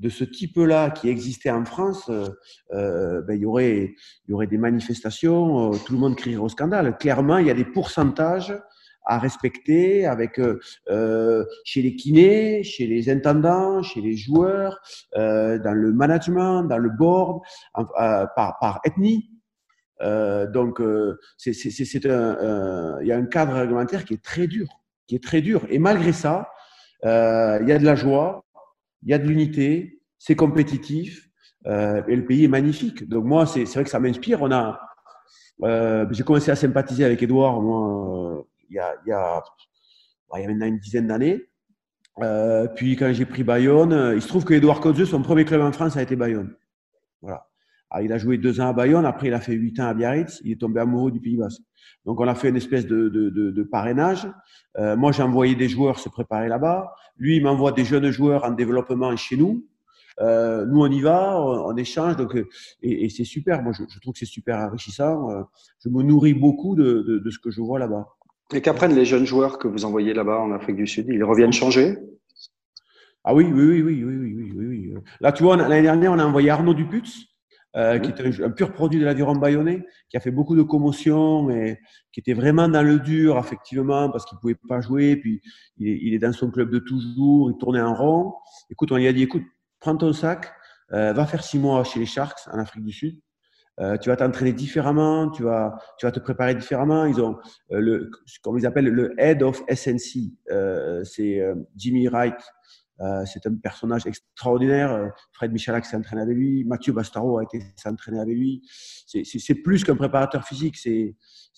de 0.00 0.08
ce 0.08 0.24
type-là 0.24 0.90
qui 0.90 1.08
existait 1.08 1.50
en 1.50 1.64
France, 1.64 2.08
euh, 2.08 2.28
euh, 2.72 3.22
ben, 3.22 3.34
il, 3.34 3.42
y 3.42 3.46
aurait, 3.46 3.94
y 4.28 4.32
aurait 4.32 4.46
des 4.46 4.58
manifestations, 4.58 5.72
euh, 5.72 5.76
tout 5.84 5.92
le 5.92 5.98
monde 5.98 6.16
crierait 6.16 6.42
au 6.42 6.48
scandale. 6.48 6.96
Clairement, 6.96 7.36
il 7.36 7.46
y 7.46 7.50
a 7.50 7.54
des 7.54 7.66
pourcentages 7.66 8.54
à 9.04 9.18
respecter 9.18 10.06
avec 10.06 10.38
euh, 10.38 11.44
chez 11.64 11.82
les 11.82 11.96
kinés, 11.96 12.62
chez 12.62 12.86
les 12.86 13.10
intendants, 13.10 13.82
chez 13.82 14.00
les 14.00 14.16
joueurs, 14.16 14.80
euh, 15.16 15.58
dans 15.58 15.72
le 15.72 15.92
management, 15.92 16.64
dans 16.64 16.78
le 16.78 16.90
board, 16.90 17.40
euh, 17.78 18.26
par, 18.36 18.58
par 18.58 18.80
ethnie. 18.84 19.30
donc, 20.54 20.80
c'est, 21.36 21.52
c'est 21.52 22.06
un, 22.06 22.98
il 23.02 23.06
y 23.06 23.12
a 23.12 23.16
un 23.16 23.26
cadre 23.26 23.54
réglementaire 23.54 24.04
qui 24.04 24.14
est 24.14 24.22
très 24.22 24.46
dur, 24.46 24.66
qui 25.06 25.16
est 25.16 25.22
très 25.22 25.42
dur. 25.42 25.66
Et 25.68 25.78
malgré 25.78 26.12
ça, 26.12 26.48
il 27.02 27.68
y 27.68 27.72
a 27.72 27.78
de 27.78 27.84
la 27.84 27.96
joie, 27.96 28.44
il 29.02 29.10
y 29.10 29.14
a 29.14 29.18
de 29.18 29.26
l'unité, 29.26 30.00
c'est 30.18 30.36
compétitif. 30.36 31.26
Euh, 31.66 32.02
et 32.08 32.16
le 32.16 32.24
pays 32.24 32.44
est 32.44 32.48
magnifique. 32.48 33.06
Donc 33.08 33.24
moi, 33.24 33.44
c'est 33.46 33.64
vrai 33.64 33.84
que 33.84 33.90
ça 33.90 34.00
m'inspire. 34.00 34.40
On 34.40 34.50
a, 34.50 34.80
euh, 35.62 36.06
j'ai 36.10 36.22
commencé 36.22 36.50
à 36.50 36.56
sympathiser 36.56 37.04
avec 37.04 37.22
Edouard, 37.22 37.60
moi, 37.60 38.38
euh, 38.38 38.42
il, 38.70 38.76
y 38.76 38.78
a, 38.78 38.94
il, 39.04 39.10
y 39.10 39.12
a, 39.12 39.42
il 40.36 40.40
y 40.40 40.44
a 40.44 40.48
maintenant 40.48 40.66
une 40.66 40.78
dizaine 40.78 41.06
d'années. 41.06 41.42
Euh, 42.22 42.66
puis 42.66 42.96
quand 42.96 43.12
j'ai 43.12 43.26
pris 43.26 43.44
Bayonne, 43.44 44.12
il 44.14 44.22
se 44.22 44.28
trouve 44.28 44.44
que 44.44 44.54
Edouard 44.54 44.80
Codzeux, 44.80 45.04
son 45.04 45.22
premier 45.22 45.44
club 45.44 45.60
en 45.60 45.72
France 45.72 45.96
a 45.96 46.02
été 46.02 46.16
Bayonne. 46.16 46.54
Voilà. 47.20 47.46
Alors, 47.90 48.06
il 48.06 48.12
a 48.12 48.18
joué 48.18 48.38
deux 48.38 48.60
ans 48.60 48.68
à 48.68 48.72
Bayonne, 48.72 49.04
après 49.04 49.28
il 49.28 49.34
a 49.34 49.40
fait 49.40 49.52
huit 49.52 49.78
ans 49.80 49.86
à 49.86 49.94
Biarritz, 49.94 50.40
il 50.44 50.52
est 50.52 50.60
tombé 50.60 50.80
amoureux 50.80 51.10
du 51.10 51.20
Pays 51.20 51.36
Basque. 51.36 51.60
Donc 52.04 52.20
on 52.20 52.28
a 52.28 52.34
fait 52.34 52.48
une 52.48 52.56
espèce 52.56 52.86
de, 52.86 53.08
de, 53.08 53.30
de, 53.30 53.50
de 53.50 53.62
parrainage. 53.64 54.28
Euh, 54.78 54.96
moi 54.96 55.12
j'ai 55.12 55.22
envoyé 55.22 55.56
des 55.56 55.68
joueurs 55.68 55.98
se 55.98 56.08
préparer 56.08 56.48
là-bas. 56.48 56.94
Lui 57.20 57.36
il 57.36 57.42
m'envoie 57.44 57.70
des 57.70 57.84
jeunes 57.84 58.10
joueurs 58.10 58.44
en 58.44 58.50
développement 58.50 59.16
chez 59.16 59.36
nous. 59.36 59.64
Euh, 60.20 60.66
nous, 60.66 60.80
on 60.82 60.90
y 60.90 61.00
va, 61.00 61.40
on, 61.40 61.74
échange, 61.76 62.16
donc, 62.16 62.36
euh, 62.36 62.46
et, 62.82 63.04
et 63.04 63.08
c'est 63.08 63.24
super. 63.24 63.62
Moi, 63.62 63.72
je, 63.72 63.84
je 63.88 64.00
trouve 64.00 64.12
que 64.12 64.18
c'est 64.18 64.26
super 64.26 64.58
enrichissant. 64.58 65.30
Euh, 65.30 65.42
je 65.82 65.88
me 65.88 66.02
nourris 66.02 66.34
beaucoup 66.34 66.74
de, 66.74 67.04
de, 67.08 67.18
de 67.18 67.30
ce 67.30 67.38
que 67.38 67.50
je 67.50 67.62
vois 67.62 67.78
là-bas. 67.78 68.06
Et 68.52 68.60
qu'apprennent 68.60 68.94
les 68.94 69.06
jeunes 69.06 69.24
joueurs 69.24 69.58
que 69.58 69.66
vous 69.68 69.84
envoyez 69.84 70.12
là-bas 70.12 70.40
en 70.40 70.52
Afrique 70.52 70.76
du 70.76 70.86
Sud? 70.86 71.06
Ils 71.08 71.24
reviennent 71.24 71.52
changer? 71.52 71.96
Ah 73.24 73.34
oui, 73.34 73.46
oui, 73.50 73.64
oui, 73.64 73.82
oui, 73.82 74.04
oui, 74.04 74.34
oui, 74.34 74.52
oui, 74.54 74.66
oui. 74.66 74.94
Là, 75.20 75.32
tu 75.32 75.42
vois, 75.42 75.56
l'année 75.56 75.82
dernière, 75.82 76.12
on 76.12 76.18
a 76.18 76.24
envoyé 76.24 76.50
Arnaud 76.50 76.74
Duputz, 76.74 77.26
euh, 77.76 77.98
mmh. 77.98 78.00
qui 78.00 78.22
est 78.22 78.42
un, 78.42 78.50
pur 78.50 78.72
produit 78.72 78.98
de 79.00 79.04
l'aviron 79.04 79.34
bayonnais, 79.34 79.86
qui 80.08 80.16
a 80.16 80.20
fait 80.20 80.30
beaucoup 80.30 80.56
de 80.56 80.62
commotion 80.62 81.50
et 81.50 81.78
qui 82.12 82.20
était 82.20 82.32
vraiment 82.32 82.68
dans 82.68 82.82
le 82.82 82.98
dur, 82.98 83.38
effectivement, 83.38 84.10
parce 84.10 84.24
qu'il 84.24 84.38
pouvait 84.38 84.56
pas 84.68 84.80
jouer. 84.80 85.16
Puis 85.16 85.40
il 85.78 85.88
est, 85.88 85.98
il 86.02 86.14
est, 86.14 86.18
dans 86.18 86.32
son 86.32 86.50
club 86.50 86.70
de 86.70 86.78
toujours, 86.78 87.50
il 87.50 87.58
tournait 87.58 87.80
en 87.80 87.94
rond. 87.94 88.34
Écoute, 88.70 88.92
on 88.92 88.96
lui 88.96 89.06
a 89.06 89.12
dit, 89.12 89.22
écoute, 89.22 89.44
prends 89.78 89.96
ton 89.96 90.12
sac, 90.12 90.52
euh, 90.92 91.12
va 91.12 91.26
faire 91.26 91.44
six 91.44 91.58
mois 91.58 91.84
chez 91.84 92.00
les 92.00 92.06
Sharks 92.06 92.48
en 92.52 92.58
Afrique 92.58 92.84
du 92.84 92.92
Sud. 92.92 93.20
Euh, 93.80 93.96
tu 93.96 94.10
vas 94.10 94.16
t'entraîner 94.16 94.52
différemment, 94.52 95.30
tu 95.30 95.42
vas, 95.42 95.78
tu 95.98 96.04
vas 96.04 96.12
te 96.12 96.20
préparer 96.20 96.54
différemment. 96.54 97.06
Ils 97.06 97.20
ont 97.20 97.38
euh, 97.72 97.80
le, 97.80 98.10
comme 98.42 98.58
ils 98.58 98.66
appellent 98.66 98.88
le 98.88 99.14
head 99.18 99.42
of 99.42 99.62
SNC, 99.72 100.32
euh, 100.50 101.02
c'est 101.04 101.40
Jimmy 101.76 102.08
Wright. 102.08 102.38
Euh, 103.00 103.24
c'est 103.26 103.46
un 103.46 103.54
personnage 103.54 104.06
extraordinaire. 104.06 105.12
Fred 105.32 105.52
Michalak 105.52 105.84
s'est 105.84 105.96
entraîné 105.96 106.22
avec 106.22 106.36
lui. 106.36 106.64
Mathieu 106.64 106.92
Bastaro 106.92 107.38
a 107.38 107.44
été 107.44 107.62
s'entraîner 107.76 108.20
avec 108.20 108.36
lui. 108.36 108.62
C'est 109.06 109.54
plus 109.54 109.84
qu'un 109.84 109.96
préparateur 109.96 110.44
physique. 110.44 110.76
C'est 110.76 111.14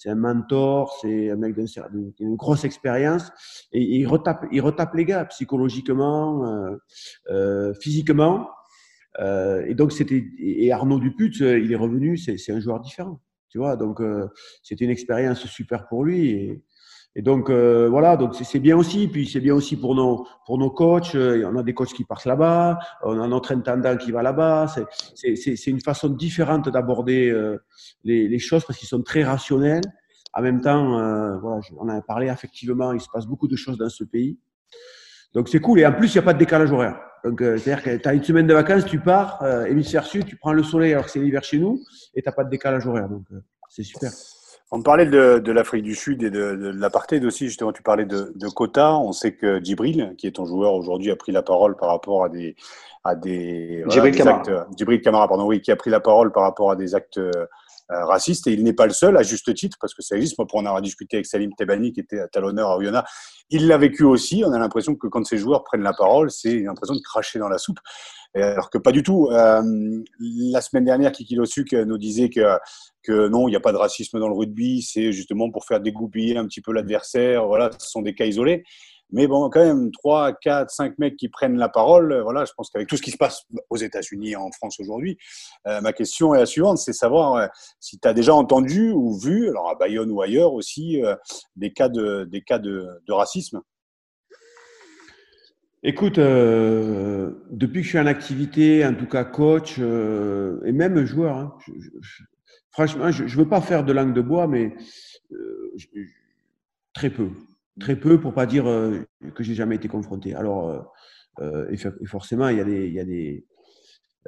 un 0.06 0.14
mentor. 0.14 0.96
C'est 1.00 1.30
un 1.30 1.36
mec 1.36 1.54
d'une 1.56 2.36
grosse 2.36 2.64
expérience. 2.64 3.30
Et, 3.72 3.82
il 3.82 4.06
retape, 4.06 4.46
il 4.52 4.60
retape 4.60 4.94
les 4.94 5.04
gars 5.04 5.24
psychologiquement, 5.26 6.78
physiquement. 7.80 8.48
Euh, 9.18 9.64
et 9.66 9.74
donc 9.74 9.92
c'était 9.92 10.24
et 10.38 10.72
Arnaud 10.72 10.98
Duput, 10.98 11.32
il 11.40 11.70
est 11.70 11.76
revenu, 11.76 12.16
c'est 12.16 12.52
un 12.52 12.60
joueur 12.60 12.80
différent, 12.80 13.20
tu 13.48 13.58
vois? 13.58 13.76
Donc 13.76 14.00
euh, 14.00 14.28
c'était 14.62 14.84
une 14.84 14.90
expérience 14.90 15.46
super 15.46 15.86
pour 15.88 16.04
lui 16.04 16.30
et, 16.30 16.64
et 17.14 17.22
donc 17.22 17.50
euh, 17.50 17.88
voilà, 17.90 18.16
donc 18.16 18.34
c'est 18.34 18.58
bien 18.58 18.76
aussi. 18.76 19.08
Puis 19.08 19.26
c'est 19.26 19.40
bien 19.40 19.54
aussi 19.54 19.76
pour 19.76 19.94
nos 19.94 20.26
pour 20.46 20.58
nos 20.58 20.70
coachs. 20.70 21.14
On 21.14 21.56
a 21.56 21.62
des 21.62 21.74
coachs 21.74 21.92
qui 21.92 22.04
partent 22.04 22.24
là-bas, 22.24 22.78
on 23.02 23.20
a 23.20 23.28
notre 23.28 23.52
intendant 23.52 23.96
qui 23.96 24.12
va 24.12 24.22
là-bas. 24.22 24.66
C'est 25.14 25.66
une 25.66 25.80
façon 25.80 26.08
différente 26.08 26.68
d'aborder 26.68 27.30
euh, 27.30 27.58
les, 28.04 28.28
les, 28.28 28.38
choses 28.38 28.64
parce 28.64 28.78
qu'ils 28.78 28.88
sont 28.88 29.02
très 29.02 29.24
rationnels. 29.24 29.84
En 30.34 30.40
même 30.40 30.62
temps, 30.62 30.98
euh, 30.98 31.36
voilà, 31.38 31.60
on 31.76 31.82
en 31.82 31.88
a 31.90 32.00
parlé 32.00 32.28
effectivement, 32.28 32.92
il 32.92 33.00
se 33.00 33.08
passe 33.12 33.26
beaucoup 33.26 33.48
de 33.48 33.56
choses 33.56 33.76
dans 33.76 33.90
ce 33.90 34.04
pays. 34.04 34.38
Donc 35.34 35.48
c'est 35.48 35.60
cool. 35.60 35.80
Et 35.80 35.86
en 35.86 35.92
plus, 35.92 36.14
il 36.14 36.18
n'y 36.18 36.20
a 36.20 36.22
pas 36.22 36.34
de 36.34 36.38
décalage 36.38 36.72
horaire. 36.72 36.98
Donc, 37.24 37.40
euh, 37.40 37.56
c'est-à-dire 37.56 37.84
que 37.84 37.96
tu 37.96 38.08
as 38.08 38.14
une 38.14 38.24
semaine 38.24 38.46
de 38.46 38.54
vacances, 38.54 38.84
tu 38.84 38.98
pars, 38.98 39.42
euh, 39.42 39.64
hémisphère 39.66 40.04
sud, 40.04 40.26
tu 40.26 40.36
prends 40.36 40.52
le 40.52 40.62
soleil 40.62 40.92
alors 40.92 41.04
que 41.04 41.10
c'est 41.10 41.20
l'hiver 41.20 41.44
chez 41.44 41.58
nous, 41.58 41.80
et 42.14 42.22
tu 42.22 42.28
n'as 42.28 42.32
pas 42.32 42.44
de 42.44 42.50
décalage 42.50 42.86
horaire. 42.86 43.08
Donc, 43.08 43.24
euh, 43.32 43.40
c'est 43.68 43.84
super. 43.84 44.10
On 44.74 44.80
parlait 44.80 45.04
de, 45.04 45.38
de 45.38 45.52
l'Afrique 45.52 45.82
du 45.84 45.94
Sud 45.94 46.22
et 46.22 46.30
de, 46.30 46.56
de 46.56 46.70
l'apartheid 46.70 47.22
aussi. 47.26 47.46
Justement, 47.46 47.72
tu 47.72 47.82
parlais 47.82 48.06
de, 48.06 48.32
de 48.34 48.48
quotas. 48.48 48.94
On 48.94 49.12
sait 49.12 49.32
que 49.32 49.62
Djibril, 49.62 50.14
qui 50.16 50.26
est 50.26 50.32
ton 50.32 50.46
joueur 50.46 50.72
aujourd'hui, 50.72 51.10
a 51.10 51.16
pris 51.16 51.30
la 51.30 51.42
parole 51.42 51.76
par 51.76 51.90
rapport 51.90 52.24
à 52.24 52.30
des, 52.30 52.56
à 53.04 53.14
des, 53.14 53.84
Djibril 53.88 54.16
Camara. 54.16 54.38
actes. 54.38 54.50
Djibril 54.76 55.02
Camara, 55.02 55.28
pardon, 55.28 55.44
oui, 55.44 55.60
qui 55.60 55.70
a 55.70 55.76
pris 55.76 55.90
la 55.90 56.00
parole 56.00 56.32
par 56.32 56.44
rapport 56.44 56.70
à 56.70 56.76
des 56.76 56.94
actes 56.94 57.20
euh, 57.90 58.04
racistes. 58.04 58.46
Et 58.46 58.52
il 58.52 58.62
n'est 58.62 58.72
pas 58.72 58.86
le 58.86 58.92
seul, 58.92 59.16
à 59.16 59.22
juste 59.22 59.52
titre, 59.54 59.76
parce 59.80 59.94
que 59.94 60.02
ça 60.02 60.16
existe. 60.16 60.38
Moi, 60.38 60.46
pour 60.46 60.58
en 60.58 60.66
avoir 60.66 60.82
discuté 60.82 61.16
avec 61.16 61.26
Salim 61.26 61.52
Tebani, 61.56 61.92
qui 61.92 62.00
était 62.00 62.20
à 62.20 62.28
talonneur 62.28 62.70
à 62.70 62.76
Oyonnax, 62.76 63.10
il 63.50 63.66
l'a 63.66 63.78
vécu 63.78 64.04
aussi. 64.04 64.44
On 64.46 64.52
a 64.52 64.58
l'impression 64.58 64.94
que 64.94 65.06
quand 65.06 65.24
ces 65.24 65.38
joueurs 65.38 65.64
prennent 65.64 65.82
la 65.82 65.92
parole, 65.92 66.30
c'est 66.30 66.60
l'impression 66.60 66.94
de 66.94 67.00
cracher 67.00 67.38
dans 67.38 67.48
la 67.48 67.58
soupe. 67.58 67.78
Alors 68.34 68.70
que 68.70 68.78
pas 68.78 68.92
du 68.92 69.02
tout. 69.02 69.28
Euh, 69.30 69.62
la 70.18 70.60
semaine 70.62 70.84
dernière, 70.84 71.12
Kiki 71.12 71.34
Losuk 71.34 71.72
nous 71.72 71.98
disait 71.98 72.30
que, 72.30 72.40
que 73.02 73.28
non, 73.28 73.46
il 73.46 73.50
n'y 73.50 73.56
a 73.56 73.60
pas 73.60 73.72
de 73.72 73.76
racisme 73.76 74.18
dans 74.18 74.28
le 74.28 74.34
rugby, 74.34 74.80
c'est 74.80 75.12
justement 75.12 75.50
pour 75.50 75.66
faire 75.66 75.80
dégoupiller 75.80 76.38
un 76.38 76.46
petit 76.46 76.62
peu 76.62 76.72
l'adversaire. 76.72 77.46
Voilà, 77.46 77.70
ce 77.78 77.90
sont 77.90 78.00
des 78.00 78.14
cas 78.14 78.24
isolés. 78.24 78.64
Mais 79.12 79.26
bon, 79.26 79.50
quand 79.50 79.60
même, 79.60 79.90
3, 79.92 80.32
4, 80.32 80.70
5 80.70 80.98
mecs 80.98 81.16
qui 81.16 81.28
prennent 81.28 81.58
la 81.58 81.68
parole, 81.68 82.18
voilà, 82.22 82.46
je 82.46 82.52
pense 82.56 82.70
qu'avec 82.70 82.88
tout 82.88 82.96
ce 82.96 83.02
qui 83.02 83.10
se 83.10 83.18
passe 83.18 83.44
aux 83.68 83.76
États-Unis 83.76 84.30
et 84.30 84.36
en 84.36 84.50
France 84.50 84.80
aujourd'hui, 84.80 85.18
euh, 85.66 85.80
ma 85.82 85.92
question 85.92 86.34
est 86.34 86.38
la 86.38 86.46
suivante, 86.46 86.78
c'est 86.78 86.94
savoir 86.94 87.34
euh, 87.34 87.46
si 87.78 87.98
tu 87.98 88.08
as 88.08 88.14
déjà 88.14 88.34
entendu 88.34 88.90
ou 88.90 89.18
vu, 89.18 89.48
alors 89.50 89.68
à 89.70 89.74
Bayonne 89.74 90.10
ou 90.10 90.22
ailleurs 90.22 90.54
aussi, 90.54 91.02
euh, 91.04 91.14
des 91.56 91.72
cas 91.72 91.88
de, 91.88 92.24
des 92.24 92.40
cas 92.40 92.58
de, 92.58 92.88
racisme? 93.10 93.60
Écoute, 95.82 96.18
euh, 96.18 97.32
depuis 97.50 97.80
que 97.80 97.84
je 97.84 97.88
suis 97.88 97.98
en 97.98 98.06
activité, 98.06 98.86
en 98.86 98.94
tout 98.94 99.06
cas 99.06 99.24
coach 99.24 99.76
euh, 99.78 100.60
et 100.64 100.72
même 100.72 101.04
joueur, 101.04 101.36
hein, 101.36 101.58
franchement, 102.70 103.10
je 103.10 103.24
ne 103.24 103.28
veux 103.28 103.48
pas 103.48 103.60
faire 103.60 103.84
de 103.84 103.92
langue 103.92 104.14
de 104.14 104.20
bois, 104.20 104.46
mais 104.46 104.74
euh, 105.32 105.74
très 106.94 107.10
peu. 107.10 107.30
Très 107.80 107.96
peu 107.96 108.20
pour 108.20 108.34
pas 108.34 108.46
dire 108.46 108.68
euh, 108.68 109.00
que 109.34 109.42
j'ai 109.42 109.54
jamais 109.54 109.76
été 109.76 109.88
confronté. 109.88 110.34
Alors, 110.34 110.92
euh, 111.40 111.66
et, 111.70 111.74
et, 111.74 112.06
forcément, 112.06 112.48
il 112.48 112.58
y 112.58 112.60
a 112.60 112.64
des, 112.64 112.86
il 112.86 112.94
y 112.94 113.00
a 113.00 113.04
des, 113.04 113.46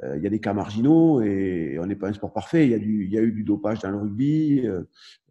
il 0.03 0.21
y 0.21 0.27
a 0.27 0.29
des 0.29 0.39
cas 0.39 0.53
marginaux 0.53 1.21
et 1.21 1.77
on 1.79 1.85
n'est 1.85 1.95
pas 1.95 2.09
un 2.09 2.13
sport 2.13 2.33
parfait. 2.33 2.65
Il 2.65 2.71
y, 2.71 2.73
a 2.73 2.79
du, 2.79 3.05
il 3.05 3.11
y 3.11 3.17
a 3.17 3.21
eu 3.21 3.31
du 3.31 3.43
dopage 3.43 3.79
dans 3.79 3.91
le 3.91 3.97
rugby. 3.97 4.67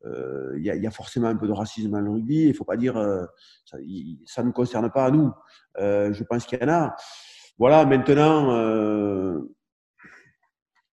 Euh, 0.06 0.54
il, 0.56 0.64
y 0.64 0.70
a, 0.70 0.74
il, 0.74 0.82
y 0.82 0.86
a, 0.86 0.90
forcément 0.90 1.28
un 1.28 1.36
peu 1.36 1.46
de 1.46 1.52
racisme 1.52 1.90
dans 1.90 2.00
le 2.00 2.10
rugby. 2.10 2.48
Il 2.48 2.54
faut 2.54 2.64
pas 2.64 2.76
dire 2.76 2.96
euh, 2.96 3.24
ça, 3.64 3.78
ça 4.26 4.42
ne 4.42 4.50
concerne 4.52 4.90
pas 4.90 5.06
à 5.06 5.10
nous. 5.10 5.32
Euh, 5.78 6.12
je 6.12 6.24
pense 6.24 6.46
qu'il 6.46 6.58
y 6.60 6.64
en 6.64 6.68
a. 6.68 6.96
Voilà, 7.58 7.84
maintenant, 7.84 8.52
euh, 8.52 9.38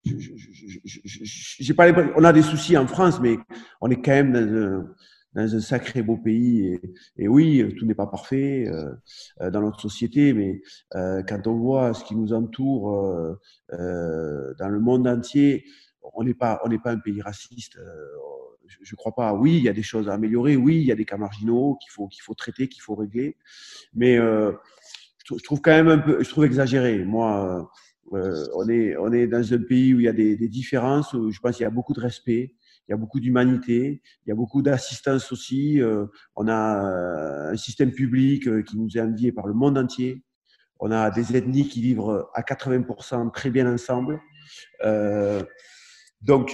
je, 0.05 0.17
je, 0.17 0.79
je, 0.84 1.73
pas 1.73 1.91
on 2.15 2.23
a 2.23 2.34
des 2.34 2.41
soucis 2.41 2.77
en 2.77 2.88
France, 2.88 3.19
mais 3.19 3.38
on 3.81 3.89
est 3.89 4.01
quand 4.01 4.12
même 4.12 4.34
dans 4.34 4.39
un, 4.39 4.95
dans 5.34 5.56
un 5.56 5.60
sacré 5.60 6.02
beau 6.02 6.17
pays. 6.17 6.80
Et, 7.17 7.28
oui, 7.28 7.76
tout 7.78 7.86
n'est 7.86 7.96
pas 7.96 8.08
parfait 8.08 8.67
euh, 8.67 9.52
dans 9.52 9.62
notre 9.62 9.82
société, 9.82 10.34
mais 10.34 10.62
euh, 10.96 11.24
quand 11.24 11.48
on 11.48 11.56
voit 11.56 11.94
ce 11.94 12.04
qui 12.04 12.15
nous 12.15 12.34
entoure 12.34 13.38
euh, 13.74 14.54
dans 14.60 14.70
le 14.70 14.80
monde 14.80 15.08
entier, 15.08 15.65
on 16.13 16.24
n'est 16.24 16.34
pas, 16.34 16.60
on 16.65 16.70
n'est 16.70 16.80
pas 16.80 16.91
un 16.91 17.00
pays 17.00 17.22
raciste. 17.22 17.78
je 18.67 18.94
ne 18.94 18.98
crois 18.98 19.13
pas. 19.13 19.34
Oui, 19.34 19.58
il 19.58 19.63
y 19.63 19.70
a 19.70 19.74
des 19.74 19.84
choses 19.84 20.10
à 20.10 20.13
améliorer. 20.13 20.58
Oui, 20.58 20.78
il 20.78 20.86
y 20.86 20.91
a 20.91 20.96
des 20.96 21.06
cas 21.06 21.17
marginaux 21.17 21.78
qu'il 21.82 21.91
faut, 21.91 22.08
qu'il 22.08 22.24
faut 22.24 22.34
traiter, 22.34 22.67
qu'il 22.67 22.82
faut 22.82 22.96
régler. 22.96 23.38
Mais 23.94 24.17
je 24.17 25.44
trouve 25.44 25.62
quand 25.62 25.72
même 25.72 25.88
un 25.88 26.00
peu, 26.00 26.24
je 26.24 26.30
trouve 26.30 26.46
exagéré. 26.46 27.04
Moi, 27.06 27.70
euh, 28.13 28.46
on 28.56 28.67
est, 28.67 28.98
on 28.98 29.12
est 29.12 29.28
dans 29.28 29.54
un 29.54 29.60
pays 29.60 29.94
où 29.94 30.00
il 30.00 30.04
y 30.04 30.10
a 30.10 30.13
des, 30.13 30.36
des 30.36 30.50
différences, 30.50 31.13
où 31.13 31.32
je 31.32 31.39
pense 31.39 31.58
qu'il 31.58 31.63
y 31.63 31.67
a 31.67 31.72
beaucoup 31.72 31.94
de 31.94 32.02
respect, 32.02 32.56
il 32.88 32.91
y 32.91 32.94
a 32.94 32.98
beaucoup 32.98 33.20
d'humanité, 33.20 34.02
il 34.26 34.30
y 34.30 34.32
a 34.32 34.36
beaucoup 34.36 34.62
d'assistance 34.62 35.32
aussi. 35.32 35.82
Euh, 35.82 36.06
on 36.36 36.48
a 36.48 37.52
un 37.52 37.58
système 37.58 37.91
public 37.91 38.48
euh, 38.48 38.63
qui 38.63 38.78
nous 38.78 38.98
est 38.98 39.02
envié 39.02 39.32
par 39.32 39.48
le 39.48 39.54
monde 39.54 39.78
entier. 39.78 40.24
On 40.80 40.91
a 40.91 41.12
des 41.12 41.36
ethnies 41.36 41.67
qui 41.67 41.82
vivent 41.82 42.26
à 42.34 42.41
80% 42.41 43.32
très 43.32 43.52
bien 43.52 43.72
ensemble. 43.72 44.20
Euh, 44.84 45.44
donc, 46.22 46.52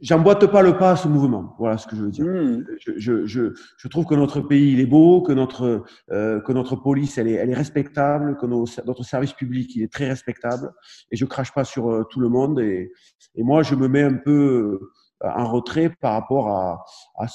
j'emboîte 0.00 0.46
pas 0.46 0.62
le 0.62 0.76
pas 0.76 0.92
à 0.92 0.96
ce 0.96 1.08
mouvement. 1.08 1.54
Voilà 1.58 1.78
ce 1.78 1.86
que 1.86 1.96
je 1.96 2.02
veux 2.02 2.10
dire. 2.10 2.26
Mmh. 2.26 2.64
Je, 2.80 2.92
je, 2.96 3.26
je, 3.26 3.54
je, 3.78 3.88
trouve 3.88 4.04
que 4.04 4.14
notre 4.14 4.40
pays 4.40 4.72
il 4.72 4.80
est 4.80 4.86
beau, 4.86 5.22
que 5.22 5.32
notre 5.32 5.84
euh, 6.10 6.40
que 6.40 6.52
notre 6.52 6.76
police 6.76 7.18
elle 7.18 7.28
est 7.28 7.34
elle 7.34 7.50
est 7.50 7.54
respectable, 7.54 8.36
que 8.36 8.46
nos, 8.46 8.66
notre 8.86 9.04
service 9.04 9.32
public 9.32 9.74
il 9.76 9.82
est 9.82 9.92
très 9.92 10.08
respectable. 10.08 10.72
Et 11.10 11.16
je 11.16 11.24
crache 11.24 11.52
pas 11.52 11.64
sur 11.64 11.90
euh, 11.90 12.04
tout 12.10 12.20
le 12.20 12.28
monde. 12.28 12.60
Et, 12.60 12.92
et 13.34 13.42
moi 13.42 13.62
je 13.62 13.74
me 13.74 13.88
mets 13.88 14.02
un 14.02 14.14
peu 14.14 14.90
euh, 15.24 15.28
en 15.34 15.50
retrait 15.50 15.90
par 16.00 16.12
rapport 16.12 16.48
à 16.48 16.84
à, 17.18 17.26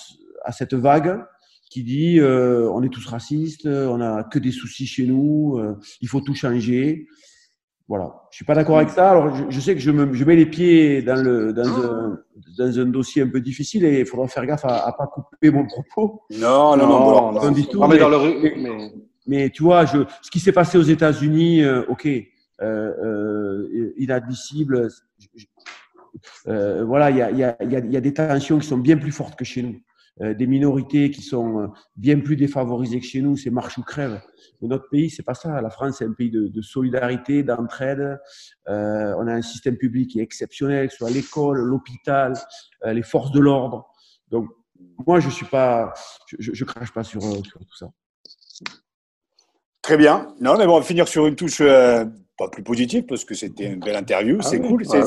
à 0.44 0.52
cette 0.52 0.74
vague 0.74 1.24
qui 1.70 1.84
dit 1.84 2.20
euh, 2.20 2.70
on 2.72 2.84
est 2.84 2.90
tous 2.90 3.06
racistes, 3.06 3.68
on 3.68 4.02
a 4.02 4.24
que 4.24 4.40
des 4.40 4.52
soucis 4.52 4.88
chez 4.88 5.06
nous, 5.06 5.58
euh, 5.58 5.78
il 6.02 6.08
faut 6.08 6.22
tout 6.22 6.36
changer. 6.36 7.08
Voilà. 7.88 8.14
Je 8.32 8.38
suis 8.38 8.46
pas 8.46 8.54
d'accord 8.54 8.78
avec 8.78 8.90
ça. 8.90 9.12
Alors, 9.12 9.34
je, 9.34 9.46
je, 9.50 9.60
sais 9.62 9.74
que 9.74 9.80
je, 9.80 9.92
me, 9.92 10.14
je 10.14 10.26
mets 10.26 10.36
les 10.36 10.46
pieds 10.46 11.02
dans, 11.02 11.24
le, 11.24 11.54
dans, 11.54 11.68
un, 11.68 12.20
dans 12.58 12.80
un 12.80 12.86
dossier 12.86 13.22
un 13.22 13.30
peu 13.30 13.40
difficile 13.40 13.86
et 13.86 14.02
il 14.02 14.06
faudra 14.06 14.28
faire 14.28 14.46
gaffe 14.46 14.66
à, 14.66 14.88
à 14.88 14.92
pas 14.92 15.08
couper 15.08 15.52
mon 15.52 15.66
propos. 15.66 16.22
Non, 16.32 16.76
non, 16.76 16.86
non. 16.86 17.00
non, 17.00 17.32
non, 17.32 17.52
non, 17.52 17.64
tout, 17.64 17.82
mais, 17.88 17.98
mais, 17.98 18.54
mais, 18.58 18.94
mais, 19.26 19.50
tu 19.50 19.64
vois, 19.64 19.86
je, 19.86 20.00
ce 20.22 20.30
qui 20.30 20.40
s'est 20.42 20.52
passé 20.52 20.78
aux 20.78 20.84
États-Unis, 20.84 21.64
euh, 21.64 21.84
ok, 21.88 22.10
inadmissible. 23.98 24.90
Voilà, 26.46 27.12
il 27.12 27.38
y 27.38 27.44
a, 27.44 28.02
des 28.02 28.14
tensions 28.14 28.60
qui 28.60 28.68
sont 28.68 28.78
bien 28.78 28.98
plus 28.98 29.12
fortes 29.12 29.38
que 29.38 29.46
chez 29.46 29.64
nous. 29.64 29.80
Euh, 30.22 30.34
des 30.34 30.48
minorités 30.48 31.12
qui 31.12 31.22
sont 31.22 31.60
euh, 31.60 31.68
bien 31.96 32.20
plus 32.20 32.36
défavorisées 32.36 33.00
que 33.00 33.06
chez 33.06 33.22
nous, 33.22 33.38
c'est 33.38 33.52
marche 33.52 33.78
ou 33.78 33.84
crève. 33.84 34.20
Notre 34.64 34.90
pays, 34.90 35.12
c'est 35.12 35.24
pas 35.24 35.36
ça. 35.36 35.62
La 35.62 35.70
France, 35.70 35.98
c'est 36.00 36.06
un 36.06 36.14
pays 36.14 36.32
de, 36.32 36.62
solidarité, 36.62 37.44
d'entraide. 37.44 38.20
Euh, 38.68 39.14
on 39.20 39.28
a 39.28 39.34
un 39.34 39.44
système 39.44 39.78
public 39.78 40.10
qui 40.10 40.20
est 40.20 40.24
exceptionnel, 40.24 40.88
que 40.88 40.94
ce 40.94 40.98
soit 40.98 41.12
l'école, 41.12 41.60
l'hôpital, 41.60 42.34
les 42.84 43.04
forces 43.04 43.32
de 43.32 43.40
l'ordre. 43.40 43.86
Donc, 44.30 44.50
moi, 45.06 45.20
je 45.20 45.30
suis 45.30 45.46
pas, 45.46 45.94
je, 46.40 46.64
crache 46.66 46.92
pas 46.92 47.04
sur, 47.04 47.22
tout 47.22 47.78
ça. 47.78 47.92
Très 49.84 49.98
bien. 49.98 50.34
Non, 50.42 50.58
mais 50.58 50.66
on 50.66 50.80
va 50.80 50.82
finir 50.84 51.08
sur 51.08 51.28
une 51.28 51.36
touche 51.36 51.62
pas 52.38 52.48
plus 52.50 52.64
positif 52.64 53.06
parce 53.08 53.26
que 53.26 53.34
c'était 53.34 53.66
une 53.66 53.80
belle 53.80 53.96
interview, 53.96 54.38
ah 54.40 54.44
c'est 54.44 54.62
cool. 54.62 54.84
Ah 54.94 55.02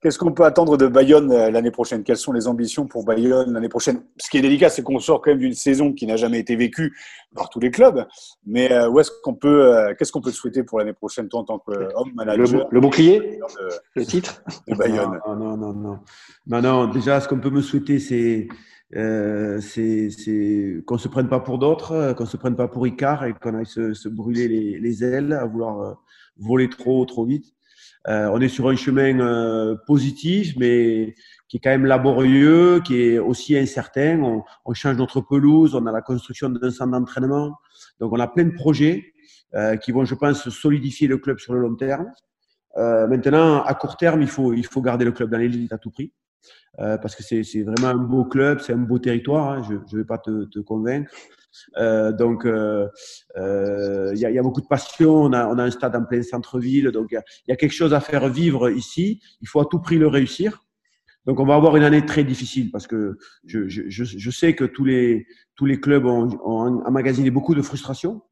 qu'est-ce 0.00 0.18
qu'on 0.18 0.32
peut, 0.32 0.44
attendre 0.44 0.76
de 0.76 0.86
Bayonne 0.86 1.30
euh, 1.30 1.50
l'année 1.50 1.70
prochaine? 1.70 2.02
Quelles 2.02 2.16
sont 2.16 2.32
les 2.32 2.48
ambitions 2.48 2.86
pour 2.86 3.04
Bayonne 3.04 3.52
l'année 3.52 3.68
prochaine? 3.68 4.02
Ce 4.16 4.30
qui 4.30 4.38
est 4.38 4.40
délicat, 4.40 4.70
c'est 4.70 4.82
qu'on 4.82 4.98
sort 5.00 5.20
quand 5.20 5.30
même 5.30 5.38
d'une 5.38 5.54
saison 5.54 5.92
qui 5.92 6.06
n'a 6.06 6.16
jamais 6.16 6.38
été 6.38 6.56
vécue 6.56 6.96
par 7.34 7.50
tous 7.50 7.60
les 7.60 7.70
clubs. 7.70 8.06
Mais 8.46 8.72
euh, 8.72 8.88
où 8.88 8.98
est-ce 9.00 9.10
qu'on 9.22 9.34
peut, 9.34 9.76
euh, 9.76 9.94
qu'est-ce 9.98 10.10
qu'on 10.10 10.22
peut 10.22 10.30
souhaiter 10.30 10.62
pour 10.62 10.78
l'année 10.78 10.94
prochaine, 10.94 11.28
toi 11.28 11.40
en 11.40 11.44
tant 11.44 11.58
qu'homme 11.58 12.12
manager 12.14 12.66
Le, 12.70 12.80
bouclier, 12.80 13.38
le 13.94 14.06
titre? 14.06 14.42
de 14.66 14.74
Bayonne? 14.74 15.20
Non, 15.26 15.36
non, 15.36 15.56
non, 15.56 15.72
non. 15.74 15.98
Non, 16.46 16.62
non. 16.62 16.86
Déjà, 16.86 17.20
ce 17.20 17.28
qu'on 17.28 17.40
peut 17.40 17.50
me 17.50 17.60
souhaiter, 17.60 17.98
c'est 17.98 18.48
euh, 18.96 19.60
c'est 19.60 20.82
qu'on 20.86 20.98
se 20.98 21.08
prenne 21.08 21.28
pas 21.28 21.40
pour 21.40 21.58
d'autres, 21.58 22.14
qu'on 22.14 22.26
se 22.26 22.36
prenne 22.36 22.56
pas 22.56 22.68
pour 22.68 22.86
Icare 22.86 23.24
et 23.26 23.34
qu'on 23.34 23.54
aille 23.54 23.66
se, 23.66 23.92
se 23.94 24.08
brûler 24.08 24.48
les, 24.48 24.78
les, 24.80 25.04
ailes 25.04 25.32
à 25.32 25.44
vouloir 25.44 25.80
euh, 25.80 25.94
voler 26.38 26.68
trop 26.68 27.04
trop 27.04 27.26
vite. 27.26 27.54
Euh, 28.08 28.30
on 28.32 28.40
est 28.40 28.48
sur 28.48 28.68
un 28.68 28.76
chemin 28.76 29.18
euh, 29.20 29.76
positif, 29.86 30.54
mais 30.58 31.14
qui 31.48 31.58
est 31.58 31.60
quand 31.60 31.70
même 31.70 31.84
laborieux, 31.84 32.80
qui 32.80 33.02
est 33.02 33.18
aussi 33.18 33.56
incertain. 33.56 34.20
On, 34.22 34.44
on 34.64 34.72
change 34.72 34.96
notre 34.96 35.20
pelouse, 35.20 35.74
on 35.74 35.84
a 35.86 35.92
la 35.92 36.00
construction 36.00 36.48
d'un 36.48 36.70
centre 36.70 36.92
d'entraînement, 36.92 37.54
donc 38.00 38.12
on 38.12 38.20
a 38.20 38.28
plein 38.28 38.44
de 38.44 38.54
projets 38.54 39.12
euh, 39.54 39.76
qui 39.76 39.92
vont, 39.92 40.04
je 40.04 40.14
pense, 40.14 40.48
solidifier 40.48 41.08
le 41.08 41.18
club 41.18 41.38
sur 41.38 41.54
le 41.54 41.60
long 41.60 41.74
terme. 41.74 42.06
maintenant, 42.76 43.62
à 43.62 43.74
court 43.74 43.96
terme, 43.96 44.22
il 44.22 44.28
faut 44.28 44.54
il 44.54 44.64
faut 44.64 44.80
garder 44.80 45.04
le 45.04 45.12
club 45.12 45.30
dans 45.30 45.38
l'élite 45.38 45.72
à 45.72 45.78
tout 45.78 45.90
prix. 45.90 46.12
Euh, 46.80 46.96
parce 46.96 47.16
que 47.16 47.22
c'est 47.22 47.62
vraiment 47.62 47.88
un 47.88 47.96
beau 47.96 48.24
club, 48.24 48.60
c'est 48.60 48.72
un 48.72 48.78
beau 48.78 48.98
territoire, 48.98 49.50
hein, 49.50 49.62
je 49.68 49.74
ne 49.74 50.00
vais 50.00 50.06
pas 50.06 50.18
te, 50.18 50.60
convaincre. 50.60 51.10
Euh, 51.76 52.12
donc, 52.12 52.46
euh, 52.46 52.86
il 53.36 54.18
y, 54.18 54.38
a, 54.38 54.42
beaucoup 54.42 54.60
de 54.60 54.66
passion, 54.66 55.22
on 55.22 55.32
a, 55.32 55.44
un 55.44 55.70
stade 55.70 55.96
en 55.96 56.04
plein 56.04 56.22
centre-ville, 56.22 56.90
donc 56.92 57.08
il 57.10 57.20
y, 57.48 57.52
a 57.52 57.56
quelque 57.56 57.72
chose 57.72 57.94
à 57.94 58.00
faire 58.00 58.28
vivre 58.28 58.70
ici, 58.70 59.20
il 59.40 59.48
faut 59.48 59.60
à 59.60 59.66
tout 59.66 59.80
prix 59.80 59.98
le 59.98 60.06
réussir. 60.06 60.62
Donc 61.26 61.40
on 61.40 61.44
va 61.44 61.56
avoir 61.56 61.76
une 61.76 61.82
année 61.82 62.06
très 62.06 62.24
difficile 62.24 62.70
parce 62.70 62.86
que 62.86 63.18
je, 63.44 64.30
sais 64.30 64.54
que 64.54 64.64
tous 64.64 64.84
les, 64.84 65.26
clubs 65.80 66.06
ont, 66.06 66.28
ont 66.44 66.82
emmagasiné 66.86 67.30
beaucoup 67.30 67.54
de 67.54 67.60
frustration 67.60 68.22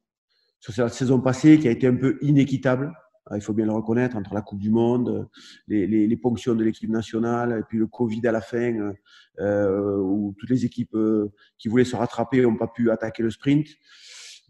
sur 0.61 0.73
cette 0.73 0.95
saison 0.95 1.21
passée 1.21 1.59
qui 1.59 1.69
a 1.69 1.73
été 1.73 1.87
un 1.89 1.97
peu 1.97 2.17
inéquitable. 2.23 2.93
Ah, 3.29 3.37
il 3.37 3.43
faut 3.43 3.53
bien 3.53 3.67
le 3.67 3.73
reconnaître, 3.73 4.17
entre 4.17 4.35
la 4.35 4.41
Coupe 4.41 4.61
du 4.61 4.71
Monde, 4.71 5.29
les, 5.67 5.89
les, 5.89 6.07
les 6.07 6.17
ponctions 6.17 6.55
de 6.55 6.63
l'équipe 6.63 6.89
nationale, 6.89 7.59
et 7.59 7.63
puis 7.69 7.77
le 7.77 7.89
Covid 7.89 8.25
à 8.27 8.31
la 8.31 8.41
fin, 8.41 8.93
euh, 9.41 9.99
où 9.99 10.33
toutes 10.39 10.51
les 10.51 10.65
équipes 10.65 10.95
euh, 10.95 11.33
qui 11.59 11.67
voulaient 11.67 11.85
se 11.85 11.97
rattraper 11.97 12.43
n'ont 12.43 12.57
pas 12.57 12.69
pu 12.69 12.89
attaquer 12.91 13.25
le 13.25 13.31
sprint. 13.31 13.67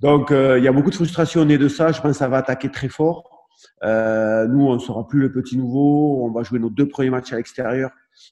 Donc, 0.00 0.30
euh, 0.30 0.58
il 0.58 0.64
y 0.64 0.68
a 0.68 0.72
beaucoup 0.72 0.90
de 0.90 0.94
frustration 0.94 1.44
née 1.46 1.56
de 1.56 1.68
ça. 1.68 1.90
Je 1.90 2.02
pense 2.02 2.12
que 2.12 2.18
ça 2.18 2.28
va 2.28 2.36
attaquer 2.36 2.70
très 2.70 2.90
fort. 2.90 3.48
Euh, 3.82 4.46
nous, 4.46 4.66
on 4.66 4.74
ne 4.74 4.78
sera 4.78 5.06
plus 5.08 5.20
le 5.20 5.32
petit 5.32 5.56
nouveau. 5.56 6.22
On 6.22 6.30
va 6.30 6.42
jouer 6.42 6.58
nos 6.58 6.68
deux 6.68 6.86
premiers 6.86 7.08
matchs 7.08 7.32
à 7.32 7.36
l'extérieur 7.36 7.90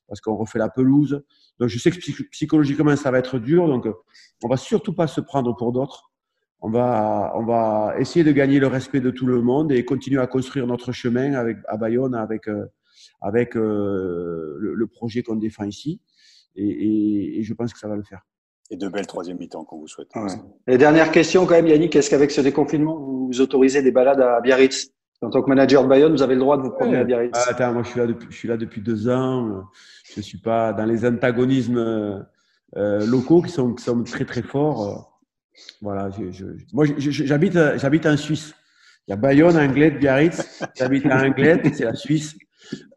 parce 0.08 0.20
qu'on 0.20 0.36
refait 0.36 0.58
la 0.58 0.68
pelouse. 0.68 1.24
Donc, 1.58 1.70
je 1.70 1.78
sais 1.78 1.90
que 1.90 1.98
psychologiquement, 2.30 2.94
ça 2.96 3.10
va 3.10 3.18
être 3.18 3.38
dur. 3.38 3.66
Donc, 3.66 3.86
on 4.42 4.48
va 4.48 4.58
surtout 4.58 4.92
pas 4.92 5.06
se 5.06 5.22
prendre 5.22 5.56
pour 5.56 5.72
d'autres 5.72 6.12
on 6.64 6.70
va, 6.70 7.32
on 7.34 7.44
va 7.44 7.94
essayer 7.98 8.24
de 8.24 8.32
gagner 8.32 8.58
le 8.58 8.68
respect 8.68 9.00
de 9.00 9.10
tout 9.10 9.26
le 9.26 9.42
monde 9.42 9.70
et 9.70 9.84
continuer 9.84 10.18
à 10.18 10.26
construire 10.26 10.66
notre 10.66 10.92
chemin 10.92 11.34
avec, 11.34 11.58
à 11.68 11.76
Bayonne 11.76 12.14
avec, 12.14 12.48
euh, 12.48 12.64
avec 13.20 13.54
euh, 13.54 14.56
le, 14.58 14.86
projet 14.86 15.22
qu'on 15.22 15.36
défend 15.36 15.64
ici. 15.64 16.00
Et, 16.56 17.42
je 17.42 17.52
pense 17.52 17.74
que 17.74 17.78
ça 17.78 17.86
va 17.86 17.96
le 17.96 18.02
faire. 18.02 18.22
Et 18.70 18.78
de 18.78 18.88
belles 18.88 19.06
troisième 19.06 19.36
mi-temps 19.36 19.64
qu'on 19.64 19.78
vous 19.78 19.88
souhaite. 19.88 20.08
Et 20.66 20.78
dernière 20.78 21.12
question 21.12 21.44
quand 21.44 21.52
même, 21.52 21.66
Yannick, 21.66 21.96
est-ce 21.96 22.08
qu'avec 22.08 22.30
ce 22.30 22.40
déconfinement, 22.40 22.96
vous 22.96 23.42
autorisez 23.42 23.82
des 23.82 23.92
balades 23.92 24.22
à 24.22 24.40
Biarritz? 24.40 24.88
En 25.20 25.28
tant 25.28 25.42
que 25.42 25.50
manager 25.50 25.82
de 25.82 25.88
Bayonne, 25.88 26.12
vous 26.12 26.22
avez 26.22 26.34
le 26.34 26.40
droit 26.40 26.56
de 26.56 26.62
vous 26.62 26.70
promener 26.70 26.96
à 26.96 27.04
Biarritz. 27.04 27.34
Ah, 27.34 27.50
attends, 27.50 27.74
moi 27.74 27.82
je 27.82 27.90
suis 27.90 28.00
là 28.00 28.06
depuis, 28.06 28.28
je 28.30 28.36
suis 28.36 28.48
là 28.48 28.56
depuis 28.56 28.80
deux 28.80 29.10
ans. 29.10 29.64
Je 30.04 30.18
ne 30.18 30.22
suis 30.22 30.38
pas 30.38 30.72
dans 30.72 30.86
les 30.86 31.04
antagonismes 31.04 32.26
euh, 32.76 33.06
locaux 33.06 33.42
qui 33.42 33.50
sont, 33.50 33.74
qui 33.74 33.84
sont 33.84 34.02
très 34.02 34.24
très 34.24 34.42
forts. 34.42 35.13
Voilà, 35.80 36.10
je, 36.10 36.30
je, 36.30 36.44
moi 36.72 36.84
j'habite, 36.98 37.58
j'habite 37.76 38.06
en 38.06 38.16
Suisse. 38.16 38.54
Il 39.06 39.10
y 39.10 39.14
a 39.14 39.16
Bayonne, 39.16 39.56
Anglette, 39.56 39.98
Biarritz. 39.98 40.62
J'habite 40.74 41.06
à 41.06 41.22
Anglette, 41.22 41.74
c'est 41.74 41.84
la 41.84 41.94
Suisse. 41.94 42.36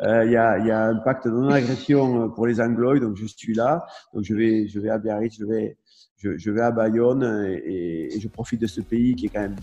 Euh, 0.01 0.23
il, 0.25 0.31
y 0.31 0.37
a, 0.37 0.57
il 0.59 0.67
y 0.67 0.71
a 0.71 0.85
un 0.85 0.95
pacte 0.95 1.25
de 1.25 1.31
non-agression 1.31 2.29
pour 2.29 2.47
les 2.47 2.61
Angloïdes, 2.61 3.03
donc 3.03 3.17
je 3.17 3.25
suis 3.25 3.53
là. 3.53 3.85
Donc 4.13 4.23
je 4.23 4.33
vais, 4.33 4.67
je 4.67 4.79
vais 4.79 4.89
à 4.89 4.97
Biarritz, 4.97 5.35
je 5.37 5.45
vais, 5.45 5.77
je, 6.17 6.37
je 6.37 6.51
vais 6.51 6.61
à 6.61 6.71
Bayonne 6.71 7.23
et, 7.65 8.15
et, 8.15 8.19
je 8.19 8.27
profite 8.29 8.61
de 8.61 8.67
ce 8.67 8.81
pays 8.81 9.15
qui 9.15 9.25
est 9.25 9.29
quand 9.29 9.41
même 9.41 9.57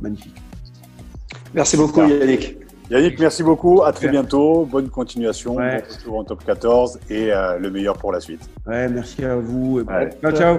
magnifique. 0.00 0.34
Merci 1.54 1.76
beaucoup 1.76 2.02
Yannick. 2.02 2.58
Yannick, 2.90 3.20
merci 3.20 3.42
beaucoup. 3.42 3.82
À 3.82 3.92
très 3.92 4.08
bientôt. 4.08 4.64
Bonne 4.64 4.88
continuation. 4.88 5.56
Ouais. 5.56 5.82
Bon 6.06 6.20
en 6.20 6.24
top 6.24 6.44
14 6.44 7.00
et 7.10 7.32
euh, 7.32 7.58
le 7.58 7.70
meilleur 7.70 7.96
pour 7.98 8.12
la 8.12 8.20
suite. 8.20 8.48
Ouais, 8.66 8.88
merci 8.88 9.24
à 9.24 9.36
vous. 9.36 9.80
Ouais. 9.80 10.10
Ciao, 10.22 10.32
ciao. 10.32 10.58